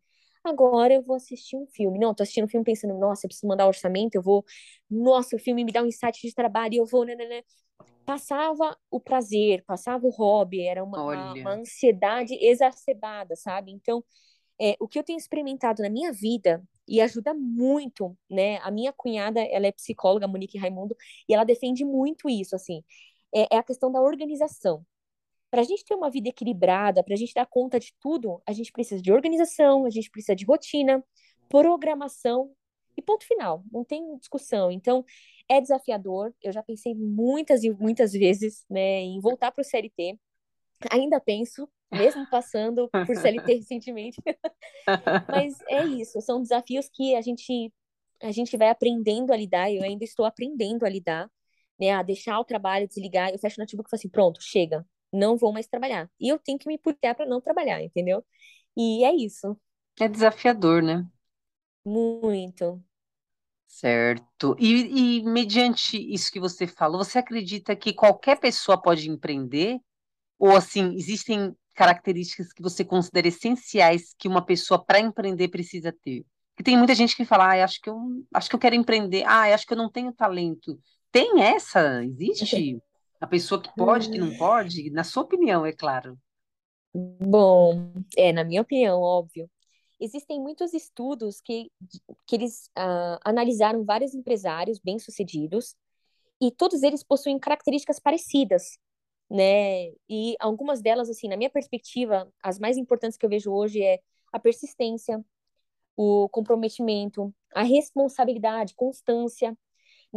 [0.48, 2.00] agora eu vou assistir um filme.
[2.00, 4.46] Não, tô assistindo um filme pensando, nossa, eu preciso mandar orçamento, eu vou,
[4.90, 7.44] nossa, o filme me dá um insight de trabalho, e eu vou, né, né, né.
[8.06, 13.72] Passava o prazer, passava o hobby, era uma, uma, ansiedade exacerbada, sabe?
[13.72, 14.04] Então,
[14.60, 18.58] é, o que eu tenho experimentado na minha vida e ajuda muito, né?
[18.60, 20.96] A minha cunhada, ela é psicóloga, Monique Raimundo,
[21.28, 22.84] e ela defende muito isso, assim,
[23.36, 24.86] é, é a questão da organização.
[25.58, 28.54] Para a gente ter uma vida equilibrada, para a gente dar conta de tudo, a
[28.54, 31.04] gente precisa de organização, a gente precisa de rotina,
[31.50, 32.52] programação
[32.96, 33.64] e ponto final.
[33.72, 34.70] Não tem discussão.
[34.70, 35.04] Então,
[35.50, 36.32] é desafiador.
[36.44, 40.20] Eu já pensei muitas e muitas vezes, né, em voltar para o CLT.
[40.92, 44.22] Ainda penso, mesmo passando por CLT recentemente.
[45.28, 47.74] Mas é isso, são desafios que a gente
[48.22, 51.28] a gente vai aprendendo a lidar, eu ainda estou aprendendo a lidar,
[51.80, 54.86] né, a deixar o trabalho, desligar, eu fecho o notebook e falo assim, pronto, chega,
[55.12, 56.10] não vou mais trabalhar.
[56.20, 58.26] E eu tenho que me policiar para não trabalhar, entendeu?
[58.78, 59.58] E é isso,
[60.00, 61.06] é desafiador, né?
[61.86, 62.84] muito.
[63.68, 64.56] Certo.
[64.60, 69.80] E, e mediante isso que você falou, você acredita que qualquer pessoa pode empreender?
[70.40, 76.26] Ou assim, existem características que você considera essenciais que uma pessoa para empreender precisa ter?
[76.56, 78.00] Porque tem muita gente que fala, ah, acho que eu
[78.34, 80.80] acho que eu quero empreender, ah, acho que eu não tenho talento.
[81.12, 82.04] Tem essa?
[82.04, 82.82] Existe
[83.20, 84.90] a pessoa que pode, que não pode?
[84.92, 86.18] Na sua opinião, é claro.
[86.94, 89.50] Bom, é, na minha opinião, óbvio.
[90.00, 91.72] Existem muitos estudos que,
[92.26, 95.76] que eles ah, analisaram vários empresários bem-sucedidos
[96.40, 98.78] e todos eles possuem características parecidas,
[99.30, 99.88] né?
[100.08, 104.00] E algumas delas, assim, na minha perspectiva, as mais importantes que eu vejo hoje é
[104.32, 105.24] a persistência,
[105.96, 109.58] o comprometimento, a responsabilidade, constância,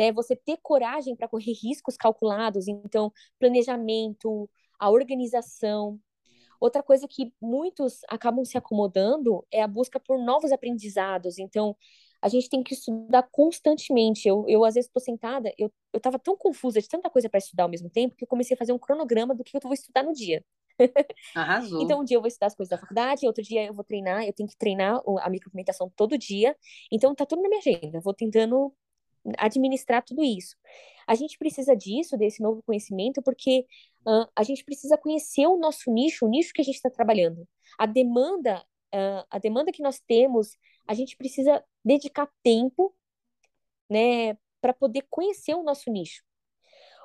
[0.01, 0.11] né?
[0.13, 4.49] Você ter coragem para correr riscos calculados, então, planejamento,
[4.79, 6.01] a organização.
[6.59, 11.39] Outra coisa que muitos acabam se acomodando é a busca por novos aprendizados.
[11.39, 11.77] Então,
[12.23, 14.27] a gente tem que estudar constantemente.
[14.27, 17.65] Eu, eu às vezes, estou sentada, eu estava tão confusa de tanta coisa para estudar
[17.65, 20.03] ao mesmo tempo que eu comecei a fazer um cronograma do que eu vou estudar
[20.03, 20.43] no dia.
[20.79, 21.93] Então, Arrasou.
[22.01, 24.33] um dia eu vou estudar as coisas da faculdade, outro dia eu vou treinar, eu
[24.33, 26.57] tenho que treinar a micropigmentação todo dia.
[26.91, 27.99] Então, tá tudo na minha agenda.
[27.99, 28.75] Eu vou tentando
[29.39, 30.57] administrar tudo isso.
[31.07, 33.67] A gente precisa disso, desse novo conhecimento, porque
[34.07, 37.47] ah, a gente precisa conhecer o nosso nicho, o nicho que a gente está trabalhando.
[37.79, 40.57] A demanda, ah, a demanda que nós temos,
[40.87, 42.95] a gente precisa dedicar tempo,
[43.91, 46.23] né, para poder conhecer o nosso nicho.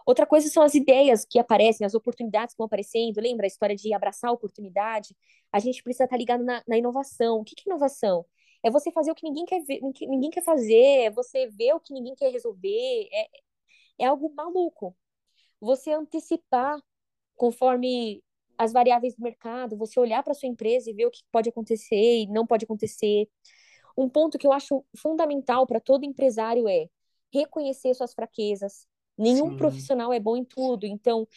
[0.05, 3.19] Outra coisa são as ideias que aparecem, as oportunidades que vão aparecendo.
[3.19, 5.15] Lembra a história de abraçar a oportunidade?
[5.51, 7.39] A gente precisa estar ligado na, na inovação.
[7.39, 8.23] O que, que é inovação?
[8.65, 11.79] É você fazer o que ninguém quer ver, ninguém quer fazer, é você ver o
[11.79, 13.07] que ninguém quer resolver.
[13.13, 13.27] É,
[13.99, 14.97] é algo maluco.
[15.61, 16.81] Você antecipar
[17.35, 18.23] conforme
[18.57, 22.23] as variáveis do mercado, você olhar para sua empresa e ver o que pode acontecer
[22.23, 23.29] e não pode acontecer.
[23.95, 26.87] Um ponto que eu acho fundamental para todo empresário é
[27.31, 28.87] reconhecer suas fraquezas.
[29.15, 29.57] Nenhum Sim.
[29.57, 31.27] profissional é bom em tudo, então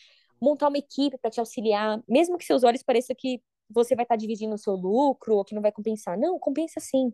[0.41, 4.17] montar uma equipe para te auxiliar, mesmo que seus olhos pareçam que você vai estar
[4.17, 6.19] dividindo o seu lucro ou que não vai compensar.
[6.19, 7.13] Não, compensa sim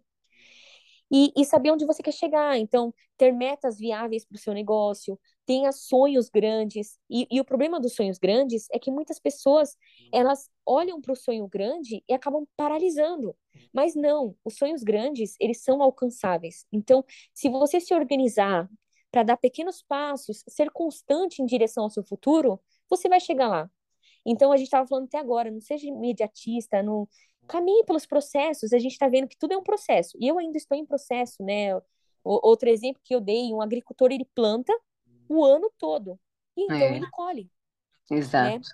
[1.11, 2.59] e, e saber onde você quer chegar.
[2.59, 6.99] Então, ter metas viáveis para o seu negócio, tenha sonhos grandes.
[7.09, 9.77] E, e o problema dos sonhos grandes é que muitas pessoas
[10.13, 13.37] elas olham para o sonho grande e acabam paralisando.
[13.73, 16.67] Mas não, os sonhos grandes, eles são alcançáveis.
[16.73, 18.69] Então, se você se organizar
[19.11, 23.71] para dar pequenos passos, ser constante em direção ao seu futuro, você vai chegar lá.
[24.25, 27.09] Então, a gente estava falando até agora, não seja imediatista, não,
[27.47, 28.73] caminhe pelos processos.
[28.73, 30.17] A gente está vendo que tudo é um processo.
[30.21, 31.71] E eu ainda estou em processo, né?
[32.25, 34.73] Outro exemplo que eu dei, um agricultor, ele planta
[35.29, 36.19] o ano todo.
[36.57, 37.51] E então É, ele colhe,
[38.39, 38.65] né?
[38.65, 38.71] exato.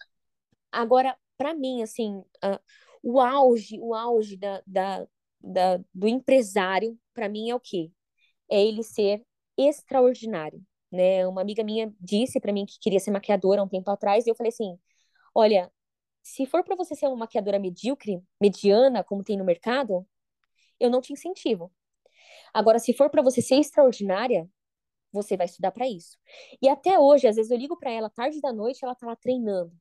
[0.73, 2.61] Agora, para mim, assim, uh,
[3.03, 5.07] o auge, o auge da, da,
[5.41, 7.91] da do empresário, para mim, é o quê?
[8.51, 9.25] É ele ser
[9.59, 10.63] extraordinário,
[10.93, 11.27] né?
[11.29, 14.31] Uma amiga minha disse para mim que queria ser maquiadora há um tempo atrás, e
[14.31, 14.79] eu falei assim:
[15.35, 15.71] olha,
[16.23, 20.07] se for para você ser uma maquiadora medíocre, mediana, como tem no mercado,
[20.81, 21.73] eu não te incentivo.
[22.55, 24.49] Agora, se for para você ser extraordinária,
[25.13, 26.19] você vai estudar para isso.
[26.63, 29.17] E até hoje, às vezes eu ligo para ela tarde da noite, ela tá lá
[29.17, 29.73] treinando,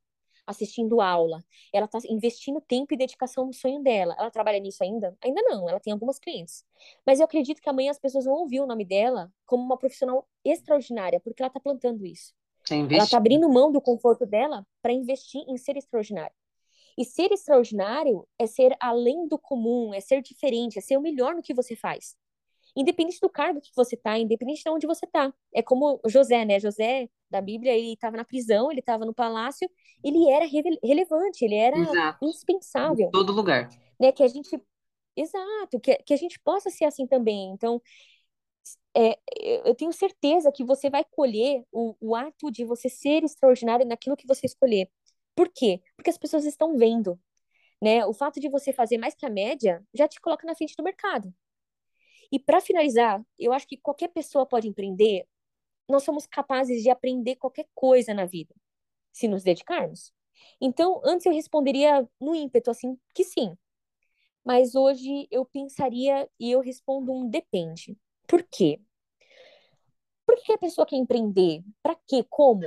[0.47, 1.43] assistindo aula,
[1.73, 4.15] ela tá investindo tempo e dedicação no sonho dela.
[4.17, 5.15] Ela trabalha nisso ainda?
[5.23, 6.65] Ainda não, ela tem algumas clientes.
[7.05, 10.27] Mas eu acredito que amanhã as pessoas vão ouvir o nome dela como uma profissional
[10.43, 12.33] extraordinária, porque ela tá plantando isso.
[12.75, 13.17] Ela tá investir.
[13.17, 16.33] abrindo mão do conforto dela para investir em ser extraordinária.
[16.97, 21.33] E ser extraordinário é ser além do comum, é ser diferente, é ser o melhor
[21.33, 22.15] no que você faz.
[22.75, 25.33] Independente do cargo que você tá, independente de onde você tá.
[25.53, 26.59] É como José, né?
[26.59, 29.69] José, da Bíblia, ele estava na prisão, ele estava no palácio,
[30.03, 32.25] ele era rele- relevante, ele era Exato.
[32.25, 33.69] Em indispensável, todo lugar.
[33.99, 34.11] né?
[34.11, 34.59] Que a gente,
[35.15, 37.51] exato, que, que a gente possa ser assim também.
[37.51, 37.81] Então,
[38.95, 39.17] é,
[39.67, 44.17] eu tenho certeza que você vai colher o, o ato de você ser extraordinário naquilo
[44.17, 44.89] que você escolher.
[45.35, 45.81] Por quê?
[45.95, 47.19] Porque as pessoas estão vendo,
[47.81, 48.05] né?
[48.05, 50.83] O fato de você fazer mais que a média já te coloca na frente do
[50.83, 51.33] mercado.
[52.31, 55.25] E para finalizar, eu acho que qualquer pessoa pode empreender.
[55.89, 58.53] Nós somos capazes de aprender qualquer coisa na vida,
[59.13, 60.13] se nos dedicarmos.
[60.61, 63.57] Então, antes eu responderia no ímpeto, assim, que sim.
[64.45, 67.97] Mas hoje eu pensaria e eu respondo um depende.
[68.29, 68.71] Por quê?
[70.25, 71.63] Por que a pessoa quer empreender?
[71.81, 72.23] Para quê?
[72.29, 72.61] Como?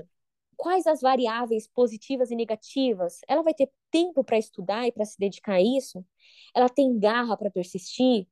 [0.56, 3.20] Quais as variáveis positivas e negativas?
[3.28, 6.04] Ela vai ter tempo para estudar e para se dedicar a isso?
[6.54, 8.26] Ela tem garra para persistir?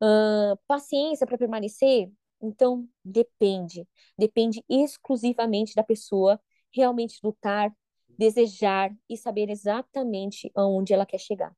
[0.00, 2.10] Ahn, paciência para permanecer?
[2.40, 3.86] Então, depende.
[4.18, 6.40] Depende exclusivamente da pessoa
[6.74, 7.74] realmente lutar,
[8.18, 11.54] desejar e saber exatamente aonde ela quer chegar.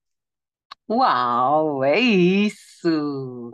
[0.88, 3.52] Uau, é isso!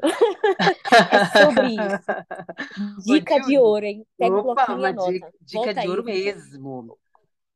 [1.10, 2.04] É sobre isso.
[3.04, 4.06] Dica de ouro, hein?
[4.16, 6.98] Pega opa, uma dica, dica de aí, ouro mesmo.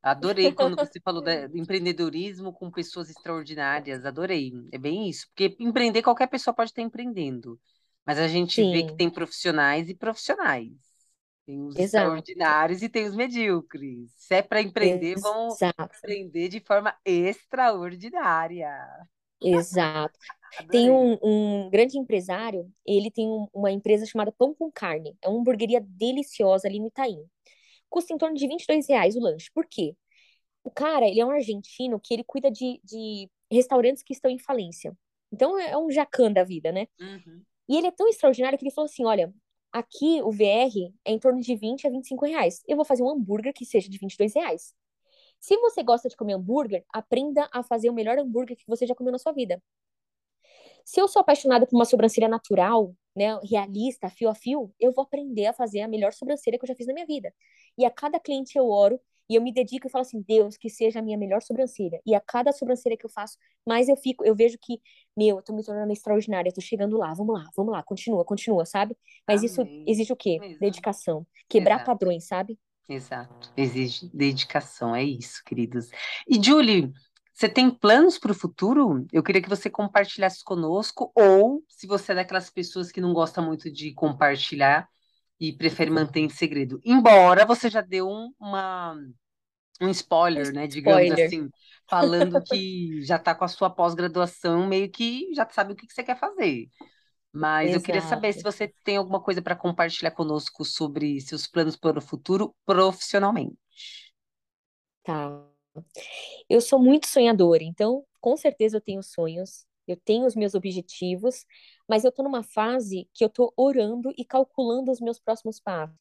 [0.03, 4.05] Adorei quando você falou do empreendedorismo com pessoas extraordinárias.
[4.05, 4.53] Adorei.
[4.73, 5.27] É bem isso.
[5.29, 7.61] Porque empreender, qualquer pessoa pode estar empreendendo.
[8.07, 10.73] Mas a gente vê que Sim, tem profissionais e profissionais.
[11.45, 14.11] Tem os exato, extraordinários e tem os medíocres.
[14.17, 18.71] Se é para empreender, exato, empreender de forma extraordinária.
[19.41, 20.19] Exato.
[20.71, 20.91] Tem Adorei.
[20.91, 25.17] um, um grande empresário, ele tem um- uma empresa chamada Pão com Carne.
[25.23, 27.25] É uma hamburgueria deliciosa ali no Itaim.
[27.91, 29.51] Custa em torno de 22 reais o lanche.
[29.55, 29.97] Por quê?
[30.65, 34.39] O cara, ele é um argentino que ele cuida de, de restaurantes que estão em
[34.39, 34.97] falência.
[35.33, 36.87] Então é um jacan da vida, né?
[37.01, 37.43] Uhum.
[37.69, 39.33] E ele é tão extraordinário que ele falou assim: olha,
[39.73, 42.63] aqui o VR é em torno de 20 a 25 reais.
[42.67, 44.75] Eu vou fazer um hambúrguer que seja de 22 reais.
[45.41, 48.95] Se você gosta de comer hambúrguer, aprenda a fazer o melhor hambúrguer que você já
[48.95, 49.63] comeu na sua vida.
[50.85, 55.03] Se eu sou apaixonada por uma sobrancelha natural, né, realista, fio a fio, eu vou
[55.05, 57.33] aprender a fazer a melhor sobrancelha que eu já fiz na minha vida.
[57.77, 60.71] E a cada cliente eu oro e eu me dedico e falo assim, Deus, que
[60.71, 62.01] seja a minha melhor sobrancelha.
[62.07, 63.37] E a cada sobrancelha que eu faço,
[63.67, 64.81] mais eu fico, eu vejo que,
[65.17, 68.25] meu, eu tô me tornando extraordinária, eu tô chegando lá, vamos lá, vamos lá, continua,
[68.25, 68.97] continua, sabe?
[69.27, 69.85] Mas isso Amém.
[69.87, 70.39] exige o quê?
[70.43, 70.61] Exato.
[70.61, 71.87] Dedicação, quebrar Exato.
[71.87, 72.59] padrões, sabe?
[72.89, 73.51] Exato.
[73.57, 75.89] Exige dedicação, é isso, queridos.
[76.29, 76.93] E Julie,
[77.35, 79.05] você tem planos para o futuro?
[79.13, 83.43] Eu queria que você compartilhasse conosco, ou se você é daquelas pessoas que não gosta
[83.43, 84.89] muito de compartilhar
[85.41, 86.81] e prefere manter em segredo.
[86.85, 88.95] Embora você já deu um, uma,
[89.81, 91.11] um Um spoiler, né, digamos spoiler.
[91.11, 91.51] assim,
[91.89, 95.95] falando que já está com a sua pós-graduação, meio que já sabe o que que
[95.95, 96.69] você quer fazer.
[97.33, 98.57] Mas eu queria saber se Exato.
[98.57, 103.57] você tem alguma coisa para compartilhar conosco sobre seus planos para o futuro profissionalmente.
[105.03, 105.47] Tá.
[106.49, 111.45] Eu sou muito sonhadora, então com certeza eu tenho sonhos, eu tenho os meus objetivos,
[111.89, 115.97] mas eu tô numa fase que eu tô orando e calculando os meus próximos passos.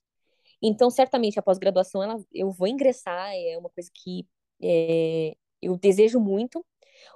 [0.62, 4.28] Então, certamente a pós-graduação ela, eu vou ingressar, é uma coisa que
[4.62, 6.66] é, eu desejo muito.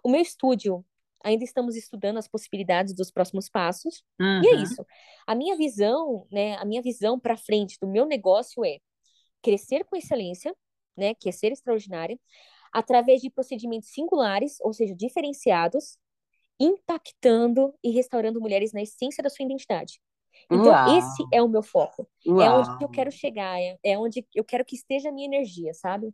[0.03, 0.85] O meu estúdio,
[1.23, 4.03] ainda estamos estudando as possibilidades dos próximos passos.
[4.39, 4.63] E é Uhum.
[4.63, 4.85] isso.
[5.27, 8.79] A minha visão, né, a minha visão para frente do meu negócio é
[9.41, 10.55] crescer com excelência,
[10.97, 12.19] né, que é ser extraordinária,
[12.73, 15.97] através de procedimentos singulares, ou seja, diferenciados,
[16.59, 19.99] impactando e restaurando mulheres na essência da sua identidade.
[20.49, 22.07] Então, esse Uau, é o meu foco.
[22.39, 22.89] É onde eu uau.
[22.89, 26.13] quero chegar, é, é onde eu quero que esteja a minha energia, sabe?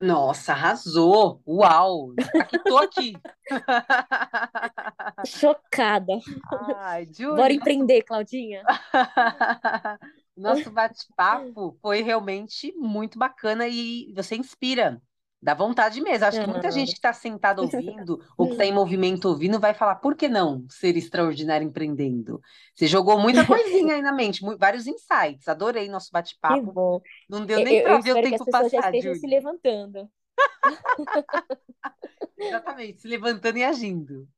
[0.00, 1.42] Nossa, arrasou!
[1.46, 2.12] Uau!
[2.66, 3.12] Tô aqui.
[5.26, 6.12] Chocada.
[6.52, 8.62] Ai, Bora empreender, Claudinha.
[10.36, 15.00] nosso bate-papo foi realmente muito bacana e você inspira.
[15.40, 16.24] Dá vontade mesmo.
[16.24, 19.74] Acho que muita gente que está sentada ouvindo ou que está em movimento ouvindo vai
[19.74, 22.40] falar, por que não ser extraordinário empreendendo?
[22.74, 25.46] Você jogou muita coisinha aí na mente, vários insights.
[25.46, 26.72] Adorei nosso bate-papo.
[26.72, 27.00] bom.
[27.28, 29.14] Não deu Eu, nem para ver o espero que as tempo pessoas já passar, estejam
[29.14, 30.10] se levantando.
[32.38, 34.28] Exatamente, se levantando e agindo.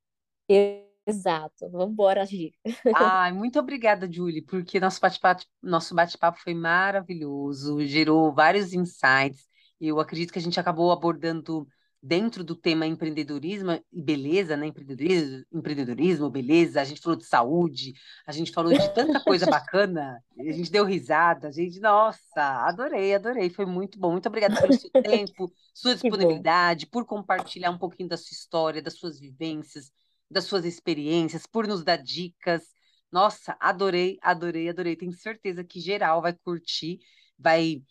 [1.06, 1.70] Exato.
[1.70, 2.52] Vamos embora agir.
[2.94, 9.48] Ai, muito obrigada, Julie, porque nosso bate-papo, nosso bate-papo foi maravilhoso, gerou vários insights.
[9.80, 11.66] Eu acredito que a gente acabou abordando
[12.00, 14.66] dentro do tema empreendedorismo e beleza, né?
[14.66, 16.80] Empreendedorismo, empreendedorismo, beleza.
[16.80, 17.92] A gente falou de saúde,
[18.26, 23.14] a gente falou de tanta coisa bacana, a gente deu risada, a gente, nossa, adorei,
[23.14, 24.12] adorei, foi muito bom.
[24.12, 28.94] Muito obrigada pelo seu tempo, sua disponibilidade, por compartilhar um pouquinho da sua história, das
[28.94, 29.90] suas vivências
[30.30, 32.62] das suas experiências, por nos dar dicas.
[33.10, 34.96] Nossa, adorei, adorei, adorei.
[34.96, 36.98] Tenho certeza que geral vai curtir,
[37.38, 37.82] vai,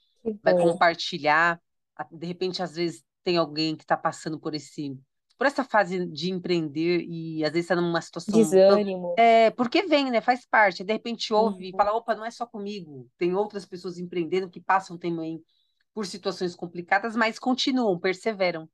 [0.44, 1.60] vai compartilhar.
[2.12, 4.98] De repente, às vezes, tem alguém que está passando por esse,
[5.38, 8.42] por essa fase de empreender e às vezes está numa situação.
[8.42, 9.14] Desânimo.
[9.18, 10.22] É, porque vem, né?
[10.22, 10.84] Faz parte.
[10.84, 11.78] De repente ouve e Uhum.
[11.78, 13.10] fala: opa, não é só comigo.
[13.18, 15.44] Tem outras pessoas empreendendo que passam também
[15.94, 18.70] por situações complicadas, mas continuam, perseveram.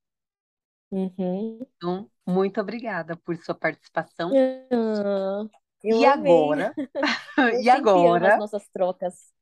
[0.92, 1.66] Uhum.
[1.78, 4.32] Então, muito obrigada por sua participação.
[5.84, 6.74] Eu E agora,
[7.64, 9.34] e amo as agora, nossas trocas.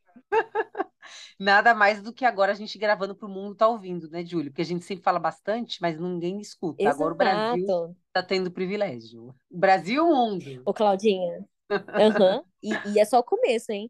[1.39, 4.51] Nada mais do que agora a gente gravando para o mundo tá ouvindo, né, Júlio?
[4.51, 6.89] Porque a gente sempre fala bastante, mas ninguém escuta.
[6.89, 7.95] Agora o Brasil Exato.
[8.07, 9.35] está tendo privilégio.
[9.49, 10.61] O Brasil e o mundo.
[10.65, 11.45] Ô, Claudinha.
[11.69, 12.43] Aham.
[12.61, 13.89] E, e é só o começo, hein?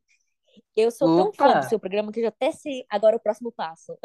[0.76, 1.64] Eu sou tão fã do Opa!
[1.64, 3.98] seu programa que eu já até sei agora o próximo passo.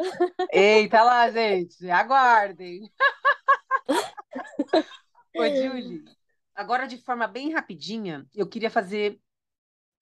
[0.51, 2.91] Eita lá, gente, aguardem.
[5.35, 6.03] Ô, Júlio,
[6.55, 9.19] agora de forma bem rapidinha, eu queria fazer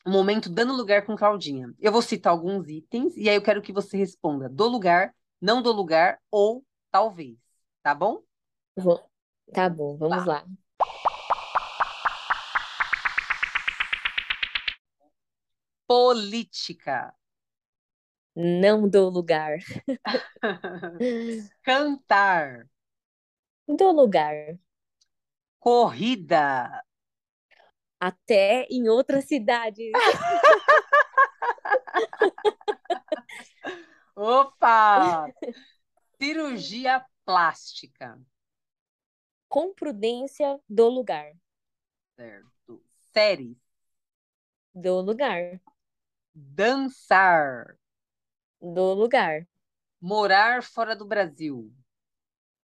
[0.05, 1.73] um momento dando lugar com Claudinha.
[1.79, 5.61] Eu vou citar alguns itens e aí eu quero que você responda: do lugar, não
[5.61, 7.37] do lugar ou talvez,
[7.83, 8.21] tá bom?
[8.75, 9.03] Vou-
[9.53, 10.25] Tá bom, vamos Tá.
[10.25, 10.45] lá.
[15.87, 17.15] Política.
[18.35, 19.57] Não dou lugar.
[21.63, 22.67] Cantar.
[23.67, 24.57] Dou lugar.
[25.59, 26.84] Corrida.
[27.99, 29.91] Até em outras cidades.
[34.15, 35.27] Opa!
[36.21, 38.19] Cirurgia plástica.
[39.49, 41.31] Com prudência, dou lugar.
[42.15, 42.83] Certo.
[43.13, 43.57] Séries.
[44.73, 45.61] Dou lugar.
[46.33, 47.77] Dançar.
[48.61, 49.47] Dou lugar.
[50.01, 51.73] Morar fora do Brasil.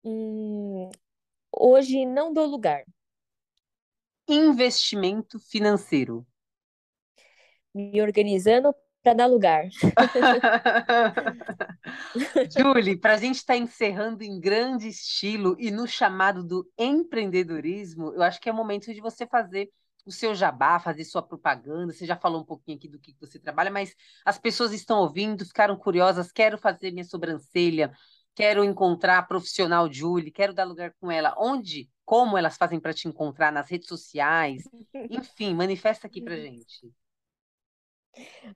[0.04, 0.90] Hum,
[1.52, 2.84] hoje não dou lugar.
[4.34, 6.26] Investimento financeiro.
[7.76, 9.68] Me organizando para dar lugar.
[12.50, 18.24] Julie, para a gente estar encerrando em grande estilo e no chamado do empreendedorismo, eu
[18.24, 19.70] acho que é o momento de você fazer
[20.06, 21.92] o seu jabá, fazer sua propaganda.
[21.92, 23.94] Você já falou um pouquinho aqui do que você trabalha, mas
[24.24, 26.32] as pessoas estão ouvindo, ficaram curiosas.
[26.32, 27.92] Quero fazer minha sobrancelha,
[28.36, 31.36] quero encontrar a profissional Julie, quero dar lugar com ela.
[31.38, 34.64] Onde, como elas fazem para te encontrar nas redes sociais?
[35.10, 36.92] Enfim, manifesta aqui para gente.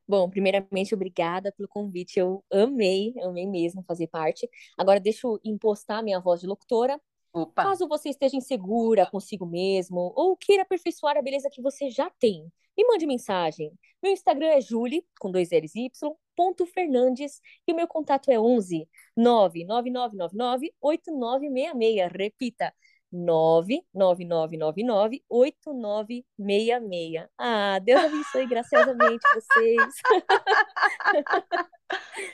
[0.08, 2.20] Bom, primeiramente, obrigada pelo convite.
[2.20, 4.50] Eu amei, amei mesmo fazer parte.
[4.78, 7.00] Agora, deixa eu impostar minha voz de locutora.
[7.36, 12.10] Opa, Caso você esteja insegura consigo mesmo ou queira aperfeiçoar a beleza que você já
[12.10, 13.74] tem, me mande mensagem.
[14.02, 18.40] Meu Instagram é julie, com dois L's Y, ponto Fernandes, e o meu contato é
[18.40, 18.88] 11
[19.18, 22.12] 99999 8966.
[22.12, 22.74] Repita,
[23.12, 27.28] 99999 8966.
[27.38, 29.94] Ah, Deus abençoe graciosamente vocês.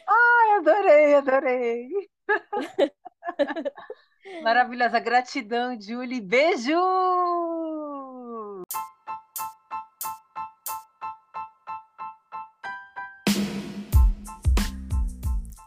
[0.07, 1.89] Ai, adorei, adorei.
[4.43, 6.21] Maravilhosa, gratidão, Julie.
[6.21, 6.71] Beijo!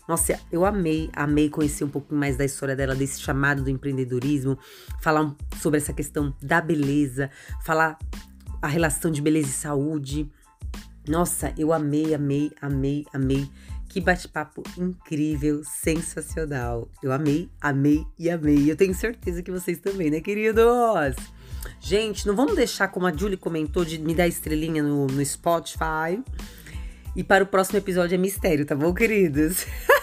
[0.08, 4.58] Nossa, eu amei, amei conhecer um pouquinho mais da história dela, desse chamado do empreendedorismo,
[5.02, 7.30] falar sobre essa questão da beleza,
[7.62, 7.98] falar
[8.62, 10.32] a relação de beleza e saúde.
[11.06, 13.50] Nossa, eu amei, amei, amei, amei.
[13.90, 16.90] Que bate-papo incrível, sensacional.
[17.02, 18.70] Eu amei, amei e amei.
[18.70, 21.16] Eu tenho certeza que vocês também, né, queridos?
[21.80, 26.22] Gente, não vamos deixar, como a Julie comentou, de me dar estrelinha no, no Spotify.
[27.14, 29.66] E para o próximo episódio é mistério, tá bom, queridos?